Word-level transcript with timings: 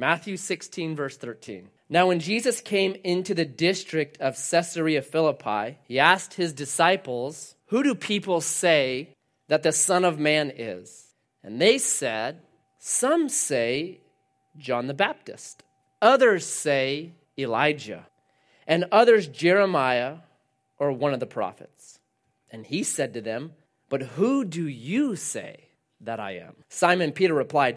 Matthew 0.00 0.38
16, 0.38 0.96
verse 0.96 1.18
13. 1.18 1.68
Now, 1.90 2.06
when 2.06 2.20
Jesus 2.20 2.62
came 2.62 2.96
into 3.04 3.34
the 3.34 3.44
district 3.44 4.18
of 4.18 4.34
Caesarea 4.34 5.02
Philippi, 5.02 5.76
he 5.84 5.98
asked 5.98 6.32
his 6.32 6.54
disciples, 6.54 7.54
Who 7.66 7.82
do 7.82 7.94
people 7.94 8.40
say 8.40 9.10
that 9.48 9.62
the 9.62 9.72
Son 9.72 10.06
of 10.06 10.18
Man 10.18 10.52
is? 10.56 11.08
And 11.44 11.60
they 11.60 11.76
said, 11.76 12.40
Some 12.78 13.28
say 13.28 14.00
John 14.56 14.86
the 14.86 14.94
Baptist, 14.94 15.62
others 16.00 16.46
say 16.46 17.12
Elijah, 17.38 18.06
and 18.66 18.86
others 18.90 19.28
Jeremiah 19.28 20.16
or 20.78 20.92
one 20.92 21.12
of 21.12 21.20
the 21.20 21.26
prophets. 21.26 21.98
And 22.50 22.64
he 22.64 22.84
said 22.84 23.12
to 23.12 23.20
them, 23.20 23.52
But 23.90 24.02
who 24.02 24.46
do 24.46 24.66
you 24.66 25.14
say 25.14 25.68
that 26.00 26.20
I 26.20 26.38
am? 26.38 26.54
Simon 26.70 27.12
Peter 27.12 27.34
replied, 27.34 27.76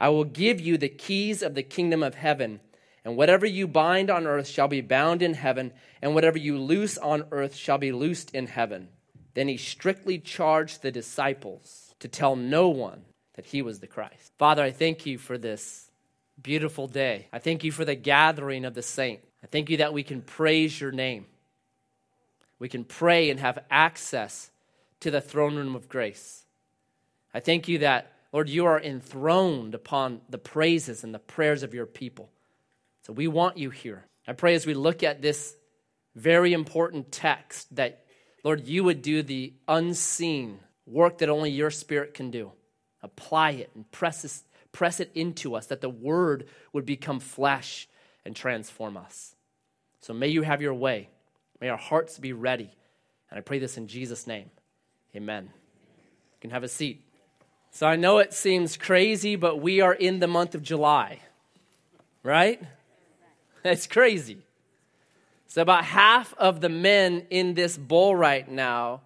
I 0.00 0.08
will 0.08 0.24
give 0.24 0.60
you 0.60 0.78
the 0.78 0.88
keys 0.88 1.42
of 1.42 1.54
the 1.54 1.62
kingdom 1.62 2.02
of 2.02 2.14
heaven, 2.16 2.60
and 3.04 3.16
whatever 3.16 3.46
you 3.46 3.68
bind 3.68 4.10
on 4.10 4.26
earth 4.26 4.48
shall 4.48 4.66
be 4.66 4.80
bound 4.80 5.22
in 5.22 5.34
heaven, 5.34 5.72
and 6.00 6.14
whatever 6.14 6.38
you 6.38 6.58
loose 6.58 6.98
on 6.98 7.24
earth 7.30 7.54
shall 7.54 7.78
be 7.78 7.92
loosed 7.92 8.34
in 8.34 8.46
heaven. 8.46 8.88
Then 9.34 9.46
he 9.46 9.58
strictly 9.58 10.18
charged 10.18 10.82
the 10.82 10.90
disciples 10.90 11.94
to 12.00 12.08
tell 12.08 12.34
no 12.34 12.68
one 12.68 13.02
that 13.34 13.46
he 13.46 13.62
was 13.62 13.80
the 13.80 13.86
Christ. 13.86 14.32
Father, 14.38 14.62
I 14.62 14.70
thank 14.70 15.06
you 15.06 15.18
for 15.18 15.38
this 15.38 15.90
beautiful 16.42 16.88
day. 16.88 17.28
I 17.32 17.38
thank 17.38 17.62
you 17.62 17.70
for 17.70 17.84
the 17.84 17.94
gathering 17.94 18.64
of 18.64 18.74
the 18.74 18.82
saints. 18.82 19.26
I 19.44 19.46
thank 19.46 19.70
you 19.70 19.76
that 19.78 19.92
we 19.92 20.02
can 20.02 20.22
praise 20.22 20.80
your 20.80 20.92
name. 20.92 21.26
We 22.58 22.68
can 22.68 22.84
pray 22.84 23.30
and 23.30 23.38
have 23.40 23.58
access 23.70 24.50
to 25.00 25.10
the 25.10 25.20
throne 25.20 25.56
room 25.56 25.74
of 25.74 25.88
grace. 25.88 26.44
I 27.32 27.40
thank 27.40 27.68
you 27.68 27.78
that, 27.78 28.12
Lord, 28.32 28.48
you 28.48 28.66
are 28.66 28.80
enthroned 28.80 29.74
upon 29.74 30.20
the 30.28 30.38
praises 30.38 31.02
and 31.02 31.12
the 31.12 31.18
prayers 31.18 31.62
of 31.62 31.74
your 31.74 31.86
people. 31.86 32.30
So 33.02 33.12
we 33.12 33.26
want 33.26 33.58
you 33.58 33.70
here. 33.70 34.06
I 34.26 34.32
pray 34.34 34.54
as 34.54 34.66
we 34.66 34.74
look 34.74 35.02
at 35.02 35.20
this 35.20 35.56
very 36.14 36.52
important 36.52 37.10
text 37.10 37.74
that, 37.76 38.04
Lord, 38.44 38.66
you 38.66 38.84
would 38.84 39.02
do 39.02 39.22
the 39.22 39.54
unseen 39.66 40.60
work 40.86 41.18
that 41.18 41.28
only 41.28 41.50
your 41.50 41.70
spirit 41.70 42.14
can 42.14 42.30
do. 42.30 42.52
Apply 43.02 43.52
it 43.52 43.70
and 43.74 43.90
press, 43.90 44.22
this, 44.22 44.44
press 44.72 45.00
it 45.00 45.10
into 45.14 45.54
us, 45.54 45.66
that 45.66 45.80
the 45.80 45.88
word 45.88 46.46
would 46.72 46.86
become 46.86 47.18
flesh 47.18 47.88
and 48.24 48.36
transform 48.36 48.96
us. 48.96 49.34
So 50.02 50.12
may 50.12 50.28
you 50.28 50.42
have 50.42 50.62
your 50.62 50.74
way. 50.74 51.08
May 51.60 51.68
our 51.68 51.78
hearts 51.78 52.18
be 52.18 52.32
ready. 52.32 52.70
And 53.30 53.38
I 53.38 53.40
pray 53.40 53.58
this 53.58 53.76
in 53.76 53.86
Jesus' 53.86 54.26
name. 54.26 54.50
Amen. 55.16 55.44
You 55.44 56.40
can 56.40 56.50
have 56.50 56.62
a 56.62 56.68
seat. 56.68 57.04
So 57.70 57.86
I 57.86 57.96
know 57.96 58.18
it 58.18 58.34
seems 58.34 58.76
crazy, 58.76 59.36
but 59.36 59.60
we 59.60 59.80
are 59.80 59.94
in 59.94 60.18
the 60.18 60.26
month 60.26 60.54
of 60.54 60.62
July, 60.62 61.20
right? 62.22 62.60
It's 63.64 63.86
crazy. 63.86 64.38
So 65.46 65.62
about 65.62 65.84
half 65.84 66.34
of 66.34 66.60
the 66.60 66.68
men 66.68 67.26
in 67.30 67.54
this 67.54 67.76
bowl 67.76 68.14
right 68.14 68.48
now, 68.48 69.02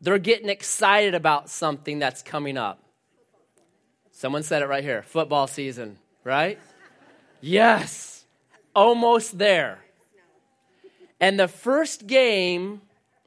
they're 0.00 0.18
getting 0.18 0.48
excited 0.48 1.14
about 1.14 1.48
something 1.50 1.98
that's 1.98 2.22
coming 2.22 2.56
up. 2.56 2.82
Someone 4.12 4.42
said 4.42 4.62
it 4.62 4.66
right 4.66 4.82
here 4.82 5.02
football 5.02 5.46
season, 5.46 5.98
right? 6.24 6.58
Yes, 7.40 8.24
almost 8.74 9.38
there. 9.38 9.78
And 11.20 11.38
the 11.38 11.48
first 11.48 12.06
game 12.06 12.80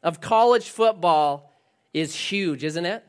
of 0.04 0.22
college 0.22 0.70
football 0.70 1.54
is 1.94 2.16
huge, 2.16 2.64
isn't 2.64 2.86
it? 2.86 3.04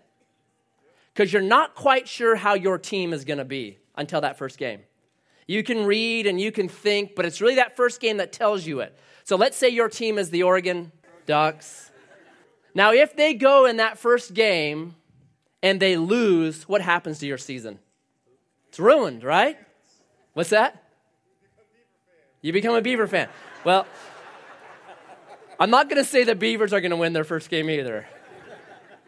Because 1.13 1.33
you're 1.33 1.43
not 1.43 1.75
quite 1.75 2.09
sure 2.09 2.37
how 2.37 2.55
your 2.55 2.79
team 2.79 3.13
is 3.13 3.25
going 3.25 3.39
to 3.39 3.45
be 3.45 3.79
until 3.97 4.21
that 4.23 4.39
first 4.39 4.59
game. 4.59 4.81
You 5.47 5.63
can 5.63 5.85
read 5.85 6.27
and 6.27 6.41
you 6.41 6.53
can 6.53 6.69
think, 6.69 7.15
but 7.15 7.27
it's 7.27 7.41
really 7.41 7.57
that 7.57 7.77
first 7.77 8.01
game 8.01 8.19
that 8.19 8.33
tells 8.33 8.67
you 8.67 8.81
it. 8.81 8.97
So 9.25 9.37
let's 9.37 9.57
say 9.57 9.69
your 9.69 9.89
team 9.89 10.19
is 10.19 10.31
the 10.31 10.45
Oregon 10.45 10.93
Ducks. 11.27 11.91
Now, 12.75 12.93
if 12.93 13.15
they 13.17 13.35
go 13.35 13.67
in 13.67 13.77
that 13.77 13.99
first 13.99 14.33
game 14.33 14.97
and 15.63 15.79
they 15.79 15.97
lose, 15.97 16.67
what 16.69 16.81
happens 16.81 17.19
to 17.19 17.27
your 17.27 17.39
season? 17.39 17.79
It's 18.69 18.81
ruined, 18.81 19.23
right? 19.23 19.59
What's 20.33 20.51
that? 20.51 20.83
You 22.41 22.53
become 22.53 22.75
a 22.75 22.81
Beaver 22.81 23.07
fan. 23.07 23.29
Well, 23.65 23.87
I'm 25.61 25.71
not 25.71 25.89
going 25.89 26.03
to 26.03 26.09
say 26.09 26.25
the 26.25 26.35
Beavers 26.35 26.73
are 26.73 26.81
going 26.81 26.91
to 26.91 26.97
win 26.97 27.13
their 27.13 27.25
first 27.25 27.51
game 27.51 27.69
either. 27.69 28.07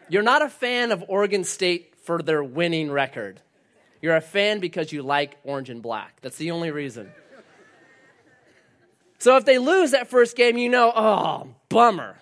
You're 0.07 0.23
not 0.23 0.43
a 0.43 0.49
fan 0.49 0.91
of 0.91 1.03
Oregon 1.07 1.43
State 1.43 1.94
for 2.05 2.21
their 2.21 2.43
winning 2.43 2.91
record. 2.91 3.41
You're 4.01 4.15
a 4.15 4.21
fan 4.21 4.59
because 4.59 4.91
you 4.91 5.01
like 5.01 5.37
orange 5.43 5.69
and 5.69 5.81
black. 5.81 6.19
That's 6.21 6.37
the 6.37 6.51
only 6.51 6.71
reason. 6.71 7.11
So 9.17 9.37
if 9.37 9.45
they 9.45 9.57
lose 9.57 9.91
that 9.91 10.07
first 10.07 10.35
game, 10.35 10.57
you 10.57 10.69
know, 10.69 10.91
oh, 10.95 11.47
bummer. 11.69 12.17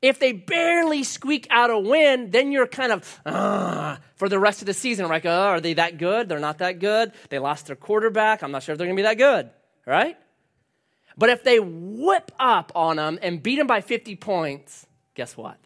If 0.00 0.18
they 0.18 0.32
barely 0.32 1.02
squeak 1.02 1.46
out 1.50 1.70
a 1.70 1.78
win, 1.78 2.30
then 2.30 2.52
you're 2.52 2.66
kind 2.66 2.92
of 2.92 3.20
uh, 3.24 3.96
for 4.16 4.28
the 4.28 4.38
rest 4.38 4.60
of 4.62 4.66
the 4.66 4.74
season. 4.74 5.08
Like, 5.08 5.24
oh, 5.24 5.30
are 5.30 5.60
they 5.60 5.74
that 5.74 5.98
good? 5.98 6.28
They're 6.28 6.38
not 6.38 6.58
that 6.58 6.78
good. 6.78 7.12
They 7.30 7.38
lost 7.38 7.66
their 7.66 7.76
quarterback. 7.76 8.42
I'm 8.42 8.50
not 8.50 8.62
sure 8.62 8.74
if 8.74 8.78
they're 8.78 8.86
going 8.86 8.96
to 8.96 9.02
be 9.02 9.06
that 9.06 9.18
good, 9.18 9.50
right? 9.86 10.16
But 11.16 11.30
if 11.30 11.42
they 11.42 11.58
whip 11.60 12.32
up 12.38 12.72
on 12.74 12.96
them 12.96 13.18
and 13.22 13.42
beat 13.42 13.56
them 13.56 13.66
by 13.66 13.80
50 13.80 14.16
points, 14.16 14.86
guess 15.14 15.36
what? 15.36 15.58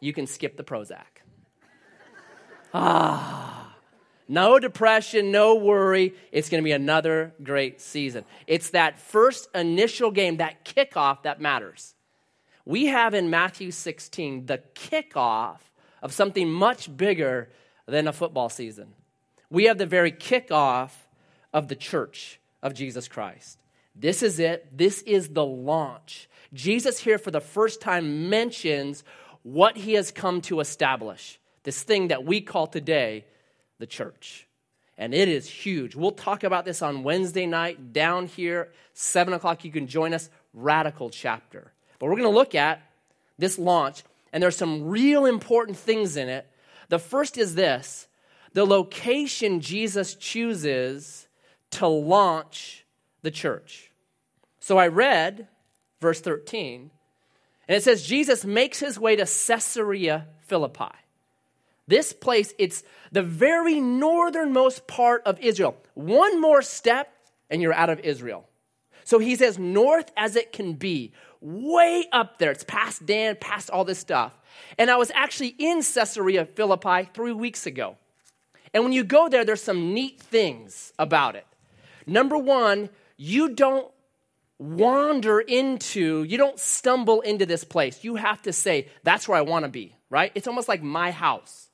You 0.00 0.12
can 0.12 0.26
skip 0.26 0.56
the 0.56 0.64
Prozac. 0.64 1.13
Ah, 2.74 3.74
no 4.28 4.58
depression, 4.58 5.30
no 5.30 5.54
worry. 5.54 6.14
It's 6.32 6.48
going 6.48 6.62
to 6.62 6.64
be 6.64 6.72
another 6.72 7.32
great 7.42 7.80
season. 7.80 8.24
It's 8.46 8.70
that 8.70 8.98
first 8.98 9.48
initial 9.54 10.10
game, 10.10 10.38
that 10.38 10.64
kickoff 10.64 11.22
that 11.22 11.40
matters. 11.40 11.94
We 12.64 12.86
have 12.86 13.14
in 13.14 13.30
Matthew 13.30 13.70
16 13.70 14.46
the 14.46 14.60
kickoff 14.74 15.58
of 16.02 16.12
something 16.12 16.50
much 16.50 16.94
bigger 16.94 17.50
than 17.86 18.08
a 18.08 18.12
football 18.12 18.48
season. 18.48 18.94
We 19.50 19.64
have 19.64 19.78
the 19.78 19.86
very 19.86 20.12
kickoff 20.12 20.90
of 21.52 21.68
the 21.68 21.76
church 21.76 22.40
of 22.62 22.74
Jesus 22.74 23.08
Christ. 23.08 23.58
This 23.94 24.22
is 24.22 24.38
it. 24.38 24.76
This 24.76 25.02
is 25.02 25.28
the 25.28 25.44
launch. 25.44 26.28
Jesus 26.52 26.98
here 26.98 27.18
for 27.18 27.30
the 27.30 27.40
first 27.40 27.80
time 27.80 28.28
mentions 28.28 29.04
what 29.42 29.76
he 29.76 29.92
has 29.92 30.10
come 30.10 30.40
to 30.42 30.60
establish 30.60 31.38
this 31.64 31.82
thing 31.82 32.08
that 32.08 32.24
we 32.24 32.40
call 32.40 32.66
today 32.66 33.24
the 33.78 33.86
church. 33.86 34.46
And 34.96 35.12
it 35.12 35.28
is 35.28 35.48
huge. 35.50 35.96
We'll 35.96 36.12
talk 36.12 36.44
about 36.44 36.64
this 36.64 36.80
on 36.80 37.02
Wednesday 37.02 37.46
night 37.46 37.92
down 37.92 38.26
here, 38.26 38.70
7 38.92 39.34
o'clock. 39.34 39.64
You 39.64 39.72
can 39.72 39.88
join 39.88 40.14
us. 40.14 40.30
Radical 40.52 41.10
chapter. 41.10 41.72
But 41.98 42.06
we're 42.06 42.16
going 42.16 42.30
to 42.30 42.38
look 42.38 42.54
at 42.54 42.80
this 43.38 43.58
launch, 43.58 44.04
and 44.32 44.40
there's 44.40 44.56
some 44.56 44.84
real 44.84 45.26
important 45.26 45.76
things 45.76 46.16
in 46.16 46.28
it. 46.28 46.48
The 46.90 47.00
first 47.00 47.36
is 47.36 47.56
this 47.56 48.06
the 48.52 48.64
location 48.64 49.60
Jesus 49.60 50.14
chooses 50.14 51.26
to 51.72 51.88
launch 51.88 52.84
the 53.22 53.32
church. 53.32 53.90
So 54.60 54.78
I 54.78 54.86
read 54.86 55.48
verse 56.00 56.20
13, 56.20 56.90
and 57.66 57.76
it 57.76 57.82
says 57.82 58.06
Jesus 58.06 58.44
makes 58.44 58.78
his 58.78 58.98
way 58.98 59.16
to 59.16 59.24
Caesarea 59.24 60.28
Philippi. 60.46 60.94
This 61.86 62.12
place, 62.12 62.54
it's 62.58 62.82
the 63.12 63.22
very 63.22 63.80
northernmost 63.80 64.86
part 64.86 65.22
of 65.26 65.38
Israel. 65.40 65.76
One 65.94 66.40
more 66.40 66.62
step, 66.62 67.12
and 67.50 67.60
you're 67.60 67.74
out 67.74 67.90
of 67.90 68.00
Israel. 68.00 68.48
So 69.04 69.18
he's 69.18 69.42
as 69.42 69.58
north 69.58 70.10
as 70.16 70.34
it 70.34 70.52
can 70.52 70.74
be, 70.74 71.12
way 71.40 72.06
up 72.10 72.38
there. 72.38 72.50
It's 72.50 72.64
past 72.64 73.04
Dan, 73.04 73.36
past 73.38 73.68
all 73.68 73.84
this 73.84 73.98
stuff. 73.98 74.32
And 74.78 74.90
I 74.90 74.96
was 74.96 75.10
actually 75.14 75.54
in 75.58 75.82
Caesarea 75.82 76.46
Philippi 76.46 77.10
three 77.12 77.32
weeks 77.32 77.66
ago. 77.66 77.96
And 78.72 78.82
when 78.82 78.92
you 78.92 79.04
go 79.04 79.28
there, 79.28 79.44
there's 79.44 79.62
some 79.62 79.92
neat 79.92 80.20
things 80.20 80.92
about 80.98 81.36
it. 81.36 81.46
Number 82.06 82.38
one, 82.38 82.88
you 83.16 83.50
don't 83.50 83.90
wander 84.58 85.40
into, 85.40 86.24
you 86.24 86.38
don't 86.38 86.58
stumble 86.58 87.20
into 87.20 87.44
this 87.44 87.64
place. 87.64 88.04
You 88.04 88.16
have 88.16 88.40
to 88.42 88.52
say, 88.52 88.88
that's 89.02 89.28
where 89.28 89.36
I 89.36 89.42
want 89.42 89.64
to 89.64 89.68
be, 89.68 89.94
right? 90.10 90.32
It's 90.34 90.48
almost 90.48 90.68
like 90.68 90.82
my 90.82 91.10
house. 91.10 91.68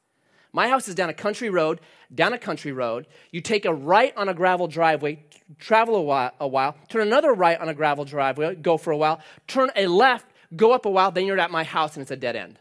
My 0.52 0.69
house 0.69 0.88
is 0.88 0.94
down 0.94 1.08
a 1.11 1.14
country 1.14 1.49
road, 1.49 1.81
down 2.12 2.32
a 2.32 2.38
country 2.38 2.73
road. 2.73 3.06
You 3.31 3.41
take 3.41 3.64
a 3.64 3.73
right 3.73 4.17
on 4.17 4.29
a 4.29 4.35
gravel 4.35 4.67
driveway, 4.67 5.25
travel 5.58 5.94
a 5.97 6.02
while, 6.02 6.32
a 6.41 6.49
while, 6.49 6.76
turn 6.88 7.02
another 7.02 7.32
right 7.32 7.61
on 7.61 7.69
a 7.69 7.75
gravel 7.75 8.05
driveway, 8.05 8.56
go 8.56 8.76
for 8.76 8.91
a 8.91 8.97
while, 8.97 9.20
turn 9.47 9.70
a 9.76 9.87
left, 9.87 10.26
go 10.56 10.73
up 10.73 10.87
a 10.87 10.91
while, 10.91 11.12
then 11.12 11.26
you're 11.26 11.38
at 11.38 11.50
my 11.50 11.62
house 11.62 11.94
and 11.94 12.02
it's 12.02 12.11
a 12.11 12.17
dead 12.17 12.35
end. 12.35 12.58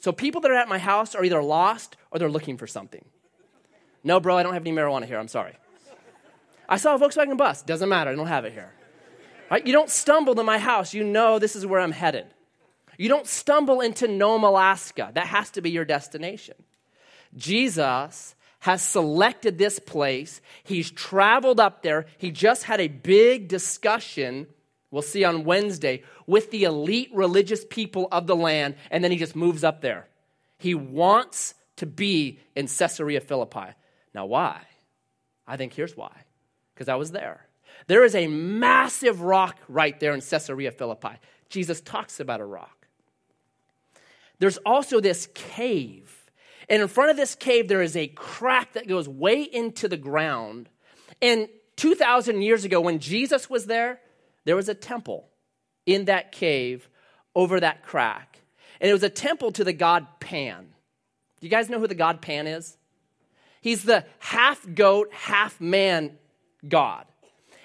So 0.00 0.12
people 0.12 0.40
that 0.42 0.50
are 0.50 0.56
at 0.56 0.68
my 0.68 0.78
house 0.78 1.14
are 1.14 1.24
either 1.24 1.42
lost 1.42 1.96
or 2.10 2.18
they're 2.18 2.28
looking 2.28 2.58
for 2.58 2.66
something. 2.66 3.04
No, 4.02 4.20
bro, 4.20 4.36
I 4.36 4.42
don't 4.42 4.52
have 4.52 4.62
any 4.62 4.72
marijuana 4.72 5.06
here. 5.06 5.18
I'm 5.18 5.28
sorry. 5.28 5.56
I 6.68 6.76
saw 6.76 6.94
a 6.94 6.98
Volkswagen 6.98 7.36
bus. 7.36 7.62
Doesn't 7.62 7.88
matter. 7.88 8.10
I 8.10 8.14
don't 8.14 8.26
have 8.26 8.44
it 8.44 8.52
here. 8.52 8.72
Right? 9.50 9.66
You 9.66 9.72
don't 9.72 9.88
stumble 9.88 10.34
to 10.34 10.42
my 10.42 10.58
house. 10.58 10.92
You 10.92 11.04
know 11.04 11.38
this 11.38 11.56
is 11.56 11.64
where 11.64 11.80
I'm 11.80 11.92
headed. 11.92 12.26
You 12.98 13.08
don't 13.08 13.26
stumble 13.26 13.80
into 13.80 14.08
Nome, 14.08 14.44
Alaska. 14.44 15.10
That 15.14 15.26
has 15.26 15.50
to 15.50 15.60
be 15.60 15.70
your 15.70 15.84
destination. 15.84 16.54
Jesus 17.36 18.34
has 18.60 18.82
selected 18.82 19.58
this 19.58 19.78
place. 19.78 20.40
He's 20.62 20.90
traveled 20.90 21.60
up 21.60 21.82
there. 21.82 22.06
He 22.16 22.30
just 22.30 22.64
had 22.64 22.80
a 22.80 22.88
big 22.88 23.48
discussion, 23.48 24.46
we'll 24.90 25.02
see 25.02 25.24
on 25.24 25.44
Wednesday, 25.44 26.02
with 26.26 26.50
the 26.50 26.64
elite 26.64 27.10
religious 27.12 27.64
people 27.68 28.08
of 28.10 28.26
the 28.26 28.36
land, 28.36 28.76
and 28.90 29.04
then 29.04 29.10
he 29.10 29.18
just 29.18 29.36
moves 29.36 29.64
up 29.64 29.82
there. 29.82 30.06
He 30.58 30.74
wants 30.74 31.54
to 31.76 31.86
be 31.86 32.38
in 32.56 32.68
Caesarea 32.68 33.20
Philippi. 33.20 33.74
Now, 34.14 34.26
why? 34.26 34.62
I 35.46 35.56
think 35.56 35.74
here's 35.74 35.96
why 35.96 36.12
because 36.74 36.88
I 36.88 36.96
was 36.96 37.12
there. 37.12 37.46
There 37.86 38.04
is 38.04 38.14
a 38.14 38.26
massive 38.26 39.20
rock 39.20 39.58
right 39.68 39.98
there 40.00 40.14
in 40.14 40.20
Caesarea 40.20 40.72
Philippi. 40.72 41.16
Jesus 41.48 41.80
talks 41.80 42.18
about 42.18 42.40
a 42.40 42.44
rock. 42.44 42.86
There's 44.38 44.58
also 44.58 45.00
this 45.00 45.28
cave. 45.34 46.23
And 46.68 46.82
in 46.82 46.88
front 46.88 47.10
of 47.10 47.16
this 47.16 47.34
cave, 47.34 47.68
there 47.68 47.82
is 47.82 47.96
a 47.96 48.08
crack 48.08 48.72
that 48.72 48.88
goes 48.88 49.08
way 49.08 49.42
into 49.42 49.88
the 49.88 49.96
ground. 49.96 50.68
And 51.20 51.48
2,000 51.76 52.42
years 52.42 52.64
ago, 52.64 52.80
when 52.80 52.98
Jesus 52.98 53.50
was 53.50 53.66
there, 53.66 54.00
there 54.44 54.56
was 54.56 54.68
a 54.68 54.74
temple 54.74 55.28
in 55.86 56.06
that 56.06 56.32
cave 56.32 56.88
over 57.34 57.60
that 57.60 57.82
crack. 57.82 58.40
And 58.80 58.90
it 58.90 58.92
was 58.92 59.02
a 59.02 59.10
temple 59.10 59.52
to 59.52 59.64
the 59.64 59.72
god 59.72 60.06
Pan. 60.20 60.66
Do 61.40 61.46
you 61.46 61.50
guys 61.50 61.68
know 61.68 61.78
who 61.78 61.88
the 61.88 61.94
god 61.94 62.22
Pan 62.22 62.46
is? 62.46 62.76
He's 63.60 63.84
the 63.84 64.04
half 64.18 64.66
goat, 64.74 65.08
half 65.12 65.60
man 65.60 66.18
God. 66.66 67.06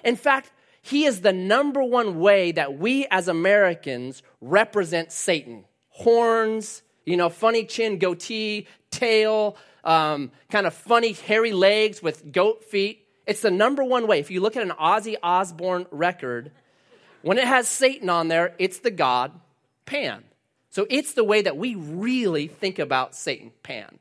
In 0.04 0.16
fact, 0.16 0.50
he 0.82 1.04
is 1.04 1.20
the 1.20 1.32
number 1.32 1.82
one 1.84 2.18
way 2.18 2.52
that 2.52 2.78
we 2.78 3.06
as 3.10 3.28
Americans 3.28 4.22
represent 4.40 5.12
Satan. 5.12 5.66
Horns, 5.90 6.82
you 7.10 7.16
know, 7.16 7.28
funny 7.28 7.64
chin, 7.64 7.98
goatee, 7.98 8.66
tail, 8.90 9.56
um, 9.84 10.30
kind 10.50 10.66
of 10.66 10.74
funny 10.74 11.12
hairy 11.12 11.52
legs 11.52 12.02
with 12.02 12.32
goat 12.32 12.64
feet. 12.64 13.06
It's 13.26 13.42
the 13.42 13.50
number 13.50 13.84
one 13.84 14.06
way. 14.06 14.20
If 14.20 14.30
you 14.30 14.40
look 14.40 14.56
at 14.56 14.62
an 14.62 14.70
Ozzy 14.70 15.16
Osbourne 15.22 15.86
record, 15.90 16.52
when 17.22 17.38
it 17.38 17.46
has 17.46 17.68
Satan 17.68 18.08
on 18.08 18.28
there, 18.28 18.54
it's 18.58 18.78
the 18.78 18.90
god 18.90 19.32
Pan. 19.86 20.24
So 20.70 20.86
it's 20.88 21.14
the 21.14 21.24
way 21.24 21.42
that 21.42 21.56
we 21.56 21.74
really 21.74 22.46
think 22.46 22.78
about 22.78 23.16
Satan, 23.16 23.50
Pan. 23.62 23.98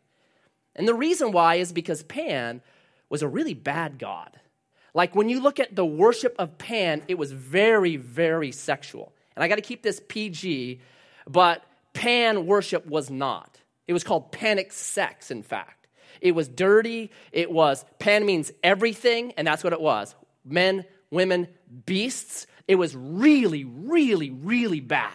And 0.76 0.88
the 0.88 0.94
reason 0.94 1.32
why 1.32 1.56
is 1.56 1.74
because 1.74 2.04
Pan 2.04 2.62
was 3.10 3.24
a 3.24 3.28
really 3.28 3.56
bad 3.56 3.98
god. 3.98 4.40
Like 4.94 5.16
when 5.16 5.30
you 5.30 5.42
look 5.42 5.60
at 5.60 5.76
the 5.76 5.86
worship 5.86 6.36
of 6.38 6.58
Pan, 6.58 7.02
it 7.08 7.18
was 7.18 7.32
very, 7.32 7.96
very 7.96 8.52
sexual. 8.52 9.14
And 9.36 9.44
I 9.44 9.48
got 9.48 9.56
to 9.56 9.62
keep 9.62 9.82
this 9.82 10.00
PG, 10.08 10.80
but 11.28 11.64
Pan 12.00 12.46
worship 12.46 12.88
was 12.88 13.10
not. 13.10 13.60
It 13.86 13.92
was 13.92 14.06
called 14.06 14.32
panic 14.32 14.72
sex, 14.72 15.32
in 15.32 15.44
fact. 15.44 15.90
It 16.22 16.32
was 16.32 16.48
dirty. 16.48 17.12
It 17.34 17.52
was, 17.52 17.84
Pan 18.00 18.26
means 18.26 18.54
everything, 18.64 19.34
and 19.34 19.46
that's 19.46 19.66
what 19.66 19.74
it 19.74 19.82
was 19.82 20.16
men, 20.46 20.86
women, 21.12 21.50
beasts. 21.86 22.48
It 22.70 22.76
was 22.76 22.96
really, 22.96 23.66
really, 23.66 24.30
really 24.30 24.80
bad. 24.80 25.12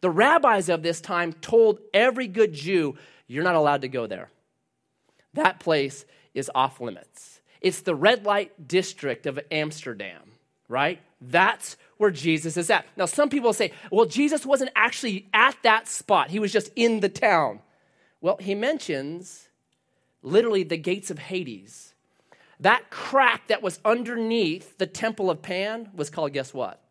The 0.00 0.08
rabbis 0.08 0.70
of 0.70 0.82
this 0.82 1.02
time 1.02 1.34
told 1.34 1.80
every 1.92 2.28
good 2.28 2.54
Jew, 2.54 2.96
you're 3.26 3.44
not 3.44 3.56
allowed 3.56 3.82
to 3.82 3.88
go 3.88 4.06
there. 4.06 4.30
That 5.34 5.60
place 5.60 6.06
is 6.32 6.50
off 6.54 6.80
limits. 6.80 7.42
It's 7.60 7.82
the 7.82 7.94
red 7.94 8.24
light 8.24 8.66
district 8.66 9.26
of 9.26 9.38
Amsterdam, 9.50 10.22
right? 10.66 10.98
That's 11.20 11.76
where 11.98 12.10
Jesus 12.10 12.56
is 12.56 12.70
at. 12.70 12.86
Now, 12.96 13.04
some 13.04 13.28
people 13.28 13.52
say, 13.52 13.72
well, 13.90 14.06
Jesus 14.06 14.46
wasn't 14.46 14.70
actually 14.74 15.28
at 15.34 15.56
that 15.62 15.86
spot, 15.86 16.30
he 16.30 16.38
was 16.38 16.52
just 16.52 16.70
in 16.76 17.00
the 17.00 17.08
town. 17.08 17.60
Well, 18.20 18.36
he 18.38 18.54
mentions 18.54 19.48
literally 20.22 20.62
the 20.62 20.76
gates 20.76 21.10
of 21.10 21.18
Hades. 21.18 21.94
That 22.60 22.90
crack 22.90 23.48
that 23.48 23.62
was 23.62 23.80
underneath 23.84 24.76
the 24.76 24.86
temple 24.86 25.30
of 25.30 25.40
Pan 25.40 25.90
was 25.94 26.10
called, 26.10 26.34
guess 26.34 26.52
what? 26.52 26.82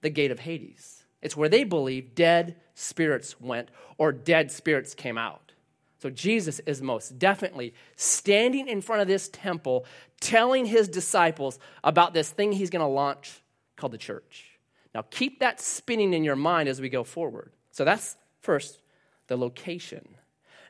The 0.00 0.10
gate 0.10 0.30
of 0.30 0.40
Hades. 0.40 1.04
It's 1.20 1.36
where 1.36 1.48
they 1.48 1.64
believe 1.64 2.14
dead 2.14 2.56
spirits 2.74 3.40
went 3.40 3.70
or 3.98 4.12
dead 4.12 4.50
spirits 4.50 4.94
came 4.94 5.18
out. 5.18 5.52
So 5.98 6.10
Jesus 6.10 6.60
is 6.60 6.82
most 6.82 7.18
definitely 7.18 7.74
standing 7.96 8.68
in 8.68 8.82
front 8.82 9.00
of 9.02 9.08
this 9.08 9.28
temple, 9.30 9.86
telling 10.20 10.66
his 10.66 10.88
disciples 10.88 11.58
about 11.82 12.12
this 12.12 12.30
thing 12.30 12.52
he's 12.52 12.70
going 12.70 12.84
to 12.84 12.86
launch 12.86 13.42
called 13.76 13.92
the 13.92 13.98
church. 13.98 14.58
Now, 14.94 15.02
keep 15.10 15.40
that 15.40 15.60
spinning 15.60 16.14
in 16.14 16.24
your 16.24 16.36
mind 16.36 16.68
as 16.68 16.80
we 16.80 16.88
go 16.88 17.02
forward. 17.04 17.52
So 17.72 17.84
that's 17.84 18.16
first, 18.40 18.80
the 19.26 19.36
location. 19.36 20.06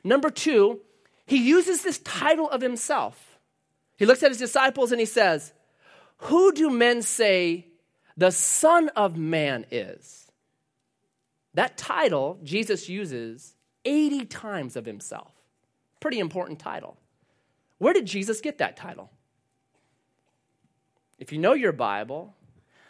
Number 0.03 0.29
two, 0.29 0.81
he 1.25 1.37
uses 1.37 1.83
this 1.83 1.99
title 1.99 2.49
of 2.49 2.61
himself. 2.61 3.39
He 3.97 4.05
looks 4.05 4.23
at 4.23 4.31
his 4.31 4.37
disciples 4.37 4.91
and 4.91 4.99
he 4.99 5.05
says, 5.05 5.53
Who 6.17 6.51
do 6.51 6.69
men 6.69 7.01
say 7.01 7.67
the 8.17 8.31
Son 8.31 8.89
of 8.89 9.17
Man 9.17 9.65
is? 9.71 10.31
That 11.53 11.77
title 11.77 12.39
Jesus 12.43 12.89
uses 12.89 13.55
80 13.85 14.25
times 14.25 14.75
of 14.75 14.85
himself. 14.85 15.31
Pretty 15.99 16.19
important 16.19 16.59
title. 16.59 16.97
Where 17.77 17.93
did 17.93 18.05
Jesus 18.05 18.41
get 18.41 18.57
that 18.57 18.77
title? 18.77 19.09
If 21.17 21.31
you 21.31 21.39
know 21.39 21.53
your 21.53 21.71
Bible, 21.71 22.35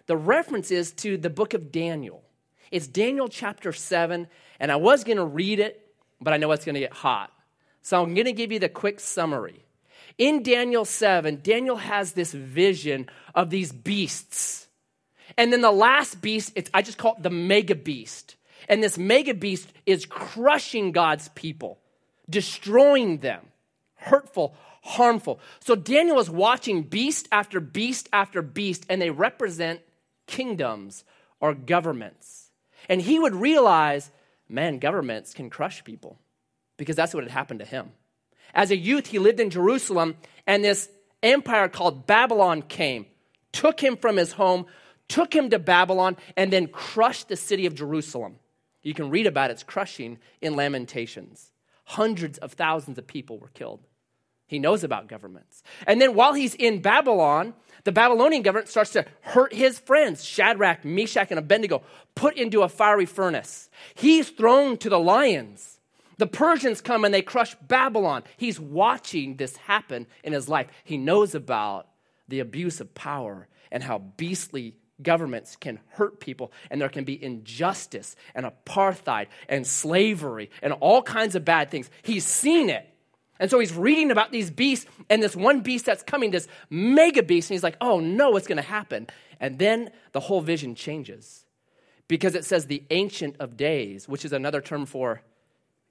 the 0.08 0.18
reference 0.18 0.72
is 0.72 0.92
to 0.94 1.18
the 1.18 1.30
book 1.30 1.54
of 1.54 1.72
Daniel. 1.72 2.24
It's 2.72 2.88
Daniel 2.88 3.28
chapter 3.28 3.74
7, 3.74 4.28
and 4.60 4.72
I 4.72 4.76
was 4.76 5.04
going 5.04 5.18
to 5.18 5.26
read 5.26 5.60
it, 5.60 5.94
but 6.20 6.34
I 6.34 6.38
know 6.38 6.52
it's 6.52 6.66
going 6.66 6.76
to 6.76 6.82
get 6.82 6.94
hot. 6.94 7.32
So 7.82 8.02
I'm 8.02 8.14
going 8.14 8.26
to 8.26 8.34
give 8.34 8.52
you 8.52 8.60
the 8.60 8.70
quick 8.70 9.00
summary. 9.00 9.64
In 10.18 10.44
Daniel 10.44 10.86
7, 10.86 11.42
Daniel 11.44 11.76
has 11.76 12.14
this 12.14 12.32
vision 12.32 13.08
of 13.34 13.50
these 13.50 13.72
beasts. 13.72 14.68
And 15.38 15.52
then 15.52 15.62
the 15.62 15.72
last 15.72 16.22
beast, 16.22 16.58
I 16.74 16.82
just 16.82 16.98
call 16.98 17.16
it 17.16 17.24
the 17.24 17.30
mega 17.30 17.76
beast. 17.76 18.36
And 18.70 18.82
this 18.82 18.98
mega 18.98 19.34
beast 19.34 19.72
is 19.86 20.06
crushing 20.06 20.92
God's 20.92 21.30
people, 21.30 21.80
destroying 22.30 23.20
them, 23.20 23.42
hurtful, 23.96 24.56
harmful. 24.82 25.40
So 25.60 25.76
Daniel 25.76 26.20
is 26.20 26.30
watching 26.30 26.84
beast 26.84 27.28
after 27.32 27.60
beast 27.60 28.08
after 28.14 28.42
beast, 28.42 28.86
and 28.90 29.02
they 29.02 29.10
represent 29.10 29.82
kingdoms 30.28 31.04
or 31.40 31.54
governments. 31.54 32.52
And 32.90 33.02
he 33.02 33.20
would 33.20 33.36
realize, 33.36 34.12
man, 34.48 34.80
governments 34.80 35.34
can 35.34 35.50
crush 35.50 35.84
people 35.84 36.18
because 36.78 36.96
that's 36.96 37.14
what 37.14 37.24
had 37.24 37.32
happened 37.32 37.60
to 37.60 37.66
him. 37.66 37.92
As 38.54 38.72
a 38.72 38.78
youth, 38.78 39.08
he 39.08 39.20
lived 39.20 39.40
in 39.40 39.50
Jerusalem, 39.50 40.16
and 40.48 40.64
this 40.64 40.90
empire 41.24 41.68
called 41.68 42.08
Babylon 42.08 42.62
came, 42.62 43.06
took 43.52 43.82
him 43.82 43.98
from 43.98 44.18
his 44.18 44.34
home, 44.34 44.66
took 45.08 45.36
him 45.36 45.50
to 45.50 45.60
Babylon, 45.60 46.16
and 46.38 46.52
then 46.52 46.68
crushed 46.68 47.28
the 47.28 47.36
city 47.36 47.66
of 47.66 47.76
Jerusalem. 47.76 48.38
You 48.82 48.94
can 48.94 49.10
read 49.10 49.28
about 49.28 49.52
its 49.52 49.64
crushing 49.64 50.20
in 50.42 50.56
Lamentations. 50.56 51.52
Hundreds 51.86 52.38
of 52.38 52.54
thousands 52.54 52.98
of 52.98 53.08
people 53.08 53.40
were 53.40 53.50
killed. 53.50 53.82
He 54.48 54.60
knows 54.60 54.84
about 54.84 55.08
governments. 55.08 55.64
And 55.88 56.00
then 56.00 56.14
while 56.14 56.34
he's 56.34 56.56
in 56.56 56.82
Babylon, 56.82 57.54
the 57.84 57.92
Babylonian 57.92 58.42
government 58.42 58.70
starts 58.70 58.92
to 58.92 59.06
hurt 59.22 59.54
his 59.54 59.80
friends, 59.80 60.24
Shadrach, 60.24 60.84
Meshach, 60.84 61.30
and 61.30 61.40
Abednego, 61.40 61.84
put 62.16 62.36
into 62.36 62.62
a 62.62 62.70
fiery 62.70 63.06
furnace. 63.06 63.70
He's 63.94 64.30
thrown 64.30 64.78
to 64.78 64.90
the 64.90 65.00
lions. 65.00 65.80
The 66.18 66.28
Persians 66.28 66.82
come 66.82 67.06
and 67.06 67.14
they 67.14 67.22
crush 67.22 67.56
Babylon. 67.56 68.24
He's 68.38 68.60
watching 68.60 69.36
this 69.36 69.58
happen 69.58 70.08
in 70.24 70.34
his 70.34 70.48
life. 70.48 70.68
He 70.84 70.98
knows 70.98 71.36
about 71.36 71.88
the 72.28 72.40
abuse 72.40 72.80
of 72.80 72.94
power 72.96 73.48
and 73.72 73.84
how 73.84 74.00
beastly 74.00 74.76
governments 75.02 75.56
can 75.56 75.80
hurt 75.90 76.20
people 76.20 76.52
and 76.72 76.80
there 76.80 76.90
can 76.90 77.04
be 77.04 77.22
injustice 77.22 78.16
and 78.34 78.46
apartheid 78.46 79.28
and 79.50 79.68
slavery 79.68 80.50
and 80.62 80.74
all 80.74 81.02
kinds 81.02 81.36
of 81.36 81.44
bad 81.44 81.70
things. 81.70 81.90
He's 82.02 82.26
seen 82.26 82.70
it. 82.70 82.88
And 83.40 83.52
so 83.52 83.60
he's 83.60 83.74
reading 83.74 84.12
about 84.12 84.32
these 84.32 84.50
beasts 84.50 84.86
and 85.10 85.22
this 85.22 85.36
one 85.36 85.62
beast 85.62 85.86
that's 85.86 86.04
coming, 86.04 86.32
this 86.32 86.48
mega 86.70 87.22
beast, 87.22 87.50
and 87.50 87.56
he's 87.56 87.64
like, 87.64 87.78
oh 87.82 88.00
no, 88.00 88.32
what's 88.32 88.48
going 88.48 88.58
to 88.58 88.62
happen? 88.62 89.08
And 89.40 89.60
then 89.60 89.92
the 90.14 90.22
whole 90.22 90.42
vision 90.42 90.76
changes 90.76 91.46
because 92.08 92.36
it 92.36 92.46
says 92.46 92.68
the 92.68 92.84
Ancient 92.92 93.36
of 93.40 93.58
Days, 93.58 94.08
which 94.08 94.26
is 94.26 94.34
another 94.34 94.62
term 94.62 94.86
for 94.86 95.22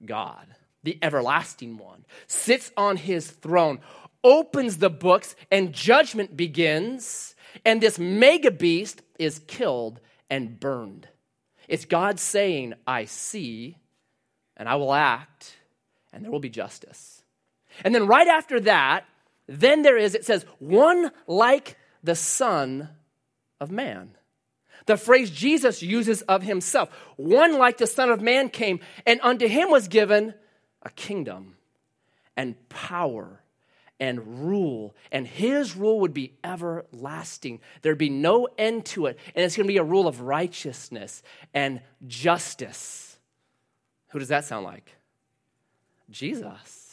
God, 0.05 0.47
the 0.83 0.97
everlasting 1.01 1.77
one, 1.77 2.05
sits 2.27 2.71
on 2.77 2.97
his 2.97 3.29
throne, 3.29 3.79
opens 4.23 4.77
the 4.77 4.89
books, 4.89 5.35
and 5.51 5.73
judgment 5.73 6.35
begins, 6.35 7.35
and 7.63 7.81
this 7.81 7.99
mega 7.99 8.51
beast 8.51 9.01
is 9.19 9.39
killed 9.39 9.99
and 10.29 10.59
burned. 10.59 11.07
It's 11.67 11.85
God 11.85 12.19
saying, 12.19 12.73
I 12.87 13.05
see, 13.05 13.77
and 14.57 14.69
I 14.69 14.75
will 14.75 14.93
act, 14.93 15.55
and 16.13 16.23
there 16.23 16.31
will 16.31 16.39
be 16.39 16.49
justice. 16.49 17.23
And 17.83 17.93
then 17.93 18.07
right 18.07 18.27
after 18.27 18.59
that, 18.61 19.05
then 19.47 19.81
there 19.81 19.97
is, 19.97 20.15
it 20.15 20.25
says, 20.25 20.45
one 20.59 21.11
like 21.27 21.77
the 22.03 22.15
Son 22.15 22.89
of 23.59 23.71
Man. 23.71 24.11
The 24.85 24.97
phrase 24.97 25.31
Jesus 25.31 25.81
uses 25.81 26.21
of 26.23 26.43
himself, 26.43 26.89
one 27.15 27.57
like 27.57 27.77
the 27.77 27.87
Son 27.87 28.09
of 28.09 28.21
Man 28.21 28.49
came, 28.49 28.79
and 29.05 29.19
unto 29.23 29.47
him 29.47 29.71
was 29.71 29.87
given 29.87 30.33
a 30.83 30.89
kingdom 30.91 31.57
and 32.37 32.55
power 32.69 33.41
and 33.99 34.45
rule, 34.47 34.93
and 35.11 35.25
his 35.25 35.75
rule 35.75 36.01
would 36.01 36.13
be 36.13 36.33
everlasting. 36.43 37.61
There'd 37.81 37.97
be 37.97 38.09
no 38.09 38.47
end 38.57 38.85
to 38.87 39.05
it, 39.05 39.17
and 39.33 39.43
it's 39.45 39.55
going 39.55 39.67
to 39.67 39.71
be 39.73 39.77
a 39.77 39.83
rule 39.83 40.07
of 40.07 40.21
righteousness 40.21 41.23
and 41.53 41.81
justice. 42.05 43.17
Who 44.09 44.19
does 44.19 44.27
that 44.27 44.45
sound 44.45 44.65
like? 44.65 44.91
Jesus. 46.09 46.84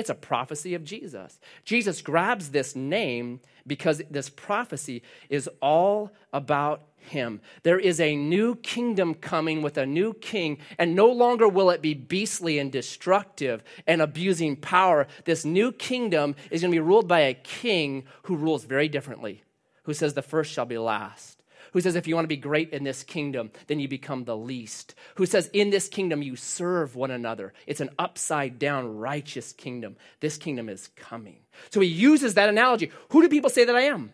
It's 0.00 0.08
a 0.08 0.14
prophecy 0.14 0.72
of 0.74 0.82
Jesus. 0.82 1.38
Jesus 1.64 2.00
grabs 2.00 2.48
this 2.48 2.74
name 2.74 3.40
because 3.66 4.00
this 4.10 4.30
prophecy 4.30 5.02
is 5.28 5.46
all 5.60 6.10
about 6.32 6.82
him. 6.96 7.42
There 7.64 7.78
is 7.78 8.00
a 8.00 8.16
new 8.16 8.56
kingdom 8.56 9.12
coming 9.12 9.60
with 9.60 9.76
a 9.76 9.84
new 9.84 10.14
king, 10.14 10.56
and 10.78 10.94
no 10.94 11.06
longer 11.06 11.46
will 11.46 11.68
it 11.68 11.82
be 11.82 11.92
beastly 11.92 12.58
and 12.58 12.72
destructive 12.72 13.62
and 13.86 14.00
abusing 14.00 14.56
power. 14.56 15.06
This 15.26 15.44
new 15.44 15.70
kingdom 15.70 16.34
is 16.50 16.62
going 16.62 16.72
to 16.72 16.76
be 16.76 16.80
ruled 16.80 17.06
by 17.06 17.20
a 17.20 17.34
king 17.34 18.04
who 18.22 18.36
rules 18.36 18.64
very 18.64 18.88
differently, 18.88 19.44
who 19.82 19.92
says, 19.92 20.14
The 20.14 20.22
first 20.22 20.50
shall 20.50 20.66
be 20.66 20.78
last 20.78 21.39
who 21.72 21.80
says 21.80 21.96
if 21.96 22.06
you 22.06 22.14
want 22.14 22.24
to 22.24 22.28
be 22.28 22.36
great 22.36 22.70
in 22.70 22.84
this 22.84 23.02
kingdom, 23.02 23.50
then 23.66 23.80
you 23.80 23.88
become 23.88 24.24
the 24.24 24.36
least, 24.36 24.94
who 25.16 25.26
says 25.26 25.48
in 25.52 25.70
this 25.70 25.88
kingdom 25.88 26.22
you 26.22 26.36
serve 26.36 26.96
one 26.96 27.10
another. 27.10 27.52
It's 27.66 27.80
an 27.80 27.90
upside 27.98 28.58
down 28.58 28.96
righteous 28.98 29.52
kingdom. 29.52 29.96
This 30.20 30.36
kingdom 30.36 30.68
is 30.68 30.88
coming. 30.96 31.40
So 31.70 31.80
he 31.80 31.88
uses 31.88 32.34
that 32.34 32.48
analogy. 32.48 32.90
Who 33.10 33.22
do 33.22 33.28
people 33.28 33.50
say 33.50 33.64
that 33.64 33.76
I 33.76 33.82
am? 33.82 34.12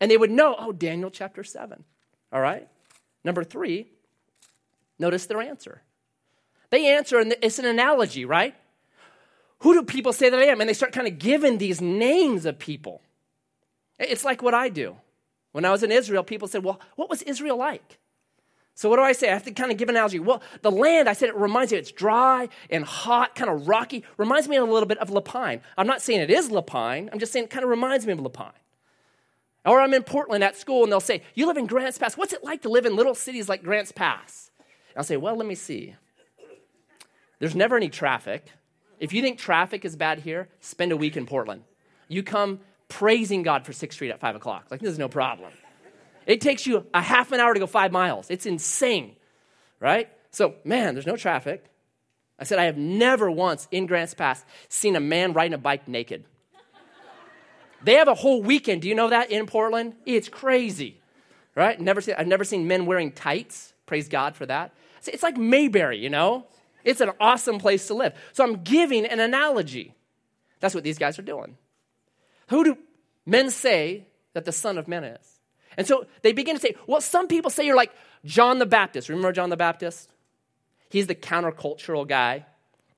And 0.00 0.10
they 0.10 0.16
would 0.16 0.30
know, 0.30 0.56
oh, 0.58 0.72
Daniel 0.72 1.10
chapter 1.10 1.44
7. 1.44 1.84
All 2.32 2.40
right? 2.40 2.68
Number 3.24 3.44
three, 3.44 3.88
notice 4.98 5.26
their 5.26 5.40
answer. 5.40 5.82
They 6.70 6.94
answer, 6.94 7.18
and 7.18 7.34
it's 7.42 7.58
an 7.58 7.66
analogy, 7.66 8.24
right? 8.24 8.54
Who 9.60 9.74
do 9.74 9.84
people 9.84 10.12
say 10.12 10.28
that 10.28 10.40
I 10.40 10.46
am? 10.46 10.60
And 10.60 10.68
they 10.68 10.74
start 10.74 10.92
kind 10.92 11.06
of 11.06 11.18
giving 11.18 11.58
these 11.58 11.80
names 11.80 12.46
of 12.46 12.58
people. 12.58 13.00
It's 13.98 14.24
like 14.24 14.42
what 14.42 14.54
I 14.54 14.68
do. 14.68 14.96
When 15.52 15.64
I 15.64 15.70
was 15.70 15.82
in 15.82 15.92
Israel, 15.92 16.24
people 16.24 16.48
said, 16.48 16.64
Well, 16.64 16.80
what 16.96 17.08
was 17.08 17.22
Israel 17.22 17.56
like? 17.56 17.98
So, 18.74 18.88
what 18.88 18.96
do 18.96 19.02
I 19.02 19.12
say? 19.12 19.28
I 19.28 19.34
have 19.34 19.44
to 19.44 19.52
kind 19.52 19.70
of 19.70 19.76
give 19.76 19.90
an 19.90 19.96
analogy. 19.96 20.18
Well, 20.18 20.42
the 20.62 20.70
land, 20.70 21.08
I 21.08 21.12
said, 21.12 21.28
it 21.28 21.36
reminds 21.36 21.72
me, 21.72 21.78
it's 21.78 21.92
dry 21.92 22.48
and 22.70 22.84
hot, 22.84 23.34
kind 23.34 23.50
of 23.50 23.68
rocky, 23.68 24.02
reminds 24.16 24.48
me 24.48 24.56
a 24.56 24.64
little 24.64 24.86
bit 24.86 24.98
of 24.98 25.10
La 25.10 25.20
Pine. 25.20 25.60
I'm 25.76 25.86
not 25.86 26.00
saying 26.00 26.20
it 26.20 26.30
is 26.30 26.50
La 26.50 26.62
Pine, 26.62 27.10
I'm 27.12 27.18
just 27.18 27.32
saying 27.32 27.44
it 27.44 27.50
kind 27.50 27.64
of 27.64 27.70
reminds 27.70 28.06
me 28.06 28.12
of 28.12 28.20
La 28.20 28.30
Pine. 28.30 28.52
Or 29.64 29.80
I'm 29.80 29.94
in 29.94 30.02
Portland 30.02 30.42
at 30.42 30.56
school 30.56 30.82
and 30.82 30.90
they'll 30.90 31.00
say, 31.00 31.22
You 31.34 31.46
live 31.46 31.56
in 31.56 31.66
Grants 31.66 31.98
Pass. 31.98 32.16
What's 32.16 32.32
it 32.32 32.42
like 32.42 32.62
to 32.62 32.68
live 32.68 32.86
in 32.86 32.96
little 32.96 33.14
cities 33.14 33.48
like 33.48 33.62
Grants 33.62 33.92
Pass? 33.92 34.50
And 34.58 34.98
I'll 34.98 35.04
say, 35.04 35.16
Well, 35.16 35.36
let 35.36 35.46
me 35.46 35.54
see. 35.54 35.94
There's 37.38 37.54
never 37.54 37.76
any 37.76 37.88
traffic. 37.88 38.46
If 38.98 39.12
you 39.12 39.20
think 39.20 39.38
traffic 39.38 39.84
is 39.84 39.96
bad 39.96 40.20
here, 40.20 40.48
spend 40.60 40.92
a 40.92 40.96
week 40.96 41.16
in 41.16 41.26
Portland. 41.26 41.62
You 42.08 42.22
come 42.22 42.60
praising 42.92 43.42
God 43.42 43.64
for 43.64 43.72
6th 43.72 43.94
Street 43.94 44.10
at 44.10 44.20
5 44.20 44.36
o'clock. 44.36 44.66
Like, 44.70 44.80
this 44.80 44.90
is 44.90 44.98
no 44.98 45.08
problem. 45.08 45.50
It 46.26 46.40
takes 46.40 46.66
you 46.66 46.86
a 46.92 47.00
half 47.00 47.32
an 47.32 47.40
hour 47.40 47.54
to 47.54 47.58
go 47.58 47.66
five 47.66 47.90
miles. 47.90 48.30
It's 48.30 48.46
insane, 48.46 49.16
right? 49.80 50.08
So, 50.30 50.54
man, 50.64 50.94
there's 50.94 51.06
no 51.06 51.16
traffic. 51.16 51.64
I 52.38 52.44
said, 52.44 52.58
I 52.58 52.64
have 52.64 52.76
never 52.76 53.30
once 53.30 53.66
in 53.70 53.86
Grants 53.86 54.14
Pass 54.14 54.44
seen 54.68 54.94
a 54.94 55.00
man 55.00 55.32
riding 55.32 55.54
a 55.54 55.58
bike 55.58 55.88
naked. 55.88 56.24
They 57.82 57.94
have 57.94 58.08
a 58.08 58.14
whole 58.14 58.42
weekend. 58.42 58.82
Do 58.82 58.88
you 58.88 58.94
know 58.94 59.10
that 59.10 59.30
in 59.30 59.46
Portland? 59.46 59.94
It's 60.06 60.28
crazy, 60.28 61.00
right? 61.56 61.80
Never 61.80 62.00
seen, 62.00 62.14
I've 62.16 62.28
never 62.28 62.44
seen 62.44 62.68
men 62.68 62.86
wearing 62.86 63.10
tights. 63.10 63.72
Praise 63.86 64.08
God 64.08 64.36
for 64.36 64.46
that. 64.46 64.72
It's 65.04 65.22
like 65.22 65.36
Mayberry, 65.36 65.98
you 65.98 66.10
know? 66.10 66.46
It's 66.84 67.00
an 67.00 67.10
awesome 67.18 67.58
place 67.58 67.86
to 67.88 67.94
live. 67.94 68.14
So 68.32 68.44
I'm 68.44 68.62
giving 68.62 69.04
an 69.06 69.18
analogy. 69.18 69.94
That's 70.60 70.74
what 70.74 70.84
these 70.84 70.98
guys 70.98 71.18
are 71.18 71.22
doing. 71.22 71.56
Who 72.52 72.64
do 72.64 72.78
men 73.24 73.50
say 73.50 74.06
that 74.34 74.44
the 74.44 74.52
Son 74.52 74.76
of 74.76 74.86
Man 74.86 75.04
is? 75.04 75.40
And 75.78 75.86
so 75.86 76.06
they 76.20 76.32
begin 76.32 76.54
to 76.54 76.60
say, 76.60 76.74
well, 76.86 77.00
some 77.00 77.26
people 77.26 77.50
say 77.50 77.64
you're 77.64 77.74
like 77.74 77.92
John 78.26 78.58
the 78.58 78.66
Baptist. 78.66 79.08
Remember 79.08 79.32
John 79.32 79.48
the 79.48 79.56
Baptist? 79.56 80.10
He's 80.90 81.06
the 81.06 81.14
countercultural 81.14 82.06
guy, 82.06 82.44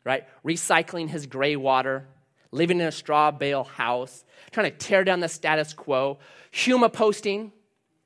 right? 0.02 0.24
Recycling 0.44 1.08
his 1.08 1.26
gray 1.26 1.54
water, 1.54 2.04
living 2.50 2.80
in 2.80 2.86
a 2.88 2.90
straw 2.90 3.30
bale 3.30 3.62
house, 3.62 4.24
trying 4.50 4.72
to 4.72 4.76
tear 4.76 5.04
down 5.04 5.20
the 5.20 5.28
status 5.28 5.72
quo. 5.72 6.18
Huma 6.52 6.92
posting. 6.92 7.52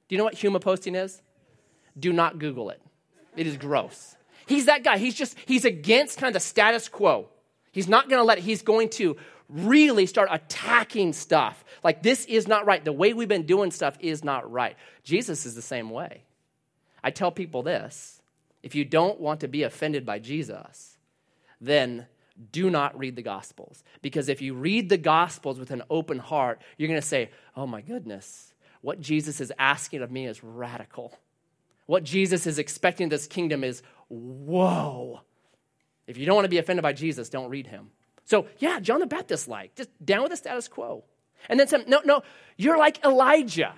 Do 0.09 0.15
you 0.15 0.19
know 0.19 0.25
what 0.25 0.35
Huma 0.35 0.61
posting 0.61 0.95
is? 0.95 1.23
Do 1.99 2.13
not 2.13 2.39
Google 2.39 2.69
it. 2.69 2.83
It 3.37 3.47
is 3.47 3.57
gross. 3.57 4.17
He's 4.47 4.67
that 4.67 4.85
guy. 4.85 4.99
He's 4.99 5.15
just, 5.15 5.35
he's 5.47 5.65
against 5.65 6.19
kind 6.19 6.29
of 6.29 6.35
the 6.35 6.47
status 6.47 6.91
quo. 6.91 7.31
He's 7.73 7.89
not 7.89 8.11
going 8.11 8.21
to 8.21 8.25
let 8.25 8.37
it. 8.37 8.45
He's 8.45 8.61
going 8.61 8.91
to 8.91 9.17
really 9.49 10.07
start 10.07 10.29
attacking 10.31 11.13
stuff. 11.13 11.65
Like, 11.83 12.03
this 12.03 12.25
is 12.27 12.47
not 12.47 12.67
right. 12.67 12.85
The 12.85 12.93
way 12.93 13.13
we've 13.13 13.29
been 13.29 13.47
doing 13.47 13.71
stuff 13.71 13.97
is 14.01 14.23
not 14.23 14.51
right. 14.51 14.77
Jesus 15.05 15.47
is 15.47 15.55
the 15.55 15.63
same 15.63 15.91
way. 15.91 16.25
I 17.03 17.11
tell 17.11 17.31
people 17.31 17.63
this 17.63 18.21
if 18.63 18.75
you 18.75 18.85
don't 18.85 19.21
want 19.21 19.41
to 19.41 19.49
be 19.49 19.63
offended 19.63 20.05
by 20.05 20.19
Jesus, 20.19 20.99
then 21.61 22.07
do 22.53 22.71
not 22.71 22.99
read 22.99 23.17
the 23.17 23.23
Gospels. 23.23 23.83
Because 24.03 24.29
if 24.29 24.43
you 24.43 24.55
read 24.55 24.89
the 24.89 24.99
Gospels 24.99 25.59
with 25.59 25.71
an 25.71 25.83
open 25.91 26.19
heart, 26.19 26.61
you're 26.77 26.89
going 26.89 27.01
to 27.01 27.07
say, 27.07 27.31
oh 27.57 27.67
my 27.67 27.81
goodness, 27.81 28.53
what 28.81 29.01
Jesus 29.01 29.41
is 29.41 29.53
asking 29.59 30.03
of 30.03 30.11
me 30.11 30.27
is 30.27 30.45
radical. 30.45 31.17
What 31.87 32.05
Jesus 32.05 32.47
is 32.47 32.59
expecting 32.59 33.09
this 33.09 33.27
kingdom 33.27 33.65
is, 33.65 33.83
whoa. 34.09 35.21
If 36.07 36.17
you 36.17 36.27
don't 36.27 36.37
want 36.37 36.45
to 36.45 36.51
be 36.51 36.59
offended 36.59 36.83
by 36.83 36.93
Jesus, 36.93 37.29
don't 37.29 37.51
read 37.51 37.67
him. 37.67 37.91
So, 38.29 38.47
yeah, 38.59 38.79
John 38.79 39.01
the 39.01 39.07
Baptist 39.07 39.49
like, 39.49 39.75
just 39.75 39.89
down 40.05 40.21
with 40.21 40.31
the 40.31 40.37
status 40.37 40.69
quo. 40.69 41.03
And 41.49 41.59
then 41.59 41.67
some, 41.67 41.85
no, 41.87 42.03
no, 42.05 42.23
you're 42.59 42.77
like 42.77 43.03
Elijah. 43.03 43.73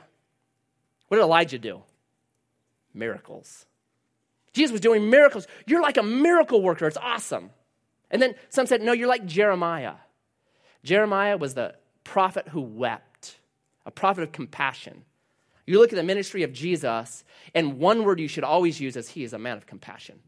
What 1.07 1.19
did 1.19 1.23
Elijah 1.23 1.59
do? 1.61 1.83
Miracles. 2.93 3.65
Jesus 4.53 4.73
was 4.73 4.81
doing 4.81 5.09
miracles. 5.09 5.47
You're 5.67 5.81
like 5.81 5.99
a 5.99 6.03
miracle 6.03 6.61
worker. 6.63 6.89
It's 6.89 6.97
awesome. 6.97 7.51
And 8.11 8.21
then 8.21 8.35
some 8.49 8.67
said, 8.67 8.83
no, 8.83 8.91
you're 8.91 9.07
like 9.07 9.25
Jeremiah. 9.25 9.95
Jeremiah 10.83 11.37
was 11.37 11.55
the 11.55 11.77
prophet 12.03 12.49
who 12.49 12.61
wept, 12.61 13.39
a 13.87 13.93
prophet 13.93 14.25
of 14.25 14.33
compassion. 14.33 15.05
You 15.65 15.79
look 15.79 15.93
at 15.93 15.97
the 15.97 16.03
ministry 16.03 16.43
of 16.43 16.53
Jesus, 16.53 17.23
and 17.55 17.79
one 17.79 18.03
word 18.03 18.19
you 18.19 18.27
should 18.27 18.43
always 18.43 18.81
use 18.81 18.97
is 18.97 19.11
he 19.11 19.23
is 19.23 19.33
a 19.33 19.39
man 19.39 19.59
of 19.59 19.67
compassion. 19.67 20.19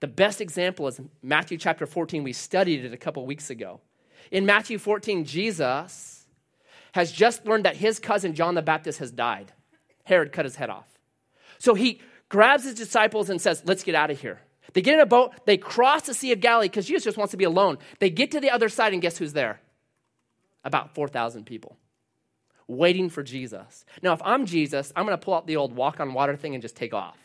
The 0.00 0.06
best 0.06 0.40
example 0.40 0.86
is 0.86 1.00
Matthew 1.22 1.58
chapter 1.58 1.86
14. 1.86 2.22
We 2.22 2.32
studied 2.32 2.84
it 2.84 2.92
a 2.92 2.96
couple 2.96 3.24
weeks 3.26 3.50
ago. 3.50 3.80
In 4.30 4.46
Matthew 4.46 4.78
14, 4.78 5.24
Jesus 5.24 6.26
has 6.92 7.10
just 7.10 7.46
learned 7.46 7.64
that 7.64 7.76
his 7.76 7.98
cousin 7.98 8.34
John 8.34 8.54
the 8.54 8.62
Baptist 8.62 8.98
has 9.00 9.10
died. 9.10 9.52
Herod 10.04 10.32
cut 10.32 10.44
his 10.44 10.56
head 10.56 10.70
off. 10.70 10.86
So 11.58 11.74
he 11.74 12.00
grabs 12.28 12.64
his 12.64 12.74
disciples 12.74 13.30
and 13.30 13.40
says, 13.40 13.62
Let's 13.64 13.82
get 13.82 13.94
out 13.94 14.10
of 14.10 14.20
here. 14.20 14.40
They 14.72 14.82
get 14.82 14.94
in 14.94 15.00
a 15.00 15.06
boat, 15.06 15.34
they 15.46 15.56
cross 15.56 16.02
the 16.02 16.14
Sea 16.14 16.32
of 16.32 16.40
Galilee 16.40 16.68
because 16.68 16.86
Jesus 16.86 17.04
just 17.04 17.16
wants 17.16 17.30
to 17.30 17.36
be 17.36 17.44
alone. 17.44 17.78
They 18.00 18.10
get 18.10 18.32
to 18.32 18.40
the 18.40 18.50
other 18.50 18.68
side, 18.68 18.92
and 18.92 19.00
guess 19.00 19.16
who's 19.18 19.32
there? 19.32 19.60
About 20.62 20.94
4,000 20.94 21.46
people 21.46 21.76
waiting 22.68 23.08
for 23.08 23.22
Jesus. 23.22 23.84
Now, 24.02 24.12
if 24.12 24.20
I'm 24.22 24.46
Jesus, 24.46 24.92
I'm 24.94 25.06
going 25.06 25.18
to 25.18 25.24
pull 25.24 25.34
out 25.34 25.46
the 25.46 25.56
old 25.56 25.74
walk 25.74 26.00
on 26.00 26.12
water 26.12 26.36
thing 26.36 26.54
and 26.54 26.62
just 26.62 26.76
take 26.76 26.94
off. 26.94 27.16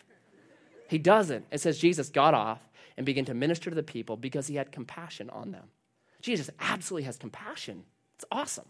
He 0.87 0.97
doesn't. 0.97 1.45
It 1.51 1.61
says 1.61 1.77
Jesus 1.77 2.09
got 2.09 2.33
off 2.33 2.59
and 2.97 3.05
began 3.05 3.25
to 3.25 3.33
minister 3.33 3.69
to 3.69 3.75
the 3.75 3.83
people 3.83 4.17
because 4.17 4.47
he 4.47 4.55
had 4.55 4.71
compassion 4.71 5.29
on 5.29 5.51
them. 5.51 5.65
Jesus 6.21 6.49
absolutely 6.59 7.05
has 7.05 7.17
compassion. 7.17 7.83
It's 8.15 8.25
awesome. 8.31 8.67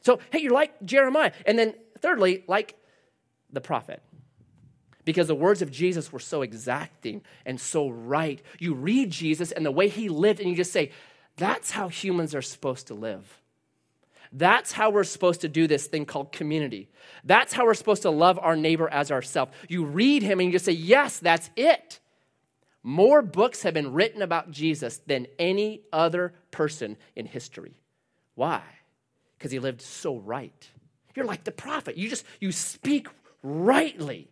So, 0.00 0.20
hey, 0.30 0.40
you're 0.40 0.52
like 0.52 0.84
Jeremiah. 0.84 1.32
And 1.46 1.58
then, 1.58 1.74
thirdly, 2.00 2.44
like 2.46 2.76
the 3.52 3.60
prophet. 3.60 4.02
Because 5.04 5.26
the 5.26 5.34
words 5.34 5.60
of 5.60 5.70
Jesus 5.70 6.12
were 6.12 6.20
so 6.20 6.42
exacting 6.42 7.22
and 7.44 7.60
so 7.60 7.90
right. 7.90 8.40
You 8.58 8.74
read 8.74 9.10
Jesus 9.10 9.52
and 9.52 9.64
the 9.64 9.70
way 9.70 9.88
he 9.88 10.08
lived, 10.08 10.40
and 10.40 10.48
you 10.48 10.56
just 10.56 10.72
say, 10.72 10.92
that's 11.36 11.72
how 11.72 11.88
humans 11.88 12.34
are 12.34 12.42
supposed 12.42 12.86
to 12.86 12.94
live. 12.94 13.40
That's 14.36 14.72
how 14.72 14.90
we're 14.90 15.04
supposed 15.04 15.42
to 15.42 15.48
do 15.48 15.68
this 15.68 15.86
thing 15.86 16.06
called 16.06 16.32
community. 16.32 16.90
That's 17.22 17.52
how 17.52 17.66
we're 17.66 17.74
supposed 17.74 18.02
to 18.02 18.10
love 18.10 18.36
our 18.42 18.56
neighbor 18.56 18.88
as 18.88 19.12
ourselves. 19.12 19.52
You 19.68 19.84
read 19.84 20.24
him 20.24 20.40
and 20.40 20.48
you 20.48 20.52
just 20.52 20.64
say, 20.64 20.72
Yes, 20.72 21.20
that's 21.20 21.48
it. 21.56 22.00
more 22.82 23.22
books 23.22 23.62
have 23.62 23.72
been 23.72 23.92
written 23.92 24.22
about 24.22 24.50
Jesus 24.50 24.98
than 25.06 25.26
any 25.38 25.82
other 25.92 26.34
person 26.50 26.96
in 27.14 27.26
history. 27.26 27.78
Why? 28.34 28.62
Because 29.38 29.52
he 29.52 29.60
lived 29.60 29.80
so 29.80 30.18
right. 30.18 30.68
You're 31.14 31.26
like 31.26 31.44
the 31.44 31.52
prophet. 31.52 31.96
You 31.96 32.08
just 32.08 32.24
you 32.40 32.50
speak 32.50 33.06
rightly. 33.42 34.28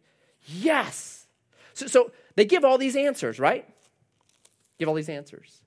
Yes. 0.47 1.26
So, 1.75 1.87
so 1.87 2.11
they 2.35 2.44
give 2.44 2.64
all 2.64 2.76
these 2.76 2.97
answers, 2.97 3.38
right? 3.38 3.66
Give 4.78 4.88
all 4.88 4.94
these 4.94 5.09
answers. 5.09 5.62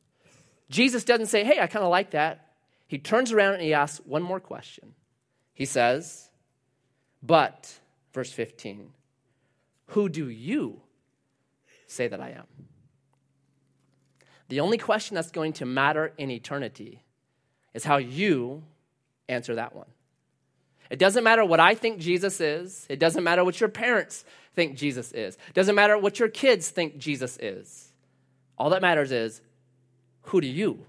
Jesus 0.70 1.06
doesn't 1.06 1.28
say, 1.28 1.44
hey, 1.46 1.60
I 1.60 1.68
kind 1.68 1.86
of 1.86 1.90
like 1.90 2.12
that. 2.12 2.45
He 2.88 2.98
turns 2.98 3.32
around 3.32 3.56
and 3.56 3.64
he 3.64 3.74
asks 3.74 4.06
one 4.06 4.22
more 4.22 4.40
question. 4.40 4.94
He 5.54 5.66
says, 5.66 6.30
but, 7.24 7.80
verse 8.14 8.32
15, 8.32 8.92
who 9.88 10.10
do 10.10 10.30
you 10.30 10.82
say 11.88 12.08
that 12.08 12.22
I 12.22 12.32
am? 12.32 12.46
The 14.50 14.60
only 14.60 14.78
question 14.78 15.16
that's 15.16 15.32
going 15.32 15.54
to 15.54 15.66
matter 15.66 16.14
in 16.18 16.30
eternity 16.30 17.04
is 17.74 17.84
how 17.84 17.98
you 17.98 18.64
answer 19.28 19.56
that 19.56 19.76
one. 19.76 19.88
It 20.90 21.00
doesn't 21.00 21.24
matter 21.24 21.44
what 21.44 21.60
I 21.60 21.74
think 21.74 22.00
Jesus 22.00 22.40
is. 22.40 22.86
It 22.90 23.00
doesn't 23.00 23.24
matter 23.24 23.44
what 23.44 23.60
your 23.60 23.70
parents 23.70 24.24
think 24.54 24.78
Jesus 24.78 25.12
is. 25.12 25.36
It 25.36 25.54
doesn't 25.56 25.74
matter 25.74 25.98
what 25.98 26.20
your 26.20 26.30
kids 26.30 26.70
think 26.70 27.00
Jesus 27.00 27.38
is. 27.42 27.92
All 28.58 28.70
that 28.70 28.84
matters 28.84 29.12
is 29.12 29.42
who 30.24 30.42
do 30.42 30.48
you 30.48 30.86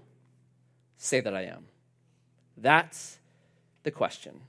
say 0.97 1.19
that 1.19 1.35
I 1.35 1.45
am? 1.45 1.65
That's 2.57 3.17
the 3.83 3.91
question. 3.91 4.41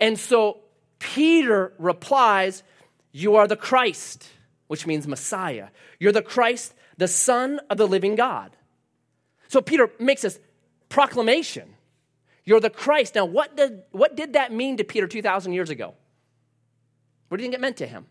And 0.00 0.18
so 0.18 0.58
Peter 0.98 1.72
replies, 1.78 2.62
You 3.12 3.36
are 3.36 3.46
the 3.46 3.56
Christ, 3.56 4.28
which 4.66 4.86
means 4.86 5.06
Messiah. 5.06 5.68
You're 5.98 6.12
the 6.12 6.22
Christ, 6.22 6.74
the 6.96 7.08
Son 7.08 7.60
of 7.70 7.78
the 7.78 7.86
living 7.86 8.14
God. 8.14 8.56
So 9.48 9.60
Peter 9.60 9.90
makes 9.98 10.22
this 10.22 10.40
proclamation 10.88 11.74
You're 12.44 12.60
the 12.60 12.70
Christ. 12.70 13.14
Now, 13.14 13.26
what 13.26 13.56
did, 13.56 13.82
what 13.90 14.16
did 14.16 14.32
that 14.32 14.52
mean 14.52 14.78
to 14.78 14.84
Peter 14.84 15.06
2,000 15.06 15.52
years 15.52 15.70
ago? 15.70 15.94
What 17.28 17.38
do 17.38 17.42
you 17.42 17.46
think 17.46 17.54
it 17.54 17.60
meant 17.60 17.76
to 17.78 17.86
him? 17.86 18.06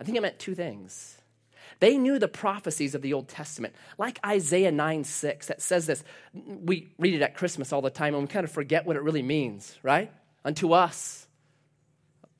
I 0.00 0.04
think 0.04 0.16
it 0.16 0.20
meant 0.20 0.38
two 0.38 0.54
things. 0.54 1.18
They 1.80 1.96
knew 1.96 2.18
the 2.18 2.28
prophecies 2.28 2.94
of 2.94 3.02
the 3.02 3.12
Old 3.12 3.28
Testament, 3.28 3.74
like 3.98 4.18
Isaiah 4.24 4.72
9 4.72 5.04
6, 5.04 5.46
that 5.46 5.62
says 5.62 5.86
this. 5.86 6.04
We 6.32 6.92
read 6.98 7.14
it 7.14 7.22
at 7.22 7.36
Christmas 7.36 7.72
all 7.72 7.82
the 7.82 7.90
time 7.90 8.14
and 8.14 8.24
we 8.24 8.28
kind 8.28 8.44
of 8.44 8.50
forget 8.50 8.86
what 8.86 8.96
it 8.96 9.02
really 9.02 9.22
means, 9.22 9.76
right? 9.82 10.12
Unto 10.44 10.72
us 10.72 11.26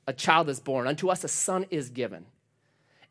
a 0.07 0.13
child 0.13 0.49
is 0.49 0.59
born, 0.59 0.87
unto 0.87 1.09
us 1.09 1.23
a 1.23 1.27
son 1.27 1.65
is 1.71 1.89
given. 1.89 2.25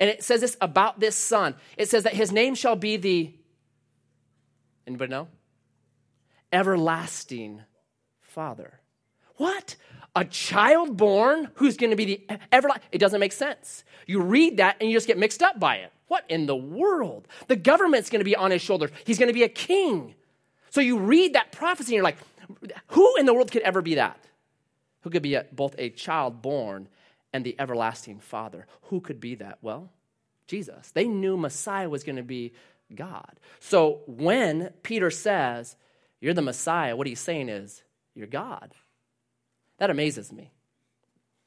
And 0.00 0.10
it 0.10 0.22
says 0.22 0.40
this 0.40 0.56
about 0.60 1.00
this 1.00 1.16
son. 1.16 1.54
It 1.76 1.88
says 1.88 2.04
that 2.04 2.14
his 2.14 2.32
name 2.32 2.54
shall 2.54 2.76
be 2.76 2.96
the, 2.96 3.34
anybody 4.86 5.10
know? 5.10 5.28
Everlasting 6.52 7.62
Father. 8.20 8.80
What? 9.36 9.76
A 10.16 10.24
child 10.24 10.96
born 10.96 11.50
who's 11.54 11.76
going 11.76 11.90
to 11.90 11.96
be 11.96 12.04
the 12.04 12.38
everlasting? 12.52 12.88
It 12.92 12.98
doesn't 12.98 13.20
make 13.20 13.32
sense. 13.32 13.84
You 14.06 14.20
read 14.20 14.58
that 14.58 14.76
and 14.80 14.88
you 14.88 14.96
just 14.96 15.06
get 15.06 15.18
mixed 15.18 15.42
up 15.42 15.58
by 15.58 15.76
it. 15.76 15.92
What 16.08 16.24
in 16.28 16.46
the 16.46 16.56
world? 16.56 17.26
The 17.48 17.56
government's 17.56 18.10
going 18.10 18.20
to 18.20 18.24
be 18.24 18.36
on 18.36 18.50
his 18.50 18.62
shoulders. 18.62 18.90
He's 19.04 19.18
going 19.18 19.28
to 19.28 19.34
be 19.34 19.42
a 19.42 19.48
king. 19.48 20.14
So 20.70 20.80
you 20.80 20.98
read 20.98 21.34
that 21.34 21.52
prophecy 21.52 21.92
and 21.92 21.96
you're 21.96 22.04
like, 22.04 22.18
who 22.88 23.16
in 23.16 23.26
the 23.26 23.34
world 23.34 23.50
could 23.50 23.62
ever 23.62 23.80
be 23.80 23.94
that? 23.94 24.18
Who 25.02 25.10
could 25.10 25.22
be 25.22 25.34
a, 25.34 25.46
both 25.52 25.74
a 25.78 25.90
child 25.90 26.42
born 26.42 26.88
and 27.32 27.44
the 27.44 27.56
everlasting 27.58 28.20
Father? 28.20 28.66
Who 28.84 29.00
could 29.00 29.20
be 29.20 29.36
that? 29.36 29.58
Well, 29.62 29.90
Jesus. 30.46 30.90
They 30.92 31.06
knew 31.06 31.36
Messiah 31.36 31.88
was 31.88 32.04
going 32.04 32.16
to 32.16 32.22
be 32.22 32.52
God. 32.94 33.38
So 33.60 34.00
when 34.06 34.70
Peter 34.82 35.10
says, 35.10 35.76
You're 36.20 36.34
the 36.34 36.42
Messiah, 36.42 36.96
what 36.96 37.06
he's 37.06 37.20
saying 37.20 37.48
is, 37.48 37.82
You're 38.14 38.26
God. 38.26 38.72
That 39.78 39.90
amazes 39.90 40.32
me. 40.32 40.52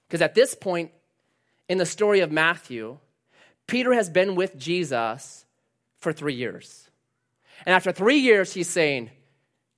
Because 0.08 0.22
at 0.22 0.36
this 0.36 0.56
point 0.56 0.92
in 1.70 1.78
the 1.78 1.86
story 1.86 2.22
of 2.22 2.32
Matthew, 2.32 2.98
Peter 3.68 3.94
has 3.94 4.10
been 4.10 4.36
with 4.36 4.58
Jesus 4.58 5.46
for 6.00 6.14
three 6.14 6.34
years. 6.34 6.90
And 7.66 7.74
after 7.76 7.92
three 7.92 8.20
years, 8.20 8.54
he's 8.54 8.70
saying, 8.70 9.12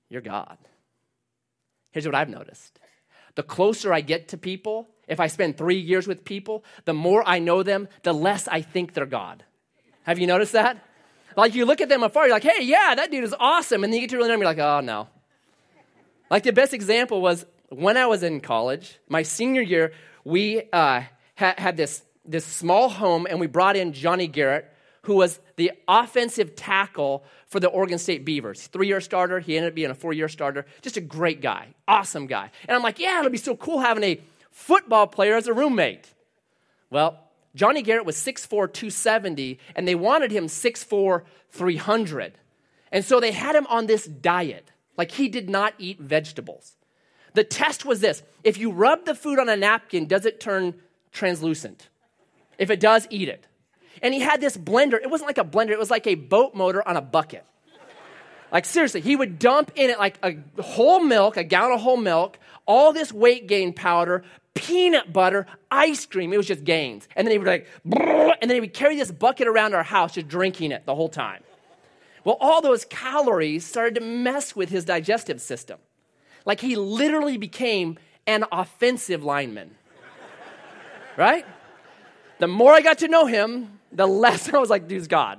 You're 0.08 0.20
God. 0.20 0.56
Here's 1.92 2.06
what 2.06 2.14
I've 2.14 2.28
noticed 2.28 2.78
the 3.36 3.42
closer 3.42 3.92
I 3.92 4.00
get 4.00 4.28
to 4.28 4.36
people, 4.36 4.88
if 5.06 5.20
I 5.20 5.28
spend 5.28 5.56
three 5.56 5.78
years 5.78 6.06
with 6.06 6.24
people, 6.24 6.64
the 6.84 6.92
more 6.92 7.22
I 7.26 7.38
know 7.38 7.62
them, 7.62 7.88
the 8.02 8.12
less 8.12 8.48
I 8.48 8.60
think 8.60 8.92
they're 8.92 9.06
God. 9.06 9.44
Have 10.02 10.18
you 10.18 10.26
noticed 10.26 10.52
that? 10.52 10.84
Like 11.36 11.54
you 11.54 11.64
look 11.64 11.80
at 11.80 11.88
them 11.88 12.02
afar, 12.02 12.26
you're 12.26 12.34
like, 12.34 12.42
hey, 12.42 12.64
yeah, 12.64 12.94
that 12.96 13.10
dude 13.10 13.24
is 13.24 13.34
awesome. 13.38 13.84
And 13.84 13.92
then 13.92 14.00
you 14.00 14.06
get 14.06 14.10
to 14.10 14.16
really 14.16 14.28
know 14.28 14.34
them, 14.34 14.40
you're 14.40 14.50
like, 14.50 14.58
oh, 14.58 14.80
no. 14.80 15.08
Like 16.28 16.42
the 16.42 16.52
best 16.52 16.74
example 16.74 17.20
was 17.20 17.46
when 17.68 17.96
I 17.96 18.06
was 18.06 18.22
in 18.22 18.40
college, 18.40 18.98
my 19.08 19.22
senior 19.22 19.62
year, 19.62 19.92
we 20.24 20.62
uh, 20.72 21.02
ha- 21.36 21.54
had 21.56 21.76
this 21.76 22.02
this 22.24 22.44
small 22.44 22.88
home 22.88 23.26
and 23.28 23.40
we 23.40 23.46
brought 23.46 23.76
in 23.76 23.92
Johnny 23.92 24.26
Garrett, 24.26 24.70
who 25.02 25.16
was 25.16 25.40
the 25.56 25.72
offensive 25.88 26.54
tackle 26.54 27.24
for 27.46 27.60
the 27.60 27.68
Oregon 27.68 27.98
State 27.98 28.24
Beavers. 28.24 28.66
Three 28.66 28.86
year 28.86 29.00
starter. 29.00 29.40
He 29.40 29.56
ended 29.56 29.72
up 29.72 29.74
being 29.74 29.90
a 29.90 29.94
four 29.94 30.12
year 30.12 30.28
starter. 30.28 30.66
Just 30.82 30.96
a 30.96 31.00
great 31.00 31.40
guy. 31.40 31.74
Awesome 31.88 32.26
guy. 32.26 32.50
And 32.68 32.76
I'm 32.76 32.82
like, 32.82 32.98
yeah, 32.98 33.18
it'll 33.18 33.30
be 33.30 33.38
so 33.38 33.56
cool 33.56 33.78
having 33.78 34.04
a 34.04 34.20
football 34.50 35.06
player 35.06 35.36
as 35.36 35.46
a 35.46 35.52
roommate. 35.52 36.12
Well, 36.90 37.18
Johnny 37.54 37.82
Garrett 37.82 38.06
was 38.06 38.16
6'4, 38.16 38.48
270, 38.48 39.58
and 39.74 39.86
they 39.86 39.94
wanted 39.94 40.30
him 40.30 40.46
6'4, 40.46 41.22
300. 41.50 42.38
And 42.92 43.04
so 43.04 43.20
they 43.20 43.32
had 43.32 43.56
him 43.56 43.66
on 43.68 43.86
this 43.86 44.06
diet. 44.06 44.70
Like 44.96 45.12
he 45.12 45.28
did 45.28 45.48
not 45.48 45.74
eat 45.78 46.00
vegetables. 46.00 46.76
The 47.34 47.44
test 47.44 47.84
was 47.84 48.00
this 48.00 48.22
if 48.44 48.58
you 48.58 48.70
rub 48.70 49.04
the 49.04 49.14
food 49.14 49.38
on 49.38 49.48
a 49.48 49.56
napkin, 49.56 50.06
does 50.06 50.26
it 50.26 50.40
turn 50.40 50.74
translucent? 51.12 51.88
If 52.60 52.70
it 52.70 52.78
does, 52.78 53.08
eat 53.10 53.28
it. 53.28 53.46
And 54.02 54.14
he 54.14 54.20
had 54.20 54.40
this 54.40 54.56
blender. 54.56 55.00
It 55.00 55.10
wasn't 55.10 55.28
like 55.28 55.38
a 55.38 55.44
blender, 55.44 55.70
it 55.70 55.78
was 55.78 55.90
like 55.90 56.06
a 56.06 56.14
boat 56.14 56.54
motor 56.54 56.86
on 56.86 56.96
a 56.96 57.00
bucket. 57.00 57.44
Like, 58.52 58.64
seriously, 58.64 59.00
he 59.00 59.16
would 59.16 59.38
dump 59.38 59.72
in 59.76 59.90
it 59.90 59.98
like 59.98 60.18
a 60.22 60.36
whole 60.60 61.00
milk, 61.00 61.36
a 61.36 61.44
gallon 61.44 61.72
of 61.72 61.80
whole 61.80 61.96
milk, 61.96 62.38
all 62.66 62.92
this 62.92 63.12
weight 63.12 63.46
gain 63.46 63.72
powder, 63.72 64.24
peanut 64.54 65.12
butter, 65.12 65.46
ice 65.70 66.04
cream. 66.04 66.32
It 66.32 66.36
was 66.36 66.48
just 66.48 66.64
gains. 66.64 67.08
And 67.16 67.26
then 67.26 67.32
he 67.32 67.38
would 67.38 67.46
like, 67.46 67.68
and 67.84 68.50
then 68.50 68.50
he 68.50 68.60
would 68.60 68.74
carry 68.74 68.96
this 68.96 69.10
bucket 69.10 69.46
around 69.46 69.74
our 69.74 69.84
house 69.84 70.14
just 70.14 70.28
drinking 70.28 70.72
it 70.72 70.84
the 70.84 70.94
whole 70.94 71.08
time. 71.08 71.42
Well, 72.24 72.36
all 72.40 72.60
those 72.60 72.84
calories 72.84 73.64
started 73.64 73.94
to 73.94 74.00
mess 74.02 74.54
with 74.54 74.68
his 74.68 74.84
digestive 74.84 75.40
system. 75.40 75.78
Like 76.44 76.60
he 76.60 76.76
literally 76.76 77.38
became 77.38 77.98
an 78.26 78.44
offensive 78.52 79.24
lineman. 79.24 79.76
Right? 81.16 81.46
The 82.40 82.48
more 82.48 82.72
I 82.72 82.80
got 82.80 82.98
to 82.98 83.08
know 83.08 83.26
him, 83.26 83.78
the 83.92 84.06
less 84.06 84.48
I 84.52 84.58
was 84.58 84.70
like, 84.70 84.88
dude's 84.88 85.06
God. 85.06 85.38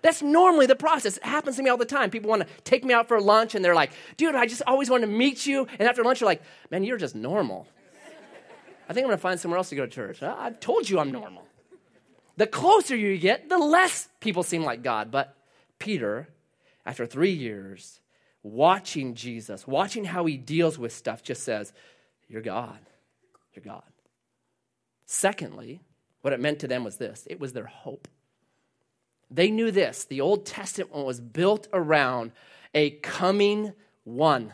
That's 0.00 0.20
normally 0.20 0.66
the 0.66 0.74
process. 0.74 1.16
It 1.16 1.24
happens 1.24 1.56
to 1.56 1.62
me 1.62 1.70
all 1.70 1.76
the 1.76 1.84
time. 1.84 2.10
People 2.10 2.28
want 2.28 2.42
to 2.42 2.48
take 2.64 2.84
me 2.84 2.92
out 2.92 3.06
for 3.06 3.20
lunch 3.20 3.54
and 3.54 3.64
they're 3.64 3.74
like, 3.74 3.92
dude, 4.16 4.34
I 4.34 4.46
just 4.46 4.62
always 4.66 4.90
want 4.90 5.02
to 5.02 5.06
meet 5.06 5.46
you. 5.46 5.68
And 5.78 5.88
after 5.88 6.02
lunch, 6.02 6.20
you're 6.20 6.26
like, 6.26 6.42
man, 6.70 6.82
you're 6.82 6.98
just 6.98 7.14
normal. 7.14 7.68
I 8.88 8.92
think 8.92 9.04
I'm 9.04 9.10
going 9.10 9.18
to 9.18 9.22
find 9.22 9.38
somewhere 9.38 9.58
else 9.58 9.68
to 9.68 9.76
go 9.76 9.86
to 9.86 9.90
church. 9.90 10.22
I've 10.22 10.58
told 10.58 10.90
you 10.90 10.98
I'm 10.98 11.12
normal. 11.12 11.44
The 12.36 12.48
closer 12.48 12.96
you 12.96 13.16
get, 13.16 13.48
the 13.48 13.58
less 13.58 14.08
people 14.18 14.42
seem 14.42 14.64
like 14.64 14.82
God. 14.82 15.12
But 15.12 15.36
Peter, 15.78 16.28
after 16.84 17.06
three 17.06 17.30
years, 17.30 18.00
watching 18.42 19.14
Jesus, 19.14 19.66
watching 19.66 20.04
how 20.04 20.24
he 20.24 20.36
deals 20.36 20.78
with 20.78 20.92
stuff, 20.92 21.22
just 21.22 21.44
says, 21.44 21.72
You're 22.28 22.42
God. 22.42 22.78
You're 23.54 23.64
God. 23.64 23.84
Secondly, 25.06 25.80
what 26.22 26.32
it 26.32 26.40
meant 26.40 26.60
to 26.60 26.68
them 26.68 26.84
was 26.84 26.96
this 26.96 27.26
it 27.28 27.38
was 27.38 27.52
their 27.52 27.66
hope. 27.66 28.08
They 29.30 29.50
knew 29.50 29.70
this 29.70 30.04
the 30.04 30.20
Old 30.20 30.46
Testament 30.46 30.92
was 30.92 31.20
built 31.20 31.68
around 31.72 32.32
a 32.74 32.90
coming 32.90 33.72
one. 34.04 34.52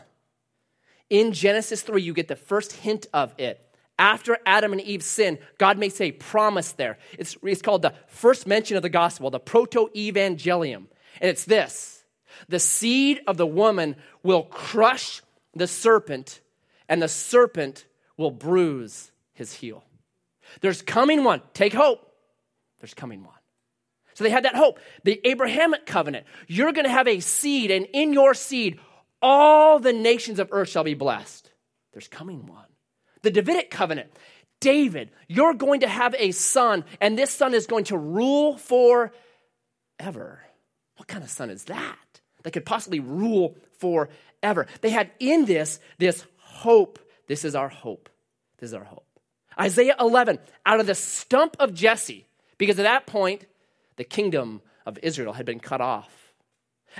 In 1.09 1.31
Genesis 1.31 1.81
3, 1.81 2.01
you 2.01 2.13
get 2.13 2.27
the 2.27 2.35
first 2.35 2.73
hint 2.73 3.07
of 3.13 3.33
it. 3.39 3.65
After 3.97 4.37
Adam 4.45 4.71
and 4.71 4.81
Eve 4.81 5.03
sin, 5.03 5.39
God 5.57 5.77
makes 5.77 5.99
a 5.99 6.11
promise 6.11 6.73
there. 6.73 6.97
It's, 7.17 7.35
it's 7.43 7.61
called 7.61 7.81
the 7.81 7.95
first 8.07 8.47
mention 8.47 8.77
of 8.77 8.83
the 8.83 8.89
gospel, 8.89 9.29
the 9.29 9.39
proto 9.39 9.89
evangelium. 9.95 10.85
And 11.19 11.29
it's 11.29 11.45
this 11.45 12.03
the 12.47 12.59
seed 12.59 13.21
of 13.27 13.37
the 13.37 13.47
woman 13.47 13.95
will 14.23 14.43
crush 14.43 15.21
the 15.53 15.67
serpent, 15.67 16.39
and 16.87 17.01
the 17.01 17.07
serpent 17.07 17.85
will 18.15 18.31
bruise 18.31 19.11
his 19.33 19.53
heel. 19.53 19.83
There's 20.61 20.81
coming 20.81 21.23
one. 21.23 21.41
Take 21.53 21.73
hope. 21.73 22.11
There's 22.79 22.93
coming 22.93 23.23
one. 23.23 23.33
So 24.13 24.23
they 24.23 24.29
had 24.29 24.45
that 24.45 24.55
hope. 24.55 24.79
The 25.03 25.21
Abrahamic 25.23 25.85
covenant 25.85 26.25
you're 26.47 26.73
going 26.73 26.85
to 26.85 26.91
have 26.91 27.07
a 27.07 27.19
seed, 27.19 27.71
and 27.71 27.87
in 27.93 28.13
your 28.13 28.33
seed, 28.33 28.79
all 29.21 29.79
the 29.79 29.93
nations 29.93 30.39
of 30.39 30.49
earth 30.51 30.69
shall 30.69 30.83
be 30.83 30.93
blessed. 30.93 31.51
There's 31.93 32.07
coming 32.07 32.45
one. 32.45 32.65
The 33.21 33.31
Davidic 33.31 33.69
covenant 33.69 34.11
David, 34.59 35.11
you're 35.29 35.53
going 35.53 35.81
to 35.81 35.87
have 35.87 36.13
a 36.19 36.31
son, 36.31 36.83
and 36.99 37.17
this 37.17 37.31
son 37.31 37.53
is 37.53 37.65
going 37.65 37.85
to 37.85 37.97
rule 37.97 38.57
for 38.57 39.13
forever. 39.99 40.41
What 40.97 41.07
kind 41.07 41.23
of 41.23 41.29
son 41.29 41.49
is 41.49 41.65
that? 41.65 42.21
That 42.43 42.51
could 42.51 42.65
possibly 42.65 42.99
rule 42.99 43.55
forever. 43.79 44.67
They 44.81 44.89
had 44.89 45.11
in 45.19 45.45
this 45.45 45.79
this 45.97 46.25
hope. 46.37 46.99
This 47.27 47.45
is 47.45 47.55
our 47.55 47.69
hope. 47.69 48.09
This 48.57 48.69
is 48.69 48.73
our 48.73 48.83
hope. 48.83 49.05
Isaiah 49.59 49.95
11, 49.99 50.39
out 50.65 50.79
of 50.79 50.87
the 50.87 50.95
stump 50.95 51.57
of 51.59 51.73
Jesse, 51.73 52.27
because 52.57 52.79
at 52.79 52.83
that 52.83 53.05
point, 53.05 53.45
the 53.97 54.03
kingdom 54.03 54.61
of 54.85 54.97
Israel 55.03 55.33
had 55.33 55.45
been 55.45 55.59
cut 55.59 55.81
off. 55.81 56.33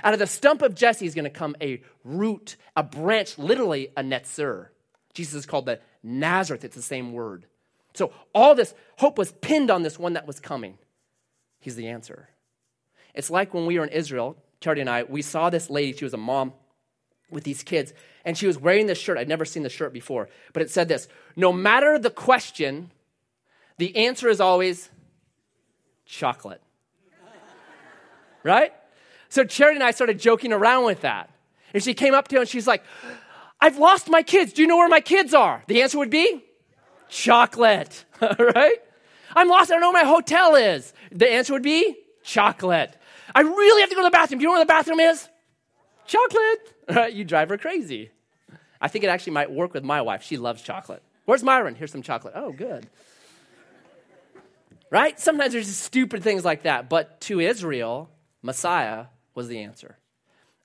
Out 0.04 0.12
of 0.12 0.18
the 0.18 0.26
stump 0.26 0.62
of 0.62 0.74
Jesse 0.74 1.06
is 1.06 1.14
going 1.14 1.24
to 1.24 1.30
come 1.30 1.56
a 1.60 1.82
root, 2.04 2.56
a 2.76 2.82
branch, 2.82 3.38
literally 3.38 3.88
a 3.96 4.02
netzer. 4.02 4.68
Jesus 5.14 5.34
is 5.34 5.46
called 5.46 5.66
the 5.66 5.80
Nazarene. 6.02 6.60
It's 6.62 6.76
the 6.76 6.82
same 6.82 7.12
word. 7.12 7.46
So 7.94 8.12
all 8.34 8.54
this 8.54 8.74
hope 8.98 9.18
was 9.18 9.32
pinned 9.32 9.70
on 9.70 9.82
this 9.82 9.98
one 9.98 10.12
that 10.12 10.26
was 10.26 10.38
coming. 10.38 10.78
He's 11.58 11.76
the 11.76 11.88
answer. 11.88 12.28
It's 13.14 13.30
like 13.30 13.52
when 13.52 13.66
we 13.66 13.78
were 13.78 13.84
in 13.84 13.90
Israel, 13.90 14.36
Charity 14.60 14.82
and 14.82 14.90
I, 14.90 15.02
we 15.02 15.22
saw 15.22 15.50
this 15.50 15.70
lady, 15.70 15.96
she 15.96 16.04
was 16.04 16.14
a 16.14 16.18
mom 16.18 16.52
with 17.30 17.44
these 17.44 17.62
kids, 17.62 17.92
and 18.24 18.36
she 18.36 18.46
was 18.46 18.58
wearing 18.58 18.86
this 18.86 18.98
shirt. 18.98 19.18
I'd 19.18 19.28
never 19.28 19.44
seen 19.44 19.62
the 19.62 19.70
shirt 19.70 19.92
before, 19.92 20.28
but 20.52 20.62
it 20.62 20.70
said 20.70 20.88
this 20.88 21.08
No 21.36 21.52
matter 21.52 21.98
the 21.98 22.10
question, 22.10 22.90
the 23.78 23.96
answer 23.96 24.28
is 24.28 24.40
always 24.40 24.90
chocolate. 26.04 26.62
right? 28.42 28.72
So 29.28 29.44
Charity 29.44 29.76
and 29.76 29.84
I 29.84 29.92
started 29.92 30.18
joking 30.18 30.52
around 30.52 30.84
with 30.84 31.02
that. 31.02 31.30
And 31.72 31.82
she 31.82 31.94
came 31.94 32.14
up 32.14 32.28
to 32.28 32.36
him 32.36 32.40
and 32.42 32.48
she's 32.48 32.66
like, 32.66 32.82
I've 33.60 33.78
lost 33.78 34.08
my 34.08 34.22
kids. 34.22 34.52
Do 34.52 34.62
you 34.62 34.68
know 34.68 34.76
where 34.76 34.88
my 34.88 35.00
kids 35.00 35.34
are? 35.34 35.62
The 35.68 35.82
answer 35.82 35.98
would 35.98 36.10
be 36.10 36.42
chocolate, 37.08 38.04
right? 38.20 38.78
I'm 39.34 39.48
lost. 39.48 39.70
I 39.70 39.74
don't 39.74 39.80
know 39.80 39.92
where 39.92 40.04
my 40.04 40.08
hotel 40.08 40.56
is. 40.56 40.92
The 41.12 41.30
answer 41.30 41.52
would 41.52 41.62
be 41.62 41.96
chocolate. 42.24 42.96
I 43.34 43.42
really 43.42 43.80
have 43.82 43.90
to 43.90 43.94
go 43.94 44.02
to 44.02 44.06
the 44.06 44.10
bathroom. 44.10 44.40
Do 44.40 44.42
you 44.42 44.48
know 44.48 44.54
where 44.54 44.64
the 44.64 44.66
bathroom 44.66 45.00
is? 45.00 45.28
Chocolate. 46.10 46.74
Right? 46.96 47.12
You 47.12 47.22
drive 47.22 47.50
her 47.50 47.56
crazy. 47.56 48.10
I 48.80 48.88
think 48.88 49.04
it 49.04 49.08
actually 49.08 49.34
might 49.34 49.48
work 49.48 49.72
with 49.72 49.84
my 49.84 50.02
wife. 50.02 50.24
She 50.24 50.36
loves 50.36 50.60
chocolate. 50.60 51.04
Where's 51.24 51.44
Myron? 51.44 51.76
Here's 51.76 51.92
some 51.92 52.02
chocolate. 52.02 52.32
Oh, 52.34 52.50
good. 52.50 52.88
Right? 54.90 55.20
Sometimes 55.20 55.52
there's 55.52 55.68
just 55.68 55.84
stupid 55.84 56.24
things 56.24 56.44
like 56.44 56.64
that. 56.64 56.88
But 56.88 57.20
to 57.22 57.38
Israel, 57.38 58.10
Messiah 58.42 59.06
was 59.36 59.46
the 59.46 59.60
answer. 59.60 59.98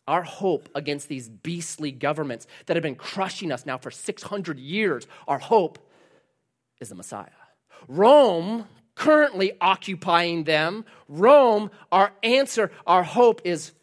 Our 0.08 0.24
hope 0.24 0.68
against 0.74 1.10
these 1.10 1.30
beastly 1.30 1.92
governments 1.92 2.48
that 2.66 2.76
have 2.76 2.82
been 2.82 2.96
crushing 2.96 3.52
us 3.52 3.68
now 3.68 3.78
for 3.78 3.92
600 3.92 4.58
years, 4.58 5.06
our 5.28 5.38
hope 5.38 5.78
is 6.82 6.90
the 6.90 6.96
Messiah. 6.96 7.28
Rome 7.88 8.66
currently 8.96 9.52
occupying 9.62 10.46
them. 10.46 10.86
Rome, 11.08 11.70
our 11.92 12.14
answer, 12.24 12.72
our 12.88 13.04
hope 13.04 13.42
is 13.44 13.74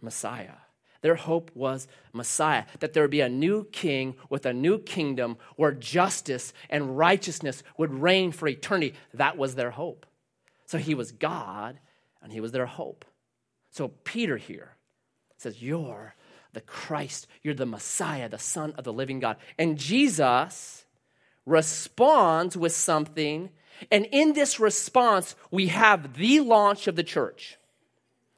Messiah. 0.00 0.54
Their 1.02 1.14
hope 1.16 1.50
was 1.54 1.86
Messiah, 2.12 2.64
that 2.80 2.92
there 2.92 3.02
would 3.02 3.10
be 3.10 3.20
a 3.20 3.28
new 3.28 3.64
king 3.64 4.16
with 4.30 4.46
a 4.46 4.52
new 4.52 4.78
kingdom 4.78 5.36
where 5.56 5.72
justice 5.72 6.52
and 6.70 6.96
righteousness 6.96 7.62
would 7.76 7.92
reign 7.92 8.32
for 8.32 8.48
eternity. 8.48 8.94
That 9.14 9.36
was 9.36 9.54
their 9.54 9.70
hope. 9.70 10.06
So 10.66 10.78
he 10.78 10.94
was 10.94 11.12
God 11.12 11.78
and 12.22 12.32
he 12.32 12.40
was 12.40 12.52
their 12.52 12.66
hope. 12.66 13.04
So 13.70 13.88
Peter 13.88 14.36
here 14.36 14.76
says, 15.36 15.60
You're 15.60 16.14
the 16.52 16.60
Christ, 16.60 17.26
you're 17.42 17.54
the 17.54 17.66
Messiah, 17.66 18.28
the 18.28 18.38
Son 18.38 18.72
of 18.78 18.84
the 18.84 18.92
living 18.92 19.20
God. 19.20 19.36
And 19.58 19.78
Jesus 19.78 20.84
responds 21.44 22.56
with 22.56 22.72
something 22.72 23.50
and 23.90 24.06
in 24.12 24.32
this 24.32 24.60
response, 24.60 25.34
we 25.50 25.68
have 25.68 26.14
the 26.14 26.40
launch 26.40 26.86
of 26.86 26.96
the 26.96 27.02
church. 27.02 27.58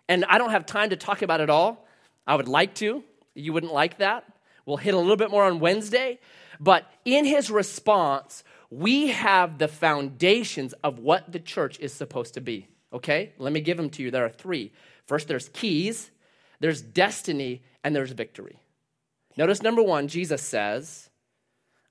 And 0.08 0.24
I 0.26 0.38
don't 0.38 0.50
have 0.50 0.66
time 0.66 0.90
to 0.90 0.96
talk 0.96 1.22
about 1.22 1.40
it 1.40 1.50
all. 1.50 1.86
I 2.26 2.36
would 2.36 2.48
like 2.48 2.74
to. 2.76 3.02
You 3.34 3.52
wouldn't 3.52 3.72
like 3.72 3.98
that. 3.98 4.24
We'll 4.66 4.76
hit 4.78 4.94
a 4.94 4.98
little 4.98 5.16
bit 5.16 5.30
more 5.30 5.44
on 5.44 5.60
Wednesday. 5.60 6.18
But 6.58 6.90
in 7.04 7.24
his 7.24 7.50
response, 7.50 8.44
we 8.70 9.08
have 9.08 9.58
the 9.58 9.68
foundations 9.68 10.72
of 10.84 10.98
what 10.98 11.30
the 11.30 11.38
church 11.38 11.78
is 11.80 11.92
supposed 11.92 12.34
to 12.34 12.40
be. 12.40 12.68
Okay? 12.92 13.32
Let 13.38 13.52
me 13.52 13.60
give 13.60 13.76
them 13.76 13.90
to 13.90 14.02
you. 14.02 14.10
There 14.10 14.24
are 14.24 14.30
three. 14.30 14.72
First, 15.06 15.28
there's 15.28 15.48
keys, 15.50 16.10
there's 16.60 16.80
destiny, 16.80 17.62
and 17.82 17.94
there's 17.94 18.12
victory. 18.12 18.58
Notice 19.36 19.62
number 19.62 19.82
one, 19.82 20.08
Jesus 20.08 20.42
says, 20.42 21.10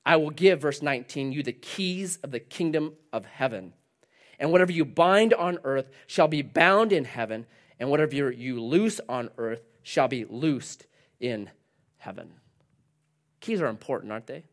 I 0.05 0.15
will 0.15 0.31
give, 0.31 0.61
verse 0.61 0.81
19, 0.81 1.31
you 1.31 1.43
the 1.43 1.53
keys 1.53 2.17
of 2.23 2.31
the 2.31 2.39
kingdom 2.39 2.93
of 3.11 3.25
heaven. 3.25 3.73
And 4.39 4.51
whatever 4.51 4.71
you 4.71 4.83
bind 4.83 5.33
on 5.33 5.59
earth 5.63 5.89
shall 6.07 6.27
be 6.27 6.41
bound 6.41 6.91
in 6.91 7.05
heaven, 7.05 7.45
and 7.79 7.89
whatever 7.89 8.31
you 8.31 8.61
loose 8.61 8.99
on 9.07 9.29
earth 9.37 9.61
shall 9.83 10.07
be 10.07 10.25
loosed 10.25 10.87
in 11.19 11.49
heaven. 11.97 12.31
Keys 13.39 13.61
are 13.61 13.67
important, 13.67 14.11
aren't 14.11 14.27
they? 14.27 14.45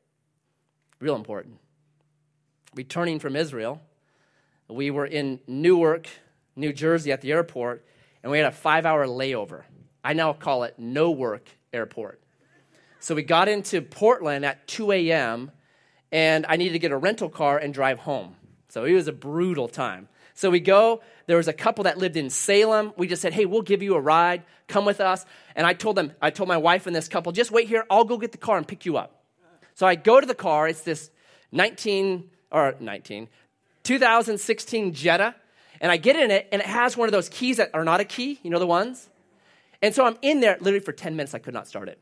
Real 0.98 1.16
important. 1.16 1.58
Returning 2.74 3.18
from 3.18 3.36
Israel, 3.36 3.80
we 4.68 4.90
were 4.90 5.06
in 5.06 5.40
Newark, 5.46 6.08
New 6.54 6.72
Jersey 6.72 7.10
at 7.10 7.20
the 7.20 7.32
airport, 7.32 7.84
and 8.22 8.30
we 8.30 8.38
had 8.38 8.46
a 8.46 8.52
five 8.52 8.84
hour 8.86 9.06
layover. 9.06 9.62
I 10.04 10.12
now 10.12 10.32
call 10.32 10.64
it 10.64 10.74
No 10.78 11.10
Work 11.10 11.48
Airport. 11.72 12.20
So 12.98 13.14
we 13.14 13.22
got 13.22 13.48
into 13.48 13.80
Portland 13.80 14.44
at 14.44 14.66
2 14.68 14.92
a.m., 14.92 15.50
and 16.12 16.44
I 16.48 16.56
needed 16.56 16.72
to 16.72 16.78
get 16.78 16.92
a 16.92 16.96
rental 16.96 17.28
car 17.28 17.56
and 17.58 17.72
drive 17.72 18.00
home. 18.00 18.36
So 18.68 18.84
it 18.84 18.92
was 18.92 19.08
a 19.08 19.12
brutal 19.12 19.68
time. 19.68 20.08
So 20.40 20.48
we 20.48 20.60
go, 20.60 21.02
there 21.26 21.36
was 21.36 21.48
a 21.48 21.52
couple 21.52 21.84
that 21.84 21.98
lived 21.98 22.16
in 22.16 22.30
Salem. 22.30 22.94
We 22.96 23.06
just 23.06 23.20
said, 23.20 23.34
hey, 23.34 23.44
we'll 23.44 23.60
give 23.60 23.82
you 23.82 23.94
a 23.94 24.00
ride. 24.00 24.42
Come 24.68 24.86
with 24.86 24.98
us. 24.98 25.26
And 25.54 25.66
I 25.66 25.74
told 25.74 25.96
them, 25.96 26.14
I 26.22 26.30
told 26.30 26.48
my 26.48 26.56
wife 26.56 26.86
and 26.86 26.96
this 26.96 27.08
couple, 27.08 27.30
just 27.32 27.50
wait 27.50 27.68
here. 27.68 27.84
I'll 27.90 28.04
go 28.04 28.16
get 28.16 28.32
the 28.32 28.38
car 28.38 28.56
and 28.56 28.66
pick 28.66 28.86
you 28.86 28.96
up. 28.96 29.22
So 29.74 29.86
I 29.86 29.96
go 29.96 30.18
to 30.18 30.26
the 30.26 30.34
car. 30.34 30.66
It's 30.66 30.80
this 30.80 31.10
19, 31.52 32.30
or 32.50 32.74
19, 32.80 33.28
2016 33.82 34.94
Jetta. 34.94 35.34
And 35.78 35.92
I 35.92 35.98
get 35.98 36.16
in 36.16 36.30
it, 36.30 36.48
and 36.52 36.62
it 36.62 36.66
has 36.66 36.96
one 36.96 37.06
of 37.06 37.12
those 37.12 37.28
keys 37.28 37.58
that 37.58 37.72
are 37.74 37.84
not 37.84 38.00
a 38.00 38.04
key. 38.06 38.40
You 38.42 38.48
know 38.48 38.58
the 38.58 38.66
ones? 38.66 39.10
And 39.82 39.94
so 39.94 40.06
I'm 40.06 40.16
in 40.22 40.40
there 40.40 40.56
literally 40.58 40.80
for 40.80 40.92
10 40.92 41.16
minutes. 41.16 41.34
I 41.34 41.38
could 41.38 41.52
not 41.52 41.68
start 41.68 41.90
it. 41.90 41.98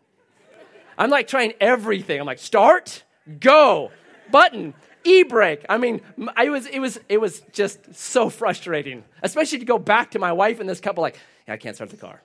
I'm 0.97 1.11
like 1.11 1.27
trying 1.27 1.55
everything. 1.61 2.21
I'm 2.21 2.27
like, 2.27 2.39
start, 2.39 3.03
go, 3.41 3.91
button, 4.31 4.75
e-brake. 5.09 5.65
I 5.69 5.79
mean, 5.79 6.01
I 6.37 6.49
was, 6.49 6.67
it, 6.67 6.79
was, 6.79 7.01
it 7.09 7.19
was 7.19 7.41
just 7.53 7.95
so 7.95 8.29
frustrating, 8.29 9.05
especially 9.23 9.59
to 9.59 9.65
go 9.65 9.79
back 9.79 10.11
to 10.13 10.19
my 10.19 10.33
wife 10.33 10.61
and 10.61 10.69
this 10.69 10.81
couple, 10.81 11.03
like, 11.03 11.19
yeah, 11.47 11.55
I 11.55 11.57
can't 11.57 11.75
start 11.75 11.91
the 11.91 11.97
car. 11.97 12.23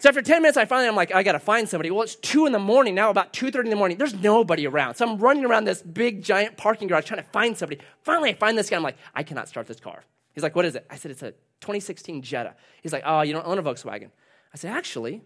So 0.00 0.08
after 0.08 0.22
10 0.22 0.42
minutes, 0.42 0.56
I 0.56 0.64
finally, 0.64 0.86
I'm 0.86 0.94
like, 0.94 1.12
I 1.12 1.24
gotta 1.24 1.40
find 1.40 1.68
somebody. 1.68 1.90
Well, 1.90 2.02
it's 2.02 2.14
2 2.14 2.46
in 2.46 2.52
the 2.52 2.58
morning 2.60 2.94
now, 2.94 3.10
about 3.10 3.32
2.30 3.32 3.64
in 3.64 3.70
the 3.70 3.76
morning. 3.76 3.98
There's 3.98 4.14
nobody 4.14 4.66
around. 4.66 4.94
So 4.94 5.08
I'm 5.08 5.18
running 5.18 5.44
around 5.44 5.64
this 5.64 5.82
big, 5.82 6.22
giant 6.22 6.56
parking 6.56 6.86
garage 6.86 7.06
trying 7.06 7.20
to 7.20 7.28
find 7.30 7.56
somebody. 7.58 7.80
Finally, 8.02 8.30
I 8.30 8.34
find 8.34 8.56
this 8.56 8.70
guy. 8.70 8.76
I'm 8.76 8.84
like, 8.84 8.96
I 9.14 9.24
cannot 9.24 9.48
start 9.48 9.66
this 9.66 9.80
car. 9.80 10.04
He's 10.34 10.44
like, 10.44 10.54
what 10.54 10.64
is 10.64 10.76
it? 10.76 10.86
I 10.88 10.94
said, 10.94 11.10
it's 11.10 11.22
a 11.24 11.32
2016 11.62 12.22
Jetta. 12.22 12.54
He's 12.80 12.92
like, 12.92 13.02
oh, 13.04 13.22
you 13.22 13.32
don't 13.32 13.44
own 13.44 13.58
a 13.58 13.62
Volkswagen. 13.62 14.10
I 14.54 14.56
said, 14.56 14.70
actually, 14.70 15.22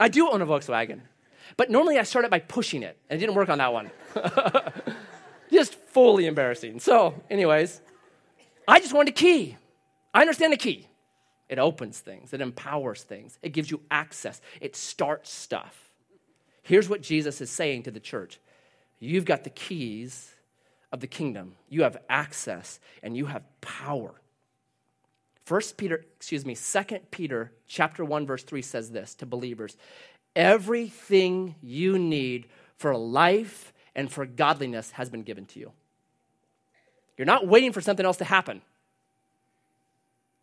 I 0.00 0.08
do 0.08 0.28
own 0.28 0.42
a 0.42 0.46
Volkswagen. 0.46 1.02
But 1.56 1.70
normally 1.70 1.98
I 1.98 2.02
start 2.02 2.24
it 2.24 2.30
by 2.30 2.40
pushing 2.40 2.82
it, 2.82 2.98
and 3.08 3.16
it 3.16 3.20
didn't 3.20 3.36
work 3.36 3.48
on 3.48 3.58
that 3.58 3.72
one. 3.72 3.90
just 5.50 5.74
fully 5.74 6.26
embarrassing. 6.26 6.80
So, 6.80 7.14
anyways, 7.30 7.80
I 8.66 8.80
just 8.80 8.92
wanted 8.92 9.10
a 9.10 9.16
key. 9.16 9.56
I 10.12 10.20
understand 10.20 10.52
the 10.52 10.58
key. 10.58 10.86
It 11.48 11.58
opens 11.58 11.98
things, 11.98 12.34
it 12.34 12.42
empowers 12.42 13.02
things, 13.02 13.38
it 13.42 13.50
gives 13.50 13.70
you 13.70 13.80
access, 13.90 14.40
it 14.60 14.76
starts 14.76 15.32
stuff. 15.32 15.90
Here's 16.62 16.88
what 16.88 17.00
Jesus 17.00 17.40
is 17.40 17.50
saying 17.50 17.84
to 17.84 17.90
the 17.90 18.00
church 18.00 18.38
You've 19.00 19.24
got 19.24 19.44
the 19.44 19.50
keys 19.50 20.34
of 20.92 21.00
the 21.00 21.06
kingdom, 21.06 21.54
you 21.68 21.84
have 21.84 21.96
access, 22.08 22.80
and 23.02 23.16
you 23.16 23.26
have 23.26 23.42
power. 23.60 24.20
First 25.44 25.78
Peter, 25.78 26.04
excuse 26.16 26.44
me, 26.44 26.54
Second 26.54 27.10
Peter 27.10 27.52
chapter 27.66 28.04
1 28.04 28.26
verse 28.26 28.42
3 28.42 28.60
says 28.60 28.90
this 28.90 29.14
to 29.14 29.26
believers. 29.26 29.78
Everything 30.38 31.56
you 31.60 31.98
need 31.98 32.46
for 32.76 32.96
life 32.96 33.72
and 33.96 34.08
for 34.08 34.24
godliness 34.24 34.92
has 34.92 35.10
been 35.10 35.24
given 35.24 35.46
to 35.46 35.58
you. 35.58 35.72
You're 37.16 37.26
not 37.26 37.48
waiting 37.48 37.72
for 37.72 37.80
something 37.80 38.06
else 38.06 38.18
to 38.18 38.24
happen. 38.24 38.62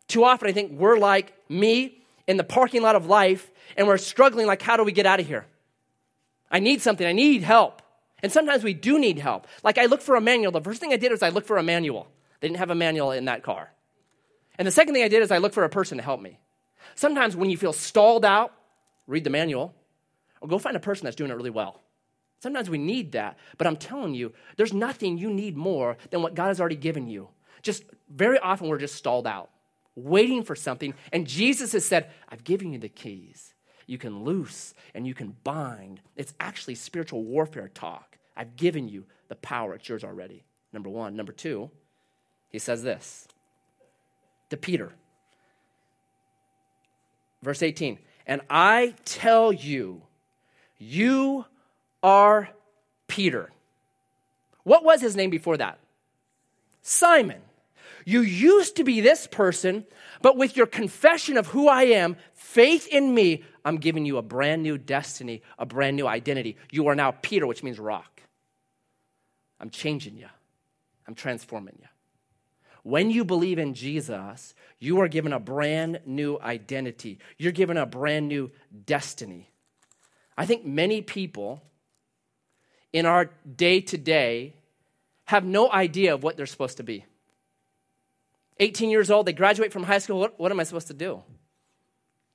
Too 0.10 0.26
often 0.26 0.50
I 0.50 0.52
think 0.52 0.74
we're 0.74 0.98
like 0.98 1.34
me 1.48 2.04
in 2.28 2.36
the 2.36 2.44
parking 2.44 2.82
lot 2.82 2.98
of 2.98 3.06
life 3.06 3.50
and 3.78 3.88
we're 3.88 3.98
struggling 3.98 4.48
like 4.48 4.62
how 4.62 4.76
do 4.76 4.84
we 4.84 4.92
get 4.92 5.06
out 5.06 5.22
of 5.22 5.28
here? 5.28 5.46
I 6.52 6.60
need 6.60 6.82
something. 6.82 7.08
I 7.08 7.14
need 7.14 7.42
help. 7.42 7.82
And 8.22 8.34
sometimes 8.34 8.66
we 8.66 8.74
do 8.74 9.00
need 9.00 9.18
help. 9.18 9.48
Like 9.64 9.78
I 9.78 9.86
looked 9.86 10.04
for 10.04 10.18
a 10.18 10.22
manual. 10.22 10.52
The 10.52 10.60
first 10.60 10.82
thing 10.82 10.92
I 10.92 10.98
did 10.98 11.12
was 11.12 11.24
I 11.24 11.30
looked 11.30 11.48
for 11.48 11.58
a 11.58 11.64
manual. 11.64 12.10
They 12.42 12.50
didn't 12.50 12.60
have 12.60 12.70
a 12.70 12.76
manual 12.76 13.14
in 13.14 13.26
that 13.26 13.44
car. 13.44 13.72
And 14.58 14.68
the 14.68 14.74
second 14.74 14.94
thing 14.94 15.04
I 15.04 15.08
did 15.08 15.24
is 15.24 15.32
I 15.32 15.38
looked 15.38 15.56
for 15.56 15.64
a 15.64 15.70
person 15.70 16.00
to 16.00 16.04
help 16.04 16.20
me. 16.20 16.38
Sometimes 16.96 17.38
when 17.38 17.50
you 17.50 17.56
feel 17.56 17.72
stalled 17.72 18.26
out, 18.26 18.52
read 19.08 19.24
the 19.24 19.30
manual 19.30 19.74
go 20.48 20.58
find 20.58 20.76
a 20.76 20.80
person 20.80 21.06
that's 21.06 21.16
doing 21.16 21.32
it 21.32 21.36
really 21.36 21.50
well. 21.50 21.82
Sometimes 22.42 22.70
we 22.70 22.78
need 22.78 23.14
that, 23.14 23.38
but 23.58 23.66
I'm 23.66 23.78
telling 23.78 24.14
you, 24.14 24.34
there's 24.58 24.74
nothing 24.74 25.18
you 25.18 25.32
need 25.32 25.56
more 25.58 25.98
than 26.12 26.22
what 26.22 26.36
God 26.36 26.48
has 26.48 26.60
already 26.60 26.76
given 26.76 27.08
you. 27.08 27.30
Just 27.62 27.84
very 28.10 28.38
often 28.38 28.68
we're 28.68 28.78
just 28.78 28.96
stalled 28.96 29.26
out. 29.26 29.50
waiting 29.96 30.44
for 30.44 30.56
something. 30.56 30.94
And 31.12 31.28
Jesus 31.28 31.72
has 31.72 31.86
said, 31.86 32.12
I've 32.30 32.44
given 32.44 32.74
you 32.74 32.80
the 32.80 32.90
keys. 32.90 33.54
You 33.88 33.98
can 33.98 34.24
loose 34.24 34.74
and 34.94 35.08
you 35.08 35.14
can 35.14 35.36
bind. 35.44 36.02
It's 36.16 36.34
actually 36.40 36.76
spiritual 36.76 37.24
warfare 37.24 37.70
talk. 37.70 38.18
I've 38.36 38.56
given 38.56 38.90
you 38.90 39.06
the 39.30 39.36
power. 39.36 39.74
It's 39.76 39.88
yours 39.88 40.04
already. 40.04 40.44
Number 40.74 40.90
one. 40.90 41.16
Number 41.16 41.32
two, 41.32 41.72
he 42.50 42.60
says 42.60 42.84
this 42.84 43.28
to 44.50 44.58
Peter. 44.58 44.92
Verse 47.42 47.62
18, 47.62 48.00
and 48.26 48.42
I 48.50 48.96
tell 49.06 49.54
you, 49.54 50.02
you 50.86 51.46
are 52.04 52.50
Peter. 53.08 53.52
What 54.64 54.84
was 54.84 55.02
his 55.02 55.16
name 55.16 55.30
before 55.30 55.58
that? 55.58 55.80
Simon. 56.82 57.42
You 58.08 58.22
used 58.22 58.76
to 58.76 58.84
be 58.84 59.02
this 59.02 59.26
person, 59.26 59.84
but 60.22 60.38
with 60.38 60.56
your 60.56 60.68
confession 60.68 61.38
of 61.38 61.48
who 61.48 61.68
I 61.68 61.84
am, 61.84 62.18
faith 62.34 62.88
in 62.88 63.16
me, 63.16 63.44
I'm 63.66 63.78
giving 63.78 64.06
you 64.06 64.18
a 64.18 64.22
brand 64.22 64.62
new 64.62 64.78
destiny, 64.78 65.42
a 65.58 65.66
brand 65.66 65.96
new 65.96 66.08
identity. 66.08 66.58
You 66.72 66.88
are 66.88 66.96
now 66.96 67.12
Peter, 67.12 67.48
which 67.48 67.64
means 67.64 67.80
rock. 67.80 68.22
I'm 69.60 69.72
changing 69.72 70.18
you, 70.18 70.28
I'm 71.08 71.16
transforming 71.16 71.78
you. 71.82 71.88
When 72.84 73.10
you 73.10 73.26
believe 73.26 73.58
in 73.58 73.74
Jesus, 73.74 74.54
you 74.78 75.02
are 75.02 75.08
given 75.08 75.34
a 75.34 75.40
brand 75.40 76.02
new 76.06 76.38
identity. 76.40 77.18
You're 77.40 77.52
given 77.52 77.78
a 77.78 77.88
brand 77.88 78.28
new 78.28 78.52
destiny. 78.86 79.50
I 80.38 80.46
think 80.46 80.66
many 80.66 81.02
people 81.02 81.62
in 82.92 83.06
our 83.06 83.30
day 83.56 83.82
to 83.82 83.98
day 83.98 84.56
have 85.26 85.44
no 85.44 85.72
idea 85.72 86.14
of 86.14 86.24
what 86.24 86.38
they're 86.38 86.46
supposed 86.46 86.78
to 86.78 86.84
be. 86.84 87.06
18 88.60 88.90
years 88.90 89.12
old, 89.12 89.26
they 89.26 89.34
graduate 89.34 89.74
from 89.74 89.84
high 89.84 89.98
school. 89.98 90.20
What, 90.20 90.40
what 90.40 90.52
am 90.52 90.60
I 90.60 90.64
supposed 90.64 90.88
to 90.88 90.94
do? 90.94 91.22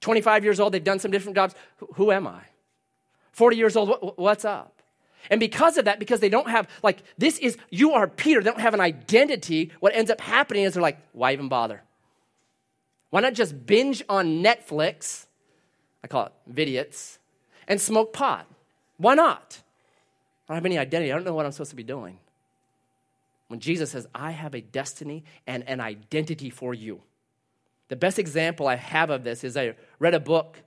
25 0.01 0.45
years 0.45 0.61
old, 0.61 0.73
they've 0.73 0.83
done 0.83 0.99
some 0.99 1.11
different 1.11 1.37
jobs. 1.37 1.55
Who, 1.79 1.89
who 1.95 2.13
am 2.13 2.27
I? 2.27 2.43
40 3.33 3.57
years 3.57 3.77
old, 3.77 3.89
what, 3.89 4.19
what's 4.19 4.45
up? 4.45 4.83
And 5.29 5.39
because 5.39 5.77
of 5.77 5.85
that, 5.85 5.99
because 5.99 6.21
they 6.21 6.29
don't 6.29 6.49
have, 6.49 6.69
like, 6.83 7.03
this 7.19 7.39
is, 7.39 7.59
you 7.71 7.93
are 7.93 8.07
Peter, 8.07 8.41
they 8.41 8.51
don't 8.51 8.61
have 8.61 8.75
an 8.75 8.81
identity, 8.81 9.71
what 9.81 9.95
ends 9.95 10.11
up 10.11 10.21
happening 10.21 10.65
is 10.65 10.75
they're 10.75 10.83
like, 10.83 10.99
why 11.13 11.33
even 11.33 11.49
bother? 11.49 11.83
Why 13.11 13.21
not 13.21 13.35
just 13.35 13.67
binge 13.67 14.03
on 14.09 14.43
Netflix? 14.43 15.27
I 16.03 16.07
call 16.07 16.27
it 16.27 16.33
vidiots, 16.51 17.19
and 17.71 17.81
smoke 17.81 18.13
pot. 18.13 18.47
Why 18.99 19.15
not? 19.15 19.63
I 20.47 20.53
don't 20.53 20.57
have 20.57 20.67
any 20.67 20.77
identity. 20.77 21.11
I 21.11 21.15
don't 21.15 21.25
know 21.25 21.35
what 21.35 21.47
I'm 21.47 21.53
supposed 21.53 21.71
to 21.71 21.77
be 21.77 21.85
doing. 21.85 22.19
When 23.49 23.61
Jesus 23.61 23.93
says, 23.93 24.07
I 24.15 24.33
have 24.33 24.55
a 24.55 24.61
destiny 24.61 25.25
and 25.47 25.67
an 25.67 25.81
identity 25.81 26.51
for 26.51 26.75
you. 26.75 27.01
The 27.89 27.97
best 27.97 28.19
example 28.19 28.67
I 28.67 28.77
have 28.77 29.11
of 29.11 29.25
this 29.25 29.45
is 29.45 29.57
I 29.57 29.75
read 29.99 30.15
a 30.15 30.21
book 30.21 30.61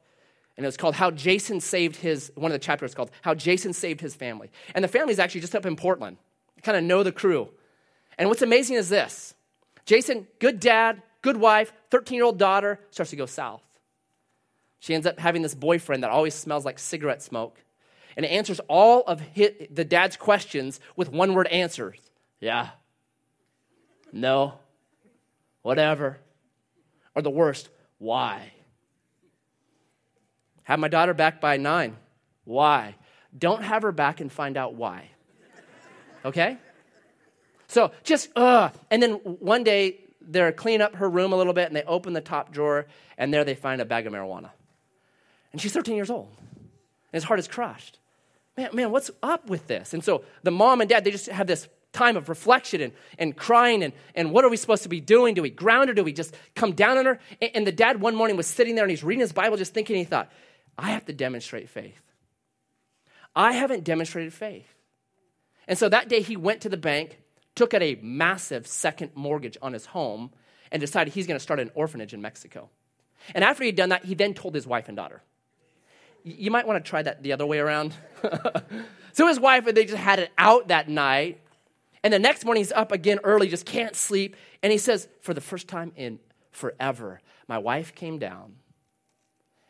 and 0.55 0.65
it 0.65 0.67
was 0.67 0.77
called 0.77 0.95
How 0.95 1.11
Jason 1.11 1.59
Saved 1.59 1.97
His, 1.97 2.31
one 2.35 2.51
of 2.51 2.53
the 2.53 2.65
chapters 2.65 2.95
called 2.95 3.11
How 3.21 3.33
Jason 3.33 3.73
Saved 3.73 4.01
His 4.01 4.15
Family. 4.15 4.49
And 4.73 4.83
the 4.83 4.89
family's 4.89 5.19
actually 5.19 5.41
just 5.41 5.55
up 5.55 5.65
in 5.65 5.75
Portland. 5.75 6.17
kind 6.61 6.77
of 6.77 6.83
know 6.83 7.03
the 7.03 7.11
crew. 7.11 7.49
And 8.17 8.29
what's 8.29 8.41
amazing 8.41 8.77
is 8.77 8.89
this 8.89 9.33
Jason, 9.85 10.27
good 10.39 10.59
dad, 10.59 11.01
good 11.21 11.37
wife, 11.37 11.73
13 11.89 12.15
year 12.15 12.25
old 12.25 12.37
daughter, 12.37 12.79
starts 12.91 13.09
to 13.09 13.17
go 13.17 13.25
south. 13.25 13.63
She 14.83 14.93
ends 14.93 15.07
up 15.07 15.17
having 15.17 15.43
this 15.43 15.55
boyfriend 15.55 16.03
that 16.03 16.09
always 16.09 16.33
smells 16.33 16.65
like 16.65 16.77
cigarette 16.77 17.21
smoke 17.21 17.57
and 18.17 18.25
answers 18.25 18.59
all 18.67 19.03
of 19.03 19.21
his, 19.21 19.51
the 19.71 19.85
dad's 19.85 20.17
questions 20.17 20.81
with 20.97 21.09
one 21.09 21.33
word 21.33 21.47
answers. 21.47 21.97
Yeah. 22.41 22.71
No. 24.11 24.55
Whatever. 25.61 26.19
Or 27.15 27.21
the 27.21 27.29
worst, 27.29 27.69
why? 27.97 28.51
Have 30.63 30.79
my 30.79 30.89
daughter 30.89 31.13
back 31.13 31.39
by 31.39 31.55
nine. 31.55 31.95
Why? 32.43 32.95
Don't 33.37 33.63
have 33.63 33.83
her 33.83 33.93
back 33.93 34.19
and 34.19 34.29
find 34.29 34.57
out 34.57 34.73
why. 34.73 35.11
Okay? 36.25 36.57
So 37.67 37.93
just, 38.03 38.27
uh, 38.35 38.71
and 38.91 39.01
then 39.01 39.13
one 39.13 39.63
day 39.63 40.01
they're 40.19 40.51
cleaning 40.51 40.81
up 40.81 40.95
her 40.95 41.09
room 41.09 41.31
a 41.31 41.37
little 41.37 41.53
bit 41.53 41.67
and 41.67 41.75
they 41.77 41.83
open 41.83 42.11
the 42.11 42.19
top 42.19 42.51
drawer 42.51 42.85
and 43.17 43.33
there 43.33 43.45
they 43.45 43.55
find 43.55 43.79
a 43.79 43.85
bag 43.85 44.07
of 44.07 44.11
marijuana. 44.11 44.49
And 45.53 45.61
she's 45.61 45.71
13 45.71 45.95
years 45.95 46.09
old. 46.09 46.29
And 46.37 47.13
his 47.13 47.23
heart 47.23 47.39
is 47.39 47.47
crushed. 47.47 47.99
Man, 48.57 48.69
man, 48.73 48.91
what's 48.91 49.09
up 49.21 49.49
with 49.49 49.67
this? 49.67 49.93
And 49.93 50.03
so 50.03 50.23
the 50.43 50.51
mom 50.51 50.81
and 50.81 50.89
dad, 50.89 51.03
they 51.03 51.11
just 51.11 51.27
have 51.27 51.47
this 51.47 51.67
time 51.93 52.17
of 52.17 52.27
reflection 52.27 52.81
and, 52.81 52.93
and 53.17 53.37
crying 53.37 53.83
and, 53.83 53.93
and 54.15 54.31
what 54.31 54.43
are 54.43 54.49
we 54.49 54.57
supposed 54.57 54.83
to 54.83 54.89
be 54.89 54.99
doing? 54.99 55.35
Do 55.35 55.43
we 55.43 55.51
ground 55.51 55.89
her? 55.89 55.93
Do 55.93 56.03
we 56.03 56.11
just 56.11 56.35
come 56.55 56.73
down 56.73 56.97
on 56.97 57.05
her? 57.05 57.19
And, 57.41 57.51
and 57.55 57.67
the 57.67 57.71
dad 57.71 58.01
one 58.01 58.15
morning 58.15 58.35
was 58.35 58.47
sitting 58.47 58.75
there 58.75 58.83
and 58.83 58.91
he's 58.91 59.03
reading 59.03 59.21
his 59.21 59.31
Bible 59.31 59.57
just 59.57 59.73
thinking, 59.73 59.95
he 59.95 60.03
thought, 60.03 60.31
I 60.77 60.91
have 60.91 61.05
to 61.05 61.13
demonstrate 61.13 61.69
faith. 61.69 62.01
I 63.35 63.53
haven't 63.53 63.83
demonstrated 63.83 64.33
faith. 64.33 64.67
And 65.67 65.77
so 65.77 65.87
that 65.89 66.09
day 66.09 66.21
he 66.21 66.35
went 66.35 66.61
to 66.61 66.69
the 66.69 66.77
bank, 66.77 67.19
took 67.55 67.73
out 67.73 67.81
a 67.81 67.97
massive 68.01 68.67
second 68.67 69.11
mortgage 69.15 69.57
on 69.61 69.73
his 69.73 69.85
home, 69.85 70.31
and 70.71 70.81
decided 70.81 71.13
he's 71.13 71.27
going 71.27 71.37
to 71.37 71.43
start 71.43 71.59
an 71.59 71.71
orphanage 71.75 72.13
in 72.13 72.21
Mexico. 72.21 72.69
And 73.33 73.43
after 73.43 73.63
he'd 73.63 73.75
done 73.75 73.89
that, 73.89 74.05
he 74.05 74.15
then 74.15 74.33
told 74.33 74.55
his 74.55 74.67
wife 74.67 74.87
and 74.87 74.97
daughter. 74.97 75.21
You 76.23 76.51
might 76.51 76.67
want 76.67 76.83
to 76.83 76.89
try 76.89 77.01
that 77.01 77.23
the 77.23 77.33
other 77.33 77.45
way 77.45 77.59
around. 77.59 77.93
so 79.13 79.27
his 79.27 79.39
wife, 79.39 79.67
and 79.67 79.75
they 79.75 79.85
just 79.85 79.97
had 79.97 80.19
it 80.19 80.31
out 80.37 80.69
that 80.69 80.89
night. 80.89 81.41
And 82.03 82.13
the 82.13 82.19
next 82.19 82.45
morning, 82.45 82.61
he's 82.61 82.71
up 82.71 82.91
again 82.91 83.19
early, 83.23 83.47
just 83.47 83.65
can't 83.65 83.95
sleep. 83.95 84.35
And 84.61 84.71
he 84.71 84.77
says, 84.77 85.07
For 85.21 85.33
the 85.33 85.41
first 85.41 85.67
time 85.67 85.91
in 85.95 86.19
forever, 86.51 87.21
my 87.47 87.57
wife 87.57 87.93
came 87.95 88.19
down 88.19 88.55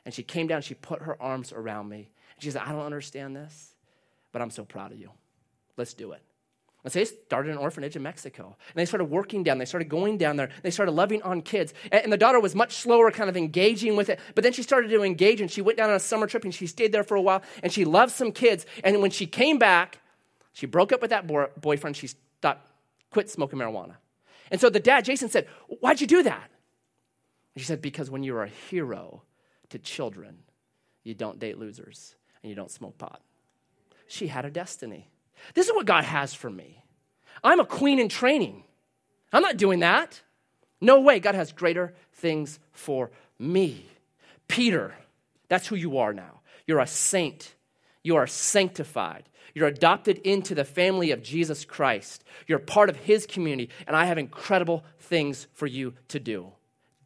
and 0.06 0.14
she 0.14 0.24
came 0.24 0.48
down, 0.48 0.62
she 0.62 0.74
put 0.74 1.02
her 1.04 1.22
arms 1.22 1.52
around 1.54 1.90
me. 1.90 2.10
And 2.36 2.44
She 2.44 2.52
said, 2.52 2.62
I 2.66 2.72
don't 2.72 2.86
understand 2.86 3.36
this, 3.36 3.74
but 4.32 4.42
I'm 4.42 4.50
so 4.50 4.66
proud 4.66 4.92
of 4.92 5.00
you. 5.00 5.12
Let's 5.78 5.94
do 5.94 6.12
it. 6.12 6.22
And 6.84 6.92
so 6.92 7.00
they 7.00 7.06
started 7.06 7.52
an 7.52 7.58
orphanage 7.58 7.96
in 7.96 8.04
Mexico. 8.04 8.46
And 8.46 8.76
they 8.76 8.86
started 8.86 9.06
working 9.06 9.44
down. 9.44 9.58
They 9.58 9.66
started 9.66 9.88
going 9.88 10.18
down 10.18 10.36
there. 10.36 10.50
They 10.64 10.72
started 10.72 10.92
loving 10.92 11.22
on 11.22 11.42
kids. 11.42 11.74
And 11.92 12.12
the 12.12 12.18
daughter 12.18 12.40
was 12.40 12.56
much 12.56 12.74
slower, 12.76 13.10
kind 13.10 13.30
of 13.30 13.38
engaging 13.38 13.96
with 13.96 14.10
it. 14.10 14.20
But 14.36 14.44
then 14.44 14.52
she 14.52 14.64
started 14.64 14.90
to 14.90 15.02
engage, 15.02 15.40
and 15.40 15.50
she 15.50 15.62
went 15.62 15.78
down 15.78 15.90
on 15.90 15.96
a 15.96 16.00
summer 16.00 16.28
trip, 16.28 16.44
and 16.44 16.54
she 16.54 16.68
stayed 16.68 16.92
there 16.92 17.04
for 17.04 17.16
a 17.16 17.22
while, 17.22 17.42
and 17.62 17.72
she 17.72 17.86
loved 17.86 18.12
some 18.12 18.32
kids. 18.32 18.66
And 18.84 19.02
when 19.02 19.12
she 19.12 19.26
came 19.26 19.58
back, 19.58 20.00
she 20.52 20.66
broke 20.66 20.92
up 20.92 21.02
with 21.02 21.12
that 21.12 21.26
boyfriend. 21.62 21.96
She 21.96 22.08
stopped, 22.08 22.68
quit 23.12 23.30
smoking 23.30 23.60
marijuana. 23.60 23.96
And 24.52 24.60
so 24.60 24.70
the 24.70 24.80
dad, 24.80 25.06
Jason, 25.06 25.30
said, 25.30 25.48
Why'd 25.80 26.02
you 26.02 26.08
do 26.08 26.22
that? 26.24 26.50
And 27.56 27.62
she 27.62 27.66
said, 27.66 27.82
Because 27.82 28.12
when 28.12 28.24
you're 28.24 28.44
a 28.44 28.50
hero, 28.50 29.24
to 29.74 29.80
children. 29.80 30.38
You 31.04 31.16
don't 31.16 31.40
date 31.40 31.58
losers 31.58 32.16
and 32.42 32.50
you 32.50 32.56
don't 32.56 32.70
smoke 32.70 32.98
pot. 33.00 33.22
She 34.08 34.28
had 34.28 34.46
a 34.46 34.52
destiny. 34.52 35.10
This 35.54 35.68
is 35.68 35.74
what 35.74 35.86
God 35.86 36.04
has 36.04 36.34
for 36.34 36.50
me. 36.50 36.84
I'm 37.44 37.60
a 37.60 37.66
queen 37.66 38.00
in 38.00 38.10
training. 38.10 38.64
I'm 39.32 39.42
not 39.42 39.58
doing 39.58 39.80
that. 39.80 40.22
No 40.80 41.02
way. 41.02 41.20
God 41.20 41.36
has 41.36 41.52
greater 41.52 41.94
things 42.14 42.60
for 42.72 43.12
me. 43.40 43.86
Peter, 44.48 44.94
that's 45.50 45.68
who 45.68 45.76
you 45.76 45.98
are 45.98 46.14
now. 46.14 46.42
You're 46.68 46.80
a 46.80 46.88
saint. 46.88 47.56
You 48.04 48.16
are 48.16 48.28
sanctified. 48.28 49.30
You're 49.54 49.68
adopted 49.68 50.18
into 50.20 50.56
the 50.56 50.66
family 50.66 51.12
of 51.12 51.22
Jesus 51.22 51.64
Christ. 51.66 52.24
You're 52.48 52.60
part 52.60 52.90
of 52.90 52.96
his 52.96 53.26
community, 53.26 53.70
and 53.88 53.96
I 53.96 54.06
have 54.06 54.18
incredible 54.18 54.84
things 55.00 55.48
for 55.54 55.68
you 55.68 55.94
to 56.10 56.20
do. 56.20 56.52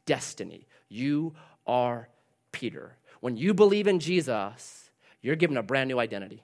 Destiny. 0.05 0.67
You 0.89 1.35
are 1.65 2.07
Peter. 2.51 2.95
When 3.19 3.35
you 3.35 3.53
believe 3.53 3.87
in 3.87 3.99
Jesus, 3.99 4.89
you're 5.21 5.35
given 5.35 5.57
a 5.57 5.63
brand 5.63 5.89
new 5.89 5.99
identity. 5.99 6.43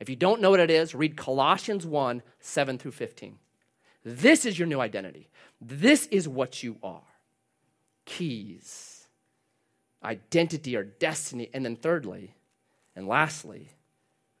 If 0.00 0.08
you 0.08 0.16
don't 0.16 0.40
know 0.40 0.50
what 0.50 0.60
it 0.60 0.70
is, 0.70 0.94
read 0.94 1.16
Colossians 1.16 1.86
1 1.86 2.22
7 2.40 2.78
through 2.78 2.92
15. 2.92 3.38
This 4.04 4.46
is 4.46 4.58
your 4.58 4.68
new 4.68 4.80
identity. 4.80 5.28
This 5.60 6.06
is 6.06 6.28
what 6.28 6.62
you 6.62 6.76
are. 6.82 7.02
Keys, 8.04 9.08
identity 10.02 10.76
or 10.76 10.84
destiny. 10.84 11.50
And 11.52 11.64
then, 11.64 11.76
thirdly, 11.76 12.34
and 12.94 13.08
lastly, 13.08 13.70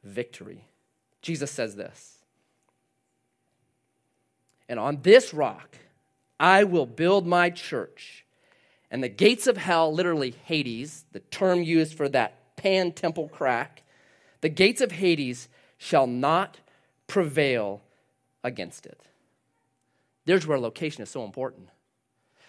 victory. 0.04 0.64
Jesus 1.22 1.50
says 1.50 1.76
this 1.76 2.18
And 4.68 4.78
on 4.78 5.02
this 5.02 5.34
rock, 5.34 5.76
I 6.38 6.64
will 6.64 6.86
build 6.86 7.26
my 7.26 7.50
church 7.50 8.24
and 8.90 9.02
the 9.02 9.08
gates 9.08 9.46
of 9.46 9.56
hell, 9.56 9.92
literally 9.92 10.34
Hades, 10.44 11.04
the 11.12 11.20
term 11.20 11.62
used 11.62 11.94
for 11.94 12.08
that 12.08 12.56
pan 12.56 12.92
temple 12.92 13.28
crack, 13.28 13.82
the 14.40 14.48
gates 14.48 14.80
of 14.80 14.92
Hades 14.92 15.48
shall 15.78 16.06
not 16.06 16.58
prevail 17.06 17.82
against 18.44 18.86
it. 18.86 19.00
There's 20.24 20.46
where 20.46 20.58
location 20.58 21.02
is 21.02 21.10
so 21.10 21.24
important. 21.24 21.68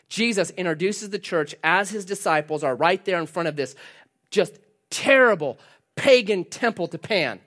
Jesus 0.10 0.50
introduces 0.52 1.12
the 1.12 1.20
church 1.20 1.56
as 1.64 1.92
his 1.92 2.04
disciples 2.04 2.64
are 2.64 2.76
right 2.76 3.04
there 3.06 3.20
in 3.20 3.28
front 3.28 3.48
of 3.48 3.56
this 3.56 3.76
just 4.32 4.60
terrible 4.90 5.60
pagan 5.96 6.44
temple 6.44 6.88
to 6.88 6.98
Pan. 6.98 7.40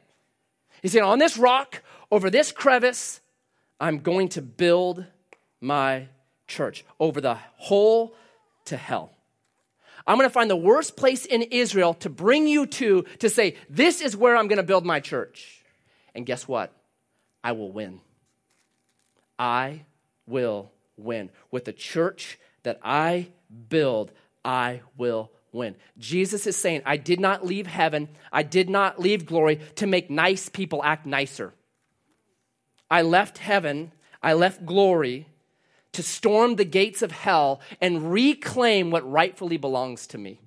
He 0.81 0.89
said, 0.89 1.03
On 1.03 1.19
this 1.19 1.37
rock, 1.37 1.83
over 2.11 2.31
this 2.31 2.53
crevice, 2.53 3.21
I'm 3.81 3.99
going 3.99 4.29
to 4.31 4.43
build 4.43 5.05
my 5.61 6.09
church. 6.47 6.85
Over 7.01 7.21
the 7.21 7.39
hole 7.57 8.15
to 8.67 8.77
hell. 8.77 9.11
I'm 10.07 10.17
going 10.17 10.29
to 10.29 10.33
find 10.33 10.51
the 10.51 10.57
worst 10.57 10.97
place 10.97 11.25
in 11.25 11.43
Israel 11.43 11.95
to 11.95 12.11
bring 12.11 12.47
you 12.47 12.67
to 12.67 13.05
to 13.21 13.29
say, 13.29 13.57
This 13.69 14.01
is 14.01 14.17
where 14.17 14.37
I'm 14.37 14.49
going 14.49 14.59
to 14.59 14.63
build 14.63 14.85
my 14.85 15.01
church. 15.01 15.63
And 16.15 16.27
guess 16.27 16.47
what? 16.47 16.73
I 17.43 17.53
will 17.53 17.73
win. 17.73 18.01
I 19.39 19.85
will 20.27 20.71
win. 20.97 21.31
With 21.51 21.65
the 21.65 21.73
church 21.73 22.39
that 22.63 22.79
I 22.83 23.29
build, 23.69 24.13
I 24.45 24.83
will 24.97 25.31
win. 25.53 25.77
Jesus 25.99 26.47
is 26.47 26.57
saying, 26.57 26.83
I 26.87 26.97
did 26.97 27.21
not 27.21 27.45
leave 27.45 27.67
heaven, 27.67 28.09
I 28.33 28.43
did 28.43 28.71
not 28.71 29.01
leave 29.01 29.27
glory 29.27 29.61
to 29.77 29.87
make 29.87 30.11
nice 30.11 30.49
people 30.49 30.83
act 30.83 31.07
nicer. 31.07 31.53
I 32.91 33.03
left 33.03 33.39
heaven, 33.39 33.93
I 34.23 34.35
left 34.35 34.65
glory 34.65 35.27
to 35.93 36.03
storm 36.03 36.57
the 36.57 36.65
gates 36.65 37.03
of 37.03 37.13
hell 37.13 37.61
and 37.81 38.13
reclaim 38.13 38.91
what 38.91 39.09
rightfully 39.11 39.57
belongs 39.57 40.07
to 40.09 40.19
me. 40.19 40.41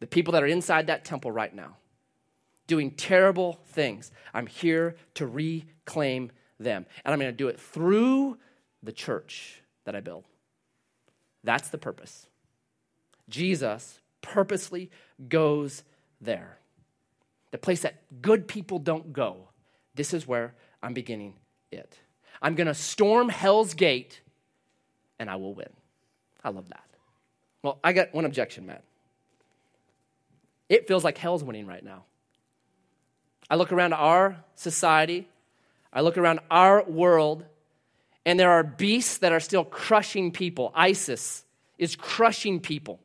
The 0.00 0.06
people 0.06 0.32
that 0.32 0.42
are 0.42 0.46
inside 0.46 0.86
that 0.88 1.04
temple 1.04 1.30
right 1.30 1.54
now, 1.54 1.76
doing 2.66 2.90
terrible 2.90 3.60
things, 3.68 4.12
I'm 4.34 4.46
here 4.46 4.96
to 5.14 5.26
reclaim 5.26 6.30
them. 6.60 6.86
And 7.04 7.12
I'm 7.12 7.18
going 7.18 7.32
to 7.32 7.36
do 7.36 7.48
it 7.48 7.58
through 7.58 8.38
the 8.82 8.92
church 8.92 9.62
that 9.84 9.96
I 9.96 10.00
build. 10.00 10.24
That's 11.42 11.68
the 11.68 11.78
purpose. 11.78 12.26
Jesus 13.28 14.00
purposely 14.20 14.90
goes 15.28 15.84
there. 16.20 16.58
The 17.50 17.58
place 17.58 17.82
that 17.82 18.02
good 18.20 18.48
people 18.48 18.78
don't 18.78 19.12
go. 19.12 19.48
This 19.94 20.12
is 20.12 20.26
where 20.26 20.54
I'm 20.82 20.92
beginning 20.92 21.34
it. 21.70 21.98
I'm 22.44 22.54
going 22.56 22.66
to 22.66 22.74
storm 22.74 23.30
hell's 23.30 23.72
gate 23.72 24.20
and 25.18 25.30
I 25.30 25.36
will 25.36 25.54
win. 25.54 25.70
I 26.44 26.50
love 26.50 26.68
that. 26.68 26.84
Well, 27.62 27.78
I 27.82 27.94
got 27.94 28.12
one 28.12 28.26
objection, 28.26 28.66
Matt. 28.66 28.84
It 30.68 30.86
feels 30.86 31.02
like 31.02 31.16
hell's 31.16 31.42
winning 31.42 31.66
right 31.66 31.82
now. 31.82 32.04
I 33.48 33.56
look 33.56 33.72
around 33.72 33.94
our 33.94 34.44
society, 34.56 35.26
I 35.90 36.02
look 36.02 36.18
around 36.18 36.40
our 36.50 36.84
world, 36.84 37.46
and 38.26 38.38
there 38.38 38.50
are 38.50 38.62
beasts 38.62 39.18
that 39.18 39.32
are 39.32 39.40
still 39.40 39.64
crushing 39.64 40.30
people. 40.30 40.70
ISIS 40.74 41.44
is 41.78 41.96
crushing 41.96 42.60
people. 42.60 43.00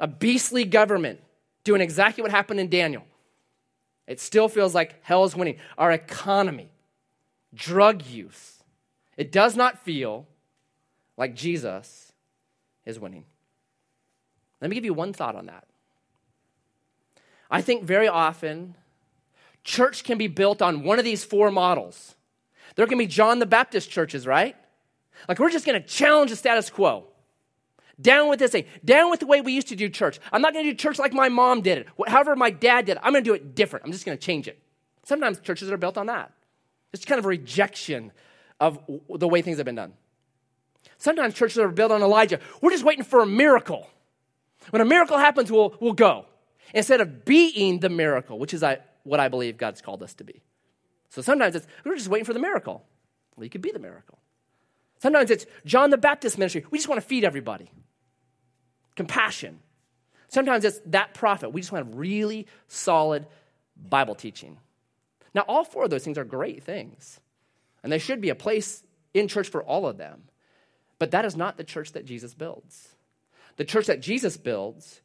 A 0.00 0.08
beastly 0.08 0.64
government 0.64 1.20
doing 1.62 1.80
exactly 1.80 2.22
what 2.22 2.32
happened 2.32 2.58
in 2.58 2.68
Daniel. 2.68 3.04
It 4.08 4.18
still 4.18 4.48
feels 4.48 4.74
like 4.74 4.96
hell 5.04 5.22
is 5.24 5.36
winning. 5.36 5.58
Our 5.78 5.92
economy, 5.92 6.68
drug 7.54 8.06
use. 8.06 8.62
It 9.16 9.32
does 9.32 9.56
not 9.56 9.78
feel 9.84 10.26
like 11.16 11.34
Jesus 11.34 12.12
is 12.84 12.98
winning. 12.98 13.24
Let 14.60 14.70
me 14.70 14.74
give 14.74 14.84
you 14.84 14.94
one 14.94 15.12
thought 15.12 15.36
on 15.36 15.46
that. 15.46 15.66
I 17.50 17.62
think 17.62 17.84
very 17.84 18.08
often 18.08 18.76
church 19.64 20.04
can 20.04 20.18
be 20.18 20.28
built 20.28 20.62
on 20.62 20.84
one 20.84 20.98
of 20.98 21.04
these 21.04 21.24
four 21.24 21.50
models. 21.50 22.14
There 22.76 22.86
can 22.86 22.98
be 22.98 23.06
John 23.06 23.38
the 23.38 23.46
Baptist 23.46 23.90
churches, 23.90 24.26
right? 24.26 24.56
Like 25.28 25.38
we're 25.38 25.50
just 25.50 25.66
going 25.66 25.80
to 25.80 25.86
challenge 25.86 26.30
the 26.30 26.36
status 26.36 26.70
quo. 26.70 27.04
Down 28.00 28.30
with 28.30 28.38
this 28.38 28.52
thing. 28.52 28.64
Down 28.84 29.10
with 29.10 29.20
the 29.20 29.26
way 29.26 29.40
we 29.40 29.52
used 29.52 29.68
to 29.68 29.76
do 29.76 29.88
church. 29.88 30.18
I'm 30.32 30.40
not 30.40 30.54
going 30.54 30.64
to 30.64 30.70
do 30.70 30.76
church 30.76 30.98
like 30.98 31.12
my 31.12 31.28
mom 31.28 31.60
did 31.60 31.78
it. 31.78 31.88
However, 32.06 32.34
my 32.34 32.50
dad 32.50 32.86
did 32.86 32.92
it. 32.92 32.98
I'm 33.02 33.12
going 33.12 33.24
to 33.24 33.28
do 33.28 33.34
it 33.34 33.54
different. 33.54 33.84
I'm 33.84 33.92
just 33.92 34.06
going 34.06 34.16
to 34.16 34.24
change 34.24 34.48
it. 34.48 34.58
Sometimes 35.04 35.40
churches 35.40 35.70
are 35.70 35.76
built 35.76 35.98
on 35.98 36.06
that. 36.06 36.32
It's 36.92 37.04
kind 37.04 37.18
of 37.18 37.24
a 37.24 37.28
rejection 37.28 38.12
of 38.58 38.78
the 39.08 39.28
way 39.28 39.42
things 39.42 39.58
have 39.58 39.66
been 39.66 39.74
done. 39.74 39.94
Sometimes 40.98 41.34
churches 41.34 41.58
are 41.58 41.68
built 41.68 41.92
on 41.92 42.02
Elijah. 42.02 42.40
We're 42.60 42.70
just 42.70 42.84
waiting 42.84 43.04
for 43.04 43.20
a 43.20 43.26
miracle. 43.26 43.88
When 44.70 44.82
a 44.82 44.84
miracle 44.84 45.18
happens, 45.18 45.50
we'll, 45.50 45.74
we'll 45.80 45.92
go. 45.92 46.26
Instead 46.74 47.00
of 47.00 47.24
being 47.24 47.80
the 47.80 47.88
miracle, 47.88 48.38
which 48.38 48.54
is 48.54 48.62
what 49.02 49.20
I 49.20 49.28
believe 49.28 49.56
God's 49.56 49.80
called 49.80 50.02
us 50.02 50.14
to 50.14 50.24
be. 50.24 50.42
So 51.08 51.22
sometimes 51.22 51.56
it's, 51.56 51.66
we're 51.84 51.96
just 51.96 52.08
waiting 52.08 52.24
for 52.24 52.32
the 52.32 52.38
miracle. 52.38 52.84
Well, 53.34 53.44
you 53.44 53.50
could 53.50 53.62
be 53.62 53.72
the 53.72 53.78
miracle. 53.78 54.18
Sometimes 54.98 55.30
it's 55.30 55.46
John 55.64 55.90
the 55.90 55.98
Baptist 55.98 56.38
ministry. 56.38 56.64
We 56.70 56.78
just 56.78 56.88
want 56.88 57.00
to 57.00 57.06
feed 57.06 57.24
everybody. 57.24 57.70
Compassion. 58.94 59.60
Sometimes 60.28 60.64
it's 60.64 60.80
that 60.86 61.14
prophet. 61.14 61.50
We 61.50 61.62
just 61.62 61.72
want 61.72 61.86
to 61.86 61.90
have 61.90 61.98
really 61.98 62.46
solid 62.68 63.26
Bible 63.76 64.14
teaching. 64.14 64.58
Now, 65.34 65.42
all 65.42 65.64
four 65.64 65.84
of 65.84 65.90
those 65.90 66.04
things 66.04 66.18
are 66.18 66.24
great 66.24 66.62
things, 66.62 67.20
and 67.82 67.92
there 67.92 67.98
should 67.98 68.20
be 68.20 68.30
a 68.30 68.34
place 68.34 68.82
in 69.14 69.28
church 69.28 69.48
for 69.48 69.62
all 69.62 69.86
of 69.86 69.96
them. 69.96 70.22
But 70.98 71.12
that 71.12 71.24
is 71.24 71.36
not 71.36 71.56
the 71.56 71.64
church 71.64 71.92
that 71.92 72.04
Jesus 72.04 72.34
builds. 72.34 72.88
The 73.56 73.64
church 73.64 73.86
that 73.86 74.00
Jesus 74.00 74.36
builds 74.36 75.00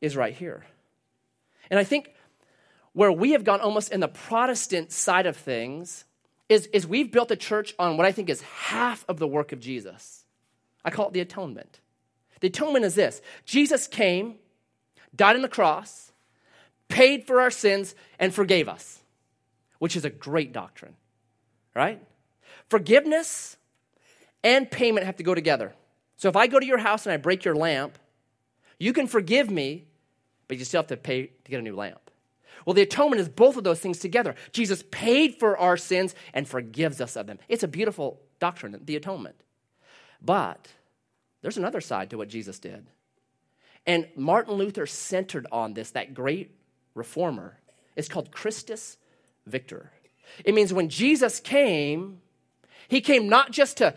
is 0.00 0.16
right 0.16 0.34
here. 0.34 0.64
And 1.70 1.78
I 1.78 1.84
think 1.84 2.12
where 2.92 3.12
we 3.12 3.32
have 3.32 3.44
gone 3.44 3.60
almost 3.60 3.92
in 3.92 4.00
the 4.00 4.08
Protestant 4.08 4.92
side 4.92 5.26
of 5.26 5.36
things 5.36 6.04
is, 6.48 6.66
is 6.68 6.86
we've 6.86 7.12
built 7.12 7.30
a 7.30 7.36
church 7.36 7.74
on 7.78 7.96
what 7.96 8.06
I 8.06 8.12
think 8.12 8.28
is 8.28 8.42
half 8.42 9.04
of 9.08 9.18
the 9.18 9.28
work 9.28 9.52
of 9.52 9.60
Jesus. 9.60 10.24
I 10.84 10.90
call 10.90 11.08
it 11.08 11.12
the 11.12 11.20
atonement. 11.20 11.80
The 12.40 12.48
atonement 12.48 12.84
is 12.84 12.94
this 12.94 13.22
Jesus 13.44 13.86
came, 13.86 14.36
died 15.14 15.36
on 15.36 15.42
the 15.42 15.48
cross, 15.48 16.12
paid 16.88 17.26
for 17.26 17.40
our 17.40 17.50
sins, 17.50 17.94
and 18.18 18.34
forgave 18.34 18.68
us 18.68 18.99
which 19.80 19.96
is 19.96 20.04
a 20.04 20.10
great 20.10 20.52
doctrine, 20.52 20.94
right? 21.74 22.00
Forgiveness 22.68 23.56
and 24.44 24.70
payment 24.70 25.06
have 25.06 25.16
to 25.16 25.24
go 25.24 25.34
together. 25.34 25.72
So 26.16 26.28
if 26.28 26.36
I 26.36 26.46
go 26.46 26.60
to 26.60 26.66
your 26.66 26.78
house 26.78 27.06
and 27.06 27.12
I 27.12 27.16
break 27.16 27.44
your 27.44 27.56
lamp, 27.56 27.98
you 28.78 28.92
can 28.92 29.06
forgive 29.06 29.50
me, 29.50 29.86
but 30.46 30.58
you 30.58 30.64
still 30.64 30.80
have 30.82 30.88
to 30.88 30.96
pay 30.96 31.26
to 31.26 31.50
get 31.50 31.58
a 31.58 31.62
new 31.62 31.74
lamp. 31.74 32.10
Well, 32.66 32.74
the 32.74 32.82
atonement 32.82 33.20
is 33.20 33.28
both 33.28 33.56
of 33.56 33.64
those 33.64 33.80
things 33.80 33.98
together. 33.98 34.34
Jesus 34.52 34.84
paid 34.90 35.36
for 35.36 35.56
our 35.56 35.78
sins 35.78 36.14
and 36.34 36.46
forgives 36.46 37.00
us 37.00 37.16
of 37.16 37.26
them. 37.26 37.38
It's 37.48 37.62
a 37.62 37.68
beautiful 37.68 38.20
doctrine, 38.38 38.78
the 38.84 38.96
atonement. 38.96 39.36
But 40.20 40.68
there's 41.40 41.56
another 41.56 41.80
side 41.80 42.10
to 42.10 42.18
what 42.18 42.28
Jesus 42.28 42.58
did. 42.58 42.86
And 43.86 44.08
Martin 44.14 44.54
Luther 44.54 44.84
centered 44.86 45.46
on 45.50 45.72
this, 45.72 45.92
that 45.92 46.12
great 46.12 46.54
reformer. 46.94 47.58
It's 47.96 48.08
called 48.08 48.30
Christus 48.30 48.98
victor. 49.46 49.90
It 50.44 50.54
means 50.54 50.72
when 50.72 50.88
Jesus 50.88 51.40
came, 51.40 52.20
he 52.88 53.00
came 53.00 53.28
not 53.28 53.50
just 53.52 53.76
to 53.78 53.94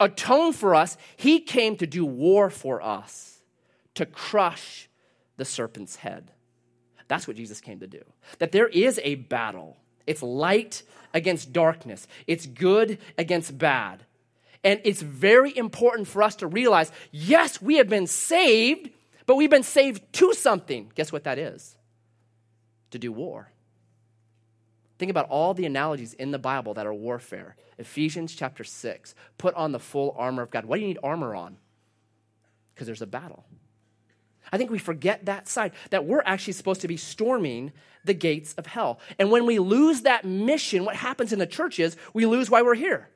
atone 0.00 0.52
for 0.52 0.74
us, 0.74 0.96
he 1.16 1.40
came 1.40 1.76
to 1.76 1.86
do 1.86 2.04
war 2.04 2.50
for 2.50 2.82
us, 2.82 3.40
to 3.94 4.06
crush 4.06 4.88
the 5.36 5.44
serpent's 5.44 5.96
head. 5.96 6.30
That's 7.08 7.28
what 7.28 7.36
Jesus 7.36 7.60
came 7.60 7.80
to 7.80 7.86
do. 7.86 8.02
That 8.38 8.52
there 8.52 8.68
is 8.68 9.00
a 9.04 9.16
battle. 9.16 9.76
It's 10.06 10.22
light 10.22 10.82
against 11.12 11.52
darkness, 11.52 12.06
it's 12.26 12.46
good 12.46 12.98
against 13.16 13.56
bad. 13.56 14.04
And 14.64 14.80
it's 14.82 15.02
very 15.02 15.56
important 15.56 16.08
for 16.08 16.22
us 16.22 16.36
to 16.36 16.46
realize 16.46 16.90
yes, 17.12 17.60
we 17.60 17.76
have 17.76 17.88
been 17.88 18.06
saved, 18.06 18.90
but 19.26 19.36
we've 19.36 19.50
been 19.50 19.62
saved 19.62 20.02
to 20.14 20.32
something. 20.32 20.90
Guess 20.94 21.12
what 21.12 21.24
that 21.24 21.38
is? 21.38 21.76
To 22.90 22.98
do 22.98 23.12
war. 23.12 23.52
Think 25.04 25.10
about 25.10 25.28
all 25.28 25.52
the 25.52 25.66
analogies 25.66 26.14
in 26.14 26.30
the 26.30 26.38
Bible 26.38 26.72
that 26.72 26.86
are 26.86 26.94
warfare. 26.94 27.56
Ephesians 27.76 28.34
chapter 28.34 28.64
6. 28.64 29.14
Put 29.36 29.54
on 29.54 29.70
the 29.70 29.78
full 29.78 30.14
armor 30.16 30.42
of 30.42 30.50
God. 30.50 30.64
Why 30.64 30.78
do 30.78 30.80
you 30.80 30.88
need 30.88 30.98
armor 31.02 31.34
on? 31.34 31.58
Because 32.72 32.86
there's 32.86 33.02
a 33.02 33.06
battle. 33.06 33.44
I 34.50 34.56
think 34.56 34.70
we 34.70 34.78
forget 34.78 35.26
that 35.26 35.46
side, 35.46 35.72
that 35.90 36.06
we're 36.06 36.22
actually 36.24 36.54
supposed 36.54 36.80
to 36.80 36.88
be 36.88 36.96
storming 36.96 37.72
the 38.06 38.14
gates 38.14 38.54
of 38.54 38.64
hell. 38.64 38.98
And 39.18 39.30
when 39.30 39.44
we 39.44 39.58
lose 39.58 40.00
that 40.00 40.24
mission, 40.24 40.86
what 40.86 40.96
happens 40.96 41.34
in 41.34 41.38
the 41.38 41.46
church 41.46 41.78
is 41.78 41.98
we 42.14 42.24
lose 42.24 42.48
why 42.48 42.62
we're 42.62 42.74
here. 42.74 43.10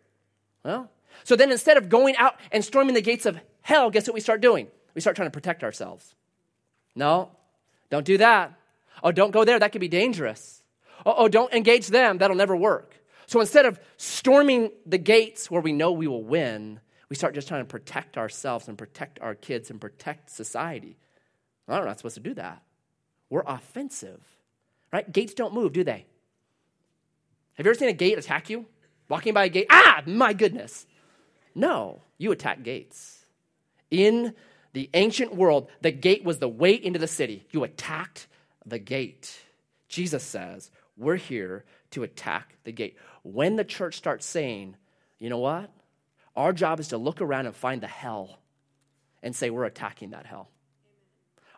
Well, 0.66 0.90
so 1.24 1.36
then 1.36 1.50
instead 1.50 1.78
of 1.78 1.88
going 1.88 2.16
out 2.16 2.34
and 2.52 2.62
storming 2.62 2.96
the 2.96 3.00
gates 3.00 3.24
of 3.24 3.40
hell, 3.62 3.88
guess 3.88 4.06
what 4.06 4.12
we 4.12 4.20
start 4.20 4.42
doing? 4.42 4.68
We 4.94 5.00
start 5.00 5.16
trying 5.16 5.28
to 5.28 5.34
protect 5.34 5.64
ourselves. 5.64 6.14
No, 6.94 7.30
don't 7.88 8.04
do 8.04 8.18
that. 8.18 8.52
Oh, 9.02 9.10
don't 9.10 9.30
go 9.30 9.46
there. 9.46 9.58
That 9.58 9.72
could 9.72 9.80
be 9.80 9.88
dangerous 9.88 10.57
oh, 11.06 11.28
don't 11.28 11.52
engage 11.52 11.88
them, 11.88 12.18
that'll 12.18 12.36
never 12.36 12.56
work. 12.56 12.94
So 13.26 13.40
instead 13.40 13.66
of 13.66 13.78
storming 13.98 14.70
the 14.86 14.98
gates 14.98 15.50
where 15.50 15.60
we 15.60 15.72
know 15.72 15.92
we 15.92 16.06
will 16.06 16.24
win, 16.24 16.80
we 17.08 17.16
start 17.16 17.34
just 17.34 17.48
trying 17.48 17.62
to 17.62 17.68
protect 17.68 18.16
ourselves 18.16 18.68
and 18.68 18.76
protect 18.76 19.20
our 19.20 19.34
kids 19.34 19.70
and 19.70 19.80
protect 19.80 20.30
society. 20.30 20.96
Well, 21.66 21.80
we're 21.80 21.86
not 21.86 21.98
supposed 21.98 22.16
to 22.16 22.22
do 22.22 22.34
that. 22.34 22.62
We're 23.30 23.44
offensive, 23.46 24.22
right? 24.92 25.10
Gates 25.10 25.34
don't 25.34 25.52
move, 25.52 25.72
do 25.72 25.84
they? 25.84 26.06
Have 27.54 27.66
you 27.66 27.70
ever 27.70 27.78
seen 27.78 27.88
a 27.88 27.92
gate 27.92 28.18
attack 28.18 28.48
you? 28.48 28.66
Walking 29.08 29.34
by 29.34 29.46
a 29.46 29.48
gate, 29.48 29.66
ah, 29.70 30.02
my 30.06 30.32
goodness. 30.32 30.86
No, 31.54 32.02
you 32.18 32.30
attack 32.32 32.62
gates. 32.62 33.26
In 33.90 34.34
the 34.74 34.88
ancient 34.94 35.34
world, 35.34 35.68
the 35.80 35.90
gate 35.90 36.24
was 36.24 36.38
the 36.38 36.48
way 36.48 36.72
into 36.72 36.98
the 36.98 37.06
city. 37.06 37.46
You 37.50 37.64
attacked 37.64 38.26
the 38.64 38.78
gate. 38.78 39.38
Jesus 39.88 40.22
says, 40.22 40.70
we're 40.98 41.16
here 41.16 41.64
to 41.92 42.02
attack 42.02 42.56
the 42.64 42.72
gate. 42.72 42.96
When 43.22 43.56
the 43.56 43.64
church 43.64 43.96
starts 43.96 44.26
saying, 44.26 44.76
you 45.18 45.30
know 45.30 45.38
what? 45.38 45.70
Our 46.36 46.52
job 46.52 46.80
is 46.80 46.88
to 46.88 46.98
look 46.98 47.20
around 47.20 47.46
and 47.46 47.54
find 47.54 47.80
the 47.80 47.88
hell 47.88 48.38
and 49.22 49.34
say, 49.34 49.50
We're 49.50 49.64
attacking 49.64 50.10
that 50.10 50.26
hell. 50.26 50.48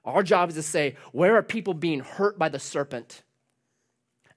Our 0.05 0.22
job 0.22 0.49
is 0.51 0.55
to 0.55 0.62
say, 0.62 0.97
Where 1.12 1.36
are 1.36 1.43
people 1.43 1.74
being 1.74 2.01
hurt 2.01 2.38
by 2.38 2.49
the 2.49 2.59
serpent? 2.59 3.22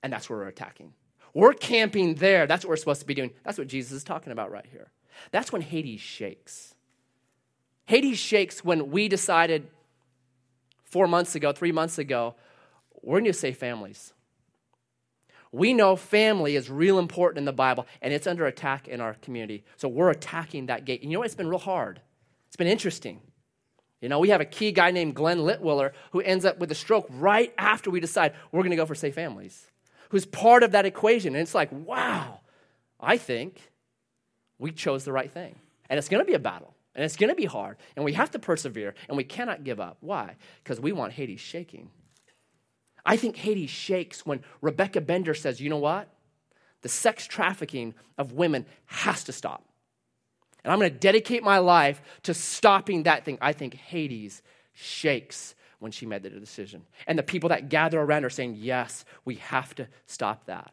And 0.01 0.11
that's 0.11 0.29
where 0.29 0.39
we're 0.39 0.47
attacking. 0.47 0.93
We're 1.33 1.53
camping 1.53 2.15
there. 2.15 2.45
That's 2.45 2.65
what 2.65 2.69
we're 2.69 2.77
supposed 2.77 3.01
to 3.01 3.07
be 3.07 3.13
doing. 3.13 3.31
That's 3.43 3.57
what 3.57 3.67
Jesus 3.67 3.93
is 3.93 4.03
talking 4.03 4.31
about 4.33 4.51
right 4.51 4.65
here. 4.69 4.91
That's 5.31 5.51
when 5.51 5.61
Hades 5.61 6.01
shakes. 6.01 6.75
Hades 7.85 8.19
shakes 8.19 8.63
when 8.63 8.91
we 8.91 9.07
decided 9.07 9.67
four 10.83 11.07
months 11.07 11.35
ago, 11.35 11.51
three 11.51 11.71
months 11.71 11.97
ago, 11.97 12.35
we're 13.01 13.19
going 13.19 13.31
to 13.31 13.33
save 13.33 13.57
families. 13.57 14.12
We 15.53 15.73
know 15.73 15.95
family 15.95 16.55
is 16.55 16.69
real 16.69 16.97
important 16.97 17.37
in 17.37 17.45
the 17.45 17.53
Bible, 17.53 17.85
and 18.01 18.11
it's 18.11 18.25
under 18.25 18.47
attack 18.47 18.87
in 18.87 18.99
our 18.99 19.13
community. 19.13 19.63
So 19.77 19.87
we're 19.87 20.09
attacking 20.09 20.65
that 20.65 20.83
gate. 20.83 21.01
And 21.01 21.11
you 21.11 21.15
know 21.15 21.19
what? 21.19 21.27
It's 21.27 21.35
been 21.35 21.47
real 21.47 21.59
hard. 21.59 22.01
It's 22.47 22.55
been 22.55 22.67
interesting. 22.67 23.21
You 24.01 24.09
know, 24.09 24.19
we 24.19 24.29
have 24.29 24.41
a 24.41 24.45
key 24.45 24.71
guy 24.71 24.89
named 24.89 25.13
Glenn 25.13 25.37
Litwiller 25.37 25.91
who 26.11 26.21
ends 26.21 26.43
up 26.43 26.57
with 26.57 26.71
a 26.71 26.75
stroke 26.75 27.05
right 27.09 27.53
after 27.57 27.91
we 27.91 27.99
decide 27.99 28.33
we're 28.51 28.61
going 28.61 28.71
to 28.71 28.75
go 28.75 28.87
for 28.87 28.95
safe 28.95 29.13
families, 29.13 29.67
who's 30.09 30.25
part 30.25 30.63
of 30.63 30.71
that 30.71 30.87
equation. 30.87 31.35
And 31.35 31.41
it's 31.41 31.55
like, 31.55 31.71
wow, 31.71 32.39
I 32.99 33.17
think 33.17 33.61
we 34.57 34.71
chose 34.71 35.05
the 35.05 35.13
right 35.13 35.31
thing. 35.31 35.55
And 35.87 35.99
it's 35.99 36.09
going 36.09 36.21
to 36.21 36.27
be 36.27 36.33
a 36.33 36.39
battle. 36.39 36.73
And 36.95 37.05
it's 37.05 37.15
going 37.15 37.29
to 37.29 37.35
be 37.35 37.45
hard. 37.45 37.77
And 37.95 38.03
we 38.03 38.13
have 38.13 38.31
to 38.31 38.39
persevere. 38.39 38.95
And 39.07 39.17
we 39.17 39.23
cannot 39.23 39.63
give 39.63 39.79
up. 39.79 39.97
Why? 40.01 40.35
Because 40.63 40.79
we 40.79 40.91
want 40.91 41.13
Hades 41.13 41.39
shaking. 41.39 41.89
I 43.05 43.17
think 43.17 43.35
Hades 43.35 43.69
shakes 43.69 44.25
when 44.25 44.43
Rebecca 44.61 45.01
Bender 45.01 45.33
says, 45.33 45.59
you 45.59 45.69
know 45.69 45.77
what? 45.77 46.07
The 46.81 46.89
sex 46.89 47.27
trafficking 47.27 47.93
of 48.17 48.33
women 48.33 48.65
has 48.85 49.23
to 49.25 49.31
stop. 49.31 49.63
And 50.63 50.71
I'm 50.71 50.79
going 50.79 50.91
to 50.91 50.97
dedicate 50.97 51.43
my 51.43 51.57
life 51.57 52.01
to 52.23 52.33
stopping 52.33 53.03
that 53.03 53.25
thing. 53.25 53.37
I 53.41 53.51
think 53.51 53.73
Hades 53.73 54.41
shakes 54.73 55.55
when 55.79 55.91
she 55.91 56.05
made 56.05 56.23
the 56.23 56.29
decision. 56.29 56.83
And 57.05 57.19
the 57.19 57.23
people 57.23 57.49
that 57.49 57.67
gather 57.67 57.99
around 57.99 58.23
are 58.23 58.29
saying, 58.29 58.55
yes, 58.57 59.03
we 59.25 59.35
have 59.35 59.75
to 59.75 59.87
stop 60.05 60.45
that. 60.45 60.71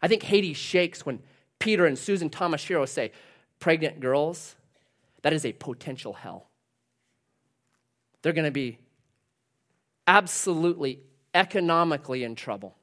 I 0.00 0.08
think 0.08 0.22
Hades 0.22 0.56
shakes 0.56 1.04
when 1.04 1.20
Peter 1.58 1.84
and 1.84 1.98
Susan 1.98 2.30
Tomashiro 2.30 2.88
say, 2.88 3.12
pregnant 3.60 4.00
girls, 4.00 4.56
that 5.20 5.32
is 5.32 5.44
a 5.44 5.52
potential 5.52 6.14
hell. 6.14 6.48
They're 8.22 8.32
going 8.32 8.46
to 8.46 8.50
be 8.50 8.78
absolutely 10.06 11.00
economically 11.34 12.24
in 12.24 12.34
trouble. 12.34 12.76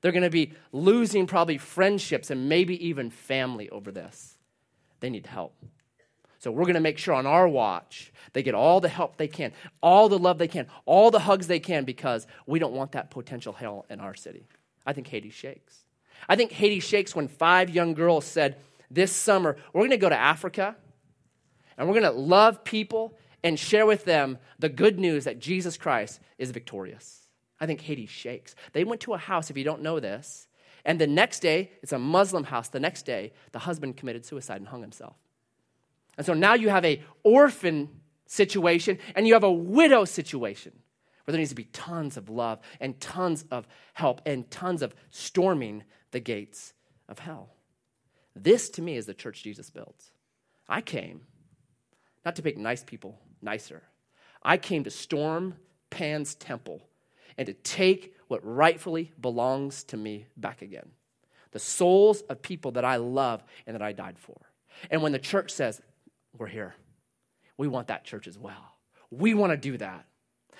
They're 0.00 0.12
going 0.12 0.22
to 0.22 0.30
be 0.30 0.52
losing 0.72 1.26
probably 1.26 1.58
friendships 1.58 2.30
and 2.30 2.48
maybe 2.48 2.86
even 2.86 3.10
family 3.10 3.68
over 3.70 3.90
this. 3.90 4.36
They 5.00 5.10
need 5.10 5.26
help. 5.26 5.54
So 6.38 6.52
we're 6.52 6.64
going 6.64 6.74
to 6.74 6.80
make 6.80 6.98
sure 6.98 7.14
on 7.14 7.26
our 7.26 7.48
watch 7.48 8.12
they 8.32 8.44
get 8.44 8.54
all 8.54 8.80
the 8.80 8.88
help 8.88 9.16
they 9.16 9.26
can, 9.26 9.52
all 9.80 10.08
the 10.08 10.18
love 10.18 10.38
they 10.38 10.46
can, 10.46 10.68
all 10.86 11.10
the 11.10 11.18
hugs 11.18 11.48
they 11.48 11.58
can 11.58 11.84
because 11.84 12.26
we 12.46 12.60
don't 12.60 12.74
want 12.74 12.92
that 12.92 13.10
potential 13.10 13.52
hell 13.52 13.86
in 13.90 14.00
our 14.00 14.14
city. 14.14 14.46
I 14.86 14.92
think 14.92 15.08
Hades 15.08 15.34
shakes. 15.34 15.84
I 16.28 16.36
think 16.36 16.52
Hades 16.52 16.84
shakes 16.84 17.14
when 17.14 17.26
five 17.26 17.70
young 17.70 17.94
girls 17.94 18.24
said, 18.24 18.56
This 18.90 19.10
summer, 19.10 19.56
we're 19.72 19.80
going 19.80 19.90
to 19.90 19.96
go 19.96 20.08
to 20.08 20.16
Africa 20.16 20.76
and 21.76 21.88
we're 21.88 22.00
going 22.00 22.12
to 22.12 22.18
love 22.18 22.62
people 22.64 23.16
and 23.42 23.58
share 23.58 23.86
with 23.86 24.04
them 24.04 24.38
the 24.58 24.68
good 24.68 24.98
news 24.98 25.24
that 25.24 25.38
Jesus 25.40 25.76
Christ 25.76 26.20
is 26.38 26.50
victorious. 26.50 27.27
I 27.60 27.66
think 27.66 27.80
Hades 27.80 28.10
shakes. 28.10 28.54
They 28.72 28.84
went 28.84 29.00
to 29.02 29.14
a 29.14 29.18
house, 29.18 29.50
if 29.50 29.56
you 29.56 29.64
don't 29.64 29.82
know 29.82 30.00
this, 30.00 30.48
and 30.84 31.00
the 31.00 31.06
next 31.06 31.40
day, 31.40 31.72
it's 31.82 31.92
a 31.92 31.98
Muslim 31.98 32.44
house. 32.44 32.68
The 32.68 32.80
next 32.80 33.02
day, 33.04 33.32
the 33.52 33.58
husband 33.58 33.96
committed 33.96 34.24
suicide 34.24 34.58
and 34.58 34.68
hung 34.68 34.80
himself. 34.80 35.16
And 36.16 36.26
so 36.26 36.34
now 36.34 36.54
you 36.54 36.68
have 36.68 36.84
a 36.84 37.02
orphan 37.22 37.88
situation 38.26 38.98
and 39.14 39.26
you 39.26 39.34
have 39.34 39.44
a 39.44 39.52
widow 39.52 40.04
situation 40.04 40.72
where 41.24 41.32
there 41.32 41.38
needs 41.38 41.50
to 41.50 41.56
be 41.56 41.64
tons 41.64 42.16
of 42.16 42.28
love 42.28 42.60
and 42.80 42.98
tons 43.00 43.44
of 43.50 43.68
help 43.92 44.22
and 44.24 44.50
tons 44.50 44.82
of 44.82 44.94
storming 45.10 45.84
the 46.10 46.20
gates 46.20 46.72
of 47.08 47.18
hell. 47.18 47.50
This 48.34 48.70
to 48.70 48.82
me 48.82 48.96
is 48.96 49.06
the 49.06 49.14
church 49.14 49.42
Jesus 49.42 49.70
builds. 49.70 50.10
I 50.68 50.80
came 50.80 51.22
not 52.24 52.36
to 52.36 52.42
make 52.42 52.56
nice 52.56 52.82
people 52.82 53.18
nicer. 53.42 53.82
I 54.42 54.56
came 54.56 54.84
to 54.84 54.90
storm 54.90 55.56
Pan's 55.90 56.34
temple 56.34 56.87
and 57.38 57.46
to 57.46 57.54
take 57.54 58.14
what 58.26 58.44
rightfully 58.44 59.12
belongs 59.18 59.84
to 59.84 59.96
me 59.96 60.26
back 60.36 60.60
again 60.60 60.90
the 61.50 61.58
souls 61.58 62.20
of 62.22 62.42
people 62.42 62.72
that 62.72 62.84
I 62.84 62.96
love 62.96 63.42
and 63.66 63.74
that 63.74 63.82
I 63.82 63.92
died 63.92 64.18
for. 64.18 64.36
And 64.90 65.02
when 65.02 65.12
the 65.12 65.18
church 65.18 65.50
says, 65.50 65.80
We're 66.36 66.46
here, 66.46 66.74
we 67.56 67.68
want 67.68 67.88
that 67.88 68.04
church 68.04 68.28
as 68.28 68.38
well. 68.38 68.74
We 69.10 69.32
want 69.34 69.52
to 69.52 69.56
do 69.56 69.78
that. 69.78 70.04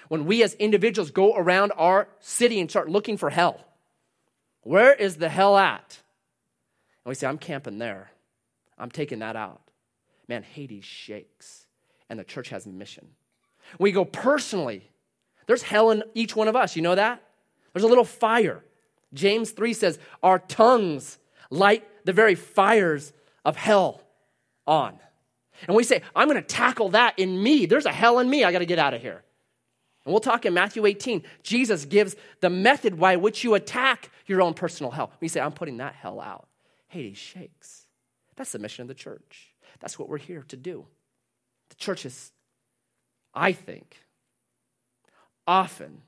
When 0.09 0.25
we 0.25 0.43
as 0.43 0.55
individuals 0.55 1.11
go 1.11 1.37
around 1.37 1.73
our 1.77 2.09
city 2.21 2.61
and 2.61 2.71
start 2.71 2.89
looking 2.89 3.19
for 3.19 3.29
hell, 3.29 3.61
where 4.63 4.95
is 4.95 5.17
the 5.17 5.29
hell 5.29 5.59
at? 5.59 5.99
And 7.05 7.11
we 7.11 7.15
say, 7.15 7.27
I'm 7.27 7.39
camping 7.39 7.79
there. 7.79 8.11
I'm 8.79 8.91
taking 8.91 9.19
that 9.19 9.37
out. 9.37 9.61
Man, 10.27 10.43
Hades 10.43 10.85
shakes, 10.85 11.67
and 12.09 12.19
the 12.19 12.25
church 12.25 12.49
has 12.49 12.67
a 12.67 12.71
mission. 12.71 13.09
We 13.79 13.93
go 13.93 14.05
personally. 14.05 14.89
There's 15.49 15.63
hell 15.63 15.91
in 15.91 16.05
each 16.15 16.37
one 16.37 16.47
of 16.47 16.55
us. 16.55 16.77
You 16.77 16.83
know 16.83 16.95
that? 16.95 17.23
There's 17.73 17.83
a 17.83 17.89
little 17.89 18.05
fire. 18.05 18.63
James 19.15 19.51
3 19.51 19.73
says, 19.73 19.99
Our 20.23 20.39
tongues 20.39 21.19
light 21.51 21.89
the 22.05 22.13
very 22.13 22.35
fires 22.35 23.15
of 23.47 23.57
hell 23.57 24.03
on. 24.67 24.99
And 25.67 25.75
we 25.75 25.85
say, 25.85 26.03
I'm 26.15 26.29
going 26.29 26.41
to 26.41 26.47
tackle 26.47 26.91
that 26.91 27.19
in 27.19 27.43
me. 27.43 27.65
There's 27.65 27.87
a 27.87 27.93
hell 27.93 28.19
in 28.19 28.29
me. 28.29 28.45
I 28.45 28.53
got 28.53 28.59
to 28.59 28.67
get 28.67 28.79
out 28.79 28.93
of 28.93 29.01
here. 29.01 29.25
And 30.05 30.13
we'll 30.13 30.21
talk 30.21 30.45
in 30.45 30.53
Matthew 30.53 30.85
18. 30.85 31.23
Jesus 31.43 31.87
gives 31.87 32.15
the 32.41 32.51
method 32.51 33.01
by 33.01 33.17
which 33.17 33.43
you 33.43 33.55
attack 33.55 34.11
your 34.27 34.43
own 34.43 34.53
personal 34.53 34.93
hell. 34.93 35.11
We 35.21 35.29
say, 35.29 35.41
I'm 35.41 35.53
putting 35.53 35.79
that 35.79 35.95
hell 35.95 36.21
out. 36.21 36.47
Hades 36.89 37.17
shakes. 37.17 37.85
That's 38.37 38.53
the 38.53 38.59
mission 38.59 38.83
of 38.83 38.89
the 38.89 38.95
church. 38.95 39.55
That's 39.81 39.99
what 39.99 40.11
we're 40.11 40.19
here 40.19 40.45
to 40.49 40.57
do. 40.57 40.87
The 41.71 41.77
church 41.77 42.05
is, 42.05 42.33
I 43.35 43.53
think, 43.53 43.97
often 45.49 46.03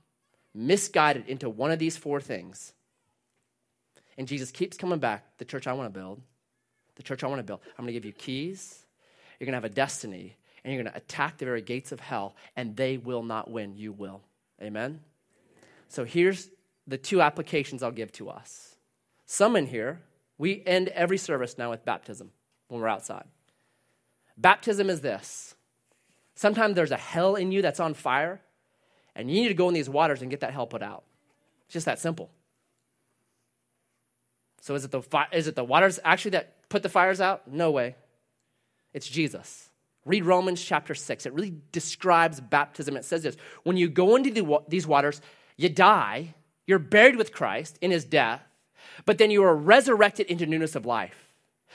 misguided 0.55 1.26
into 1.26 1.49
one 1.49 1.72
of 1.72 1.80
these 1.80 1.97
four 1.97 2.20
things. 2.20 2.74
And 4.18 4.28
Jesus 4.28 4.53
keeps 4.53 4.76
coming 4.76 4.99
back 4.99 5.24
the 5.38 5.45
church 5.45 5.66
I 5.66 5.72
want 5.72 5.93
to 5.93 5.99
build, 5.99 6.20
the 6.97 7.03
church 7.03 7.24
I 7.24 7.26
want 7.26 7.38
to 7.41 7.45
build. 7.45 7.61
I'm 7.70 7.84
going 7.84 7.88
to 7.88 7.93
give 7.95 8.05
you 8.05 8.12
keys, 8.12 8.84
you're 9.38 9.47
going 9.47 9.53
to 9.53 9.57
have 9.57 9.64
a 9.64 9.74
destiny, 9.74 10.36
and 10.62 10.72
you're 10.72 10.82
going 10.82 10.93
to 10.93 10.99
attack 10.99 11.38
the 11.38 11.47
very 11.47 11.62
gates 11.62 11.91
of 11.91 12.01
hell, 12.01 12.36
and 12.55 12.76
they 12.76 12.99
will 12.99 13.22
not 13.22 13.51
win. 13.51 13.74
You 13.76 13.93
will. 13.93 14.20
Amen? 14.62 15.01
So 15.88 16.05
here's 16.05 16.51
the 16.86 16.99
two 16.99 17.22
applications 17.22 17.82
I'll 17.82 17.91
give 17.91 18.12
to 18.12 18.28
us. 18.28 18.76
Some 19.24 19.57
in 19.57 19.66
here, 19.66 20.03
we 20.36 20.62
end 20.66 20.88
every 20.88 21.16
service 21.16 21.57
now 21.57 21.70
with 21.70 21.84
baptism 21.84 22.30
when 22.68 22.80
we're 22.80 22.88
outside. 22.88 23.24
Baptism 24.36 24.91
is 24.91 25.01
this 25.01 25.55
sometimes 26.34 26.74
there's 26.74 26.91
a 26.91 26.97
hell 26.97 27.36
in 27.36 27.53
you 27.53 27.62
that's 27.62 27.80
on 27.80 27.95
fire, 27.95 28.41
and 29.15 29.31
you 29.31 29.43
need 29.43 29.49
to 29.49 29.55
go 29.55 29.69
in 29.69 29.75
these 29.75 29.89
waters 29.89 30.23
and 30.23 30.31
get 30.31 30.41
that 30.41 30.53
hell 30.53 30.67
put 30.67 30.83
out. 30.83 31.05
It's 31.67 31.75
just 31.75 31.87
that 31.87 31.99
simple. 31.99 32.31
So 34.61 34.75
is 34.75 34.85
it 34.85 34.91
the, 34.91 35.03
is 35.33 35.47
it 35.47 35.57
the 35.57 35.65
waters 35.65 35.99
actually 36.05 36.33
that 36.33 36.69
put 36.69 36.83
the 36.83 36.89
fires 36.89 37.21
out? 37.21 37.51
No 37.51 37.71
way. 37.71 37.97
It's 38.93 39.09
Jesus. 39.09 39.71
Read 40.05 40.25
Romans 40.25 40.63
chapter 40.63 40.95
6. 40.95 41.27
It 41.27 41.33
really 41.33 41.55
describes 41.73 42.41
baptism. 42.41 42.97
It 42.97 43.05
says 43.05 43.23
this 43.23 43.37
When 43.63 43.77
you 43.77 43.89
go 43.89 44.17
into 44.17 44.31
the, 44.31 44.63
these 44.69 44.87
waters, 44.87 45.21
you 45.57 45.69
die, 45.69 46.35
you're 46.67 46.79
buried 46.79 47.17
with 47.17 47.33
Christ 47.33 47.79
in 47.81 47.91
his 47.91 48.05
death, 48.05 48.43
but 49.05 49.19
then 49.19 49.31
you 49.31 49.43
are 49.45 49.55
resurrected 49.55 50.27
into 50.27 50.47
newness 50.47 50.75
of 50.75 50.87
life. 50.87 51.35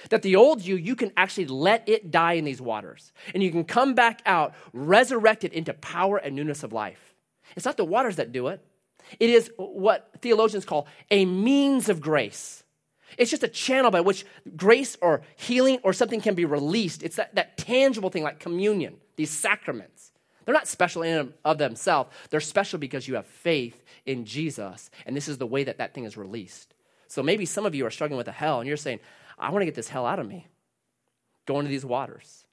That 0.10 0.24
the 0.24 0.36
old 0.36 0.62
you, 0.62 0.76
you 0.76 0.96
can 0.96 1.12
actually 1.16 1.48
let 1.48 1.88
it 1.88 2.12
die 2.12 2.34
in 2.34 2.44
these 2.44 2.62
waters. 2.62 3.14
And 3.34 3.42
you 3.42 3.52
can 3.52 3.64
come 3.64 3.94
back 3.94 4.22
out 4.26 4.54
resurrected 4.74 5.54
into 5.54 5.74
power 5.74 6.18
and 6.18 6.36
newness 6.36 6.64
of 6.64 6.74
life. 6.74 7.15
It's 7.56 7.66
not 7.66 7.78
the 7.78 7.86
waters 7.86 8.18
that 8.18 8.32
do 8.32 8.48
it, 8.48 8.62
it 9.20 9.30
is 9.30 9.52
what 9.58 10.10
theologians 10.22 10.66
call 10.66 10.88
a 11.12 11.26
means 11.26 11.90
of 11.90 12.02
grace. 12.02 12.64
It's 13.18 13.32
just 13.32 13.44
a 13.44 13.48
channel 13.48 13.92
by 13.92 14.02
which 14.02 14.26
grace 14.56 14.98
or 15.02 15.22
healing 15.36 15.80
or 15.84 15.94
something 15.94 16.22
can 16.22 16.36
be 16.36 16.46
released. 16.46 17.04
It's 17.04 17.16
that, 17.16 17.36
that 17.36 17.58
tangible 17.58 18.10
thing 18.10 18.24
like 18.24 18.40
communion, 18.40 18.98
these 19.16 19.30
sacraments. 19.30 20.12
They're 20.44 20.54
not 20.54 20.68
special 20.68 21.02
in 21.02 21.34
of 21.44 21.58
themselves. 21.58 22.12
They're 22.30 22.40
special 22.40 22.78
because 22.78 23.08
you 23.08 23.16
have 23.16 23.26
faith 23.26 23.84
in 24.06 24.26
Jesus, 24.26 24.90
and 25.06 25.16
this 25.16 25.28
is 25.28 25.38
the 25.38 25.48
way 25.48 25.64
that 25.64 25.78
that 25.80 25.94
thing 25.94 26.04
is 26.04 26.18
released. 26.18 26.74
So 27.08 27.24
maybe 27.24 27.46
some 27.46 27.66
of 27.66 27.74
you 27.74 27.86
are 27.86 27.92
struggling 27.92 28.18
with 28.18 28.28
a 28.28 28.34
hell, 28.34 28.60
and 28.60 28.68
you're 28.68 28.78
saying, 28.78 29.00
I 29.40 29.50
want 29.52 29.62
to 29.62 29.66
get 29.66 29.76
this 29.76 29.90
hell 29.90 30.06
out 30.06 30.20
of 30.20 30.28
me. 30.28 30.48
Go 31.46 31.60
into 31.60 31.70
these 31.70 31.86
waters. 31.86 32.46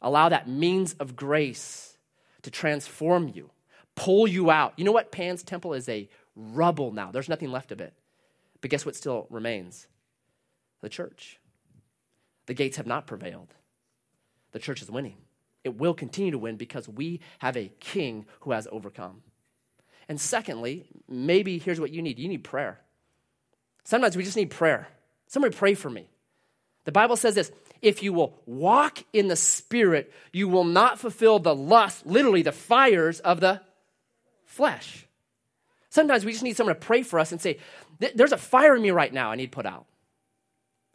Allow 0.00 0.30
that 0.30 0.48
means 0.48 0.94
of 0.94 1.16
grace 1.16 1.96
to 2.42 2.50
transform 2.50 3.30
you 3.34 3.50
pull 3.94 4.26
you 4.26 4.50
out. 4.50 4.74
You 4.76 4.84
know 4.84 4.92
what? 4.92 5.12
Pan's 5.12 5.42
temple 5.42 5.74
is 5.74 5.88
a 5.88 6.08
rubble 6.34 6.92
now. 6.92 7.10
There's 7.10 7.28
nothing 7.28 7.50
left 7.50 7.72
of 7.72 7.80
it. 7.80 7.94
But 8.60 8.70
guess 8.70 8.86
what 8.86 8.96
still 8.96 9.26
remains? 9.30 9.86
The 10.80 10.88
church. 10.88 11.38
The 12.46 12.54
gates 12.54 12.76
have 12.76 12.86
not 12.86 13.06
prevailed. 13.06 13.54
The 14.52 14.58
church 14.58 14.82
is 14.82 14.90
winning. 14.90 15.16
It 15.64 15.76
will 15.76 15.94
continue 15.94 16.32
to 16.32 16.38
win 16.38 16.56
because 16.56 16.88
we 16.88 17.20
have 17.38 17.56
a 17.56 17.70
king 17.80 18.26
who 18.40 18.52
has 18.52 18.66
overcome. 18.70 19.22
And 20.08 20.20
secondly, 20.20 20.86
maybe 21.08 21.58
here's 21.58 21.80
what 21.80 21.90
you 21.90 22.02
need 22.02 22.18
you 22.18 22.28
need 22.28 22.44
prayer. 22.44 22.80
Sometimes 23.84 24.16
we 24.16 24.24
just 24.24 24.36
need 24.36 24.50
prayer. 24.50 24.88
Somebody 25.26 25.54
pray 25.54 25.74
for 25.74 25.90
me. 25.90 26.08
The 26.84 26.92
Bible 26.92 27.16
says 27.16 27.34
this 27.34 27.52
if 27.80 28.02
you 28.02 28.12
will 28.12 28.40
walk 28.46 29.04
in 29.12 29.28
the 29.28 29.36
Spirit, 29.36 30.12
you 30.32 30.48
will 30.48 30.64
not 30.64 30.98
fulfill 30.98 31.38
the 31.38 31.54
lust, 31.54 32.06
literally 32.06 32.42
the 32.42 32.52
fires 32.52 33.20
of 33.20 33.40
the 33.40 33.60
flesh. 34.52 35.06
Sometimes 35.88 36.24
we 36.24 36.32
just 36.32 36.44
need 36.44 36.56
someone 36.56 36.74
to 36.74 36.80
pray 36.80 37.02
for 37.02 37.18
us 37.18 37.32
and 37.32 37.40
say, 37.40 37.58
There's 38.14 38.32
a 38.32 38.38
fire 38.38 38.76
in 38.76 38.82
me 38.82 38.90
right 38.90 39.12
now 39.12 39.30
I 39.30 39.36
need 39.36 39.52
put 39.52 39.66
out. 39.66 39.86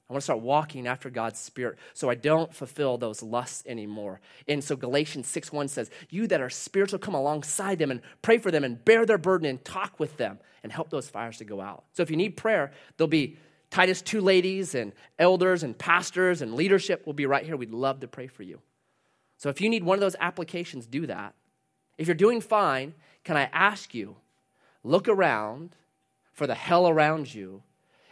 I 0.09 0.13
want 0.13 0.21
to 0.21 0.23
start 0.23 0.39
walking 0.39 0.87
after 0.87 1.09
God's 1.09 1.37
Spirit 1.37 1.77
so 1.93 2.09
I 2.09 2.15
don't 2.15 2.53
fulfill 2.53 2.97
those 2.97 3.21
lusts 3.21 3.63
anymore. 3.67 4.21
And 4.47 4.63
so 4.63 4.77
Galatians 4.77 5.27
6 5.27 5.51
1 5.51 5.67
says, 5.67 5.89
You 6.09 6.27
that 6.27 6.39
are 6.39 6.49
spiritual, 6.49 6.99
come 6.99 7.13
alongside 7.13 7.77
them 7.77 7.91
and 7.91 8.01
pray 8.21 8.37
for 8.37 8.49
them 8.49 8.63
and 8.63 8.83
bear 8.83 9.05
their 9.05 9.17
burden 9.17 9.47
and 9.49 9.63
talk 9.65 9.99
with 9.99 10.15
them 10.17 10.39
and 10.63 10.71
help 10.71 10.89
those 10.89 11.09
fires 11.09 11.37
to 11.39 11.45
go 11.45 11.59
out. 11.59 11.83
So 11.93 12.03
if 12.03 12.09
you 12.09 12.15
need 12.15 12.37
prayer, 12.37 12.71
there'll 12.95 13.09
be 13.09 13.37
Titus 13.69 14.01
2 14.01 14.21
ladies 14.21 14.75
and 14.75 14.93
elders 15.19 15.63
and 15.63 15.77
pastors 15.77 16.41
and 16.41 16.53
leadership 16.53 17.05
will 17.05 17.13
be 17.13 17.25
right 17.25 17.45
here. 17.45 17.57
We'd 17.57 17.71
love 17.71 17.99
to 17.99 18.07
pray 18.07 18.27
for 18.27 18.43
you. 18.43 18.61
So 19.37 19.49
if 19.49 19.59
you 19.59 19.69
need 19.69 19.83
one 19.83 19.95
of 19.95 20.01
those 20.01 20.15
applications, 20.19 20.87
do 20.87 21.07
that. 21.07 21.35
If 21.97 22.07
you're 22.07 22.15
doing 22.15 22.41
fine, 22.41 22.93
can 23.27 23.35
I 23.35 23.49
ask 23.51 23.93
you, 23.93 24.15
look 24.85 25.09
around 25.09 25.75
for 26.31 26.47
the 26.47 26.55
hell 26.55 26.87
around 26.87 27.33
you 27.33 27.61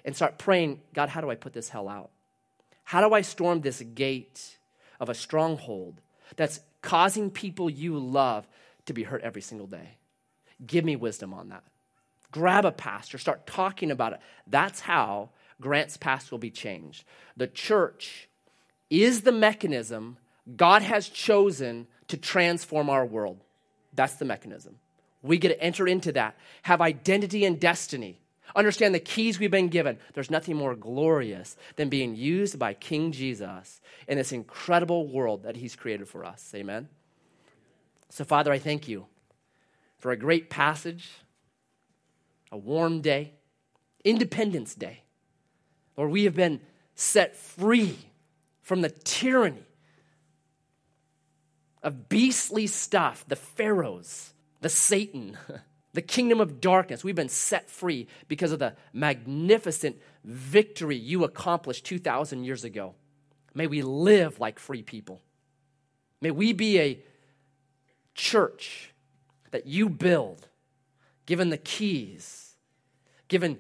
and 0.04 0.14
start 0.14 0.38
praying, 0.38 0.82
God, 0.94 1.08
how 1.08 1.22
do 1.22 1.32
I 1.32 1.36
put 1.36 1.54
this 1.54 1.70
hell 1.70 1.88
out? 1.88 2.10
How 2.84 3.00
do 3.00 3.16
I 3.16 3.22
storm 3.22 3.62
this 3.62 3.82
gate 3.82 4.58
of 5.00 5.08
a 5.08 5.14
stronghold 5.14 6.02
that's 6.36 6.60
causing 6.82 7.32
people 7.32 7.70
you 7.70 7.98
love 7.98 8.46
to 8.88 8.94
be 8.94 9.04
hurt 9.04 9.22
every 9.22 9.42
single 9.42 9.68
day? 9.68 9.92
Give 10.68 10.84
me 10.84 10.98
wisdom 10.98 11.34
on 11.34 11.48
that. 11.48 11.64
Grab 12.34 12.66
a 12.66 12.72
pastor, 12.74 13.18
start 13.18 13.48
talking 13.48 13.92
about 13.92 14.12
it. 14.12 14.20
That's 14.46 14.82
how 14.82 15.30
Grants 15.62 15.96
Pass 15.96 16.30
will 16.30 16.40
be 16.40 16.52
changed. 16.52 17.06
The 17.38 17.48
church 17.48 18.28
is 18.90 19.22
the 19.22 19.32
mechanism 19.32 20.18
God 20.58 20.82
has 20.82 21.08
chosen 21.08 21.88
to 22.10 22.18
transform 22.18 22.90
our 22.90 23.06
world. 23.06 23.40
That's 23.94 24.16
the 24.16 24.26
mechanism. 24.26 24.76
We 25.26 25.38
get 25.38 25.50
to 25.50 25.62
enter 25.62 25.88
into 25.88 26.12
that, 26.14 26.38
have 26.64 26.82
identity 26.82 27.46
and 27.46 27.60
destiny, 27.60 28.20
understand 28.56 28.94
the 28.94 29.00
keys 29.00 29.40
we've 29.40 29.52
been 29.52 29.70
given. 29.70 29.98
There's 30.14 30.30
nothing 30.30 30.56
more 30.56 30.76
glorious 30.76 31.58
than 31.76 31.90
being 31.90 32.16
used 32.16 32.60
by 32.60 32.74
King 32.74 33.12
Jesus 33.12 33.82
in 34.08 34.18
this 34.18 34.32
incredible 34.32 35.08
world 35.08 35.44
that 35.44 35.58
He's 35.58 35.76
created 35.76 36.08
for 36.08 36.24
us. 36.24 36.52
Amen. 36.56 36.90
So, 38.10 38.24
Father, 38.24 38.52
I 38.52 38.60
thank 38.60 38.88
you 38.88 39.08
for 39.98 40.12
a 40.12 40.18
great 40.18 40.50
passage, 40.50 41.10
a 42.52 42.58
warm 42.58 43.02
day, 43.02 43.34
Independence 44.04 44.76
Day. 44.76 45.02
Lord, 45.98 46.12
we 46.12 46.26
have 46.26 46.36
been 46.36 46.62
set 46.94 47.36
free 47.36 47.98
from 48.62 48.82
the 48.82 48.90
tyranny 48.90 49.66
of 51.82 52.10
beastly 52.10 52.68
stuff, 52.68 53.26
the 53.28 53.36
pharaohs, 53.36 54.34
the 54.66 54.70
Satan, 54.70 55.38
the 55.94 56.02
kingdom 56.02 56.42
of 56.42 56.60
darkness. 56.60 57.04
We've 57.04 57.14
been 57.14 57.30
set 57.30 57.70
free 57.70 58.08
because 58.28 58.52
of 58.52 58.58
the 58.58 58.74
magnificent 58.94 60.02
victory 60.24 60.96
you 60.96 61.24
accomplished 61.24 61.86
2,000 61.86 62.44
years 62.44 62.64
ago. 62.64 62.96
May 63.54 63.68
we 63.68 63.84
live 63.84 64.40
like 64.40 64.58
free 64.58 64.82
people. 64.82 65.22
May 66.20 66.32
we 66.32 66.52
be 66.52 66.80
a 66.80 67.00
church 68.16 68.92
that 69.52 69.68
you 69.68 69.88
build, 69.88 70.48
given 71.28 71.52
the 71.52 71.60
keys, 71.60 72.56
given 73.28 73.60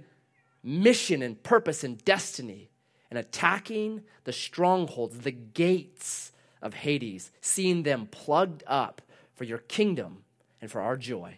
mission 0.63 1.21
and 1.21 1.43
purpose 1.43 1.83
and 1.83 2.03
destiny, 2.03 2.71
and 3.11 3.19
attacking 3.19 4.01
the 4.23 4.33
strongholds, 4.33 5.19
the 5.19 5.29
gates 5.29 6.31
of 6.63 6.73
Hades, 6.73 7.31
seeing 7.41 7.83
them 7.83 8.07
plugged 8.07 8.63
up 8.65 9.03
for 9.35 9.43
your 9.43 9.59
kingdom 9.59 10.24
and 10.65 10.71
for 10.71 10.81
our 10.81 10.97
joy. 10.97 11.35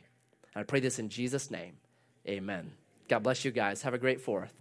And 0.56 0.62
I 0.62 0.64
pray 0.64 0.80
this 0.80 1.00
in 1.00 1.10
Jesus' 1.10 1.52
name. 1.52 1.74
Amen. 2.30 2.72
God 3.10 3.24
bless 3.24 3.44
you 3.44 3.52
guys. 3.52 3.82
Have 3.82 3.94
a 3.94 3.98
great 3.98 4.22
fourth. 4.22 4.54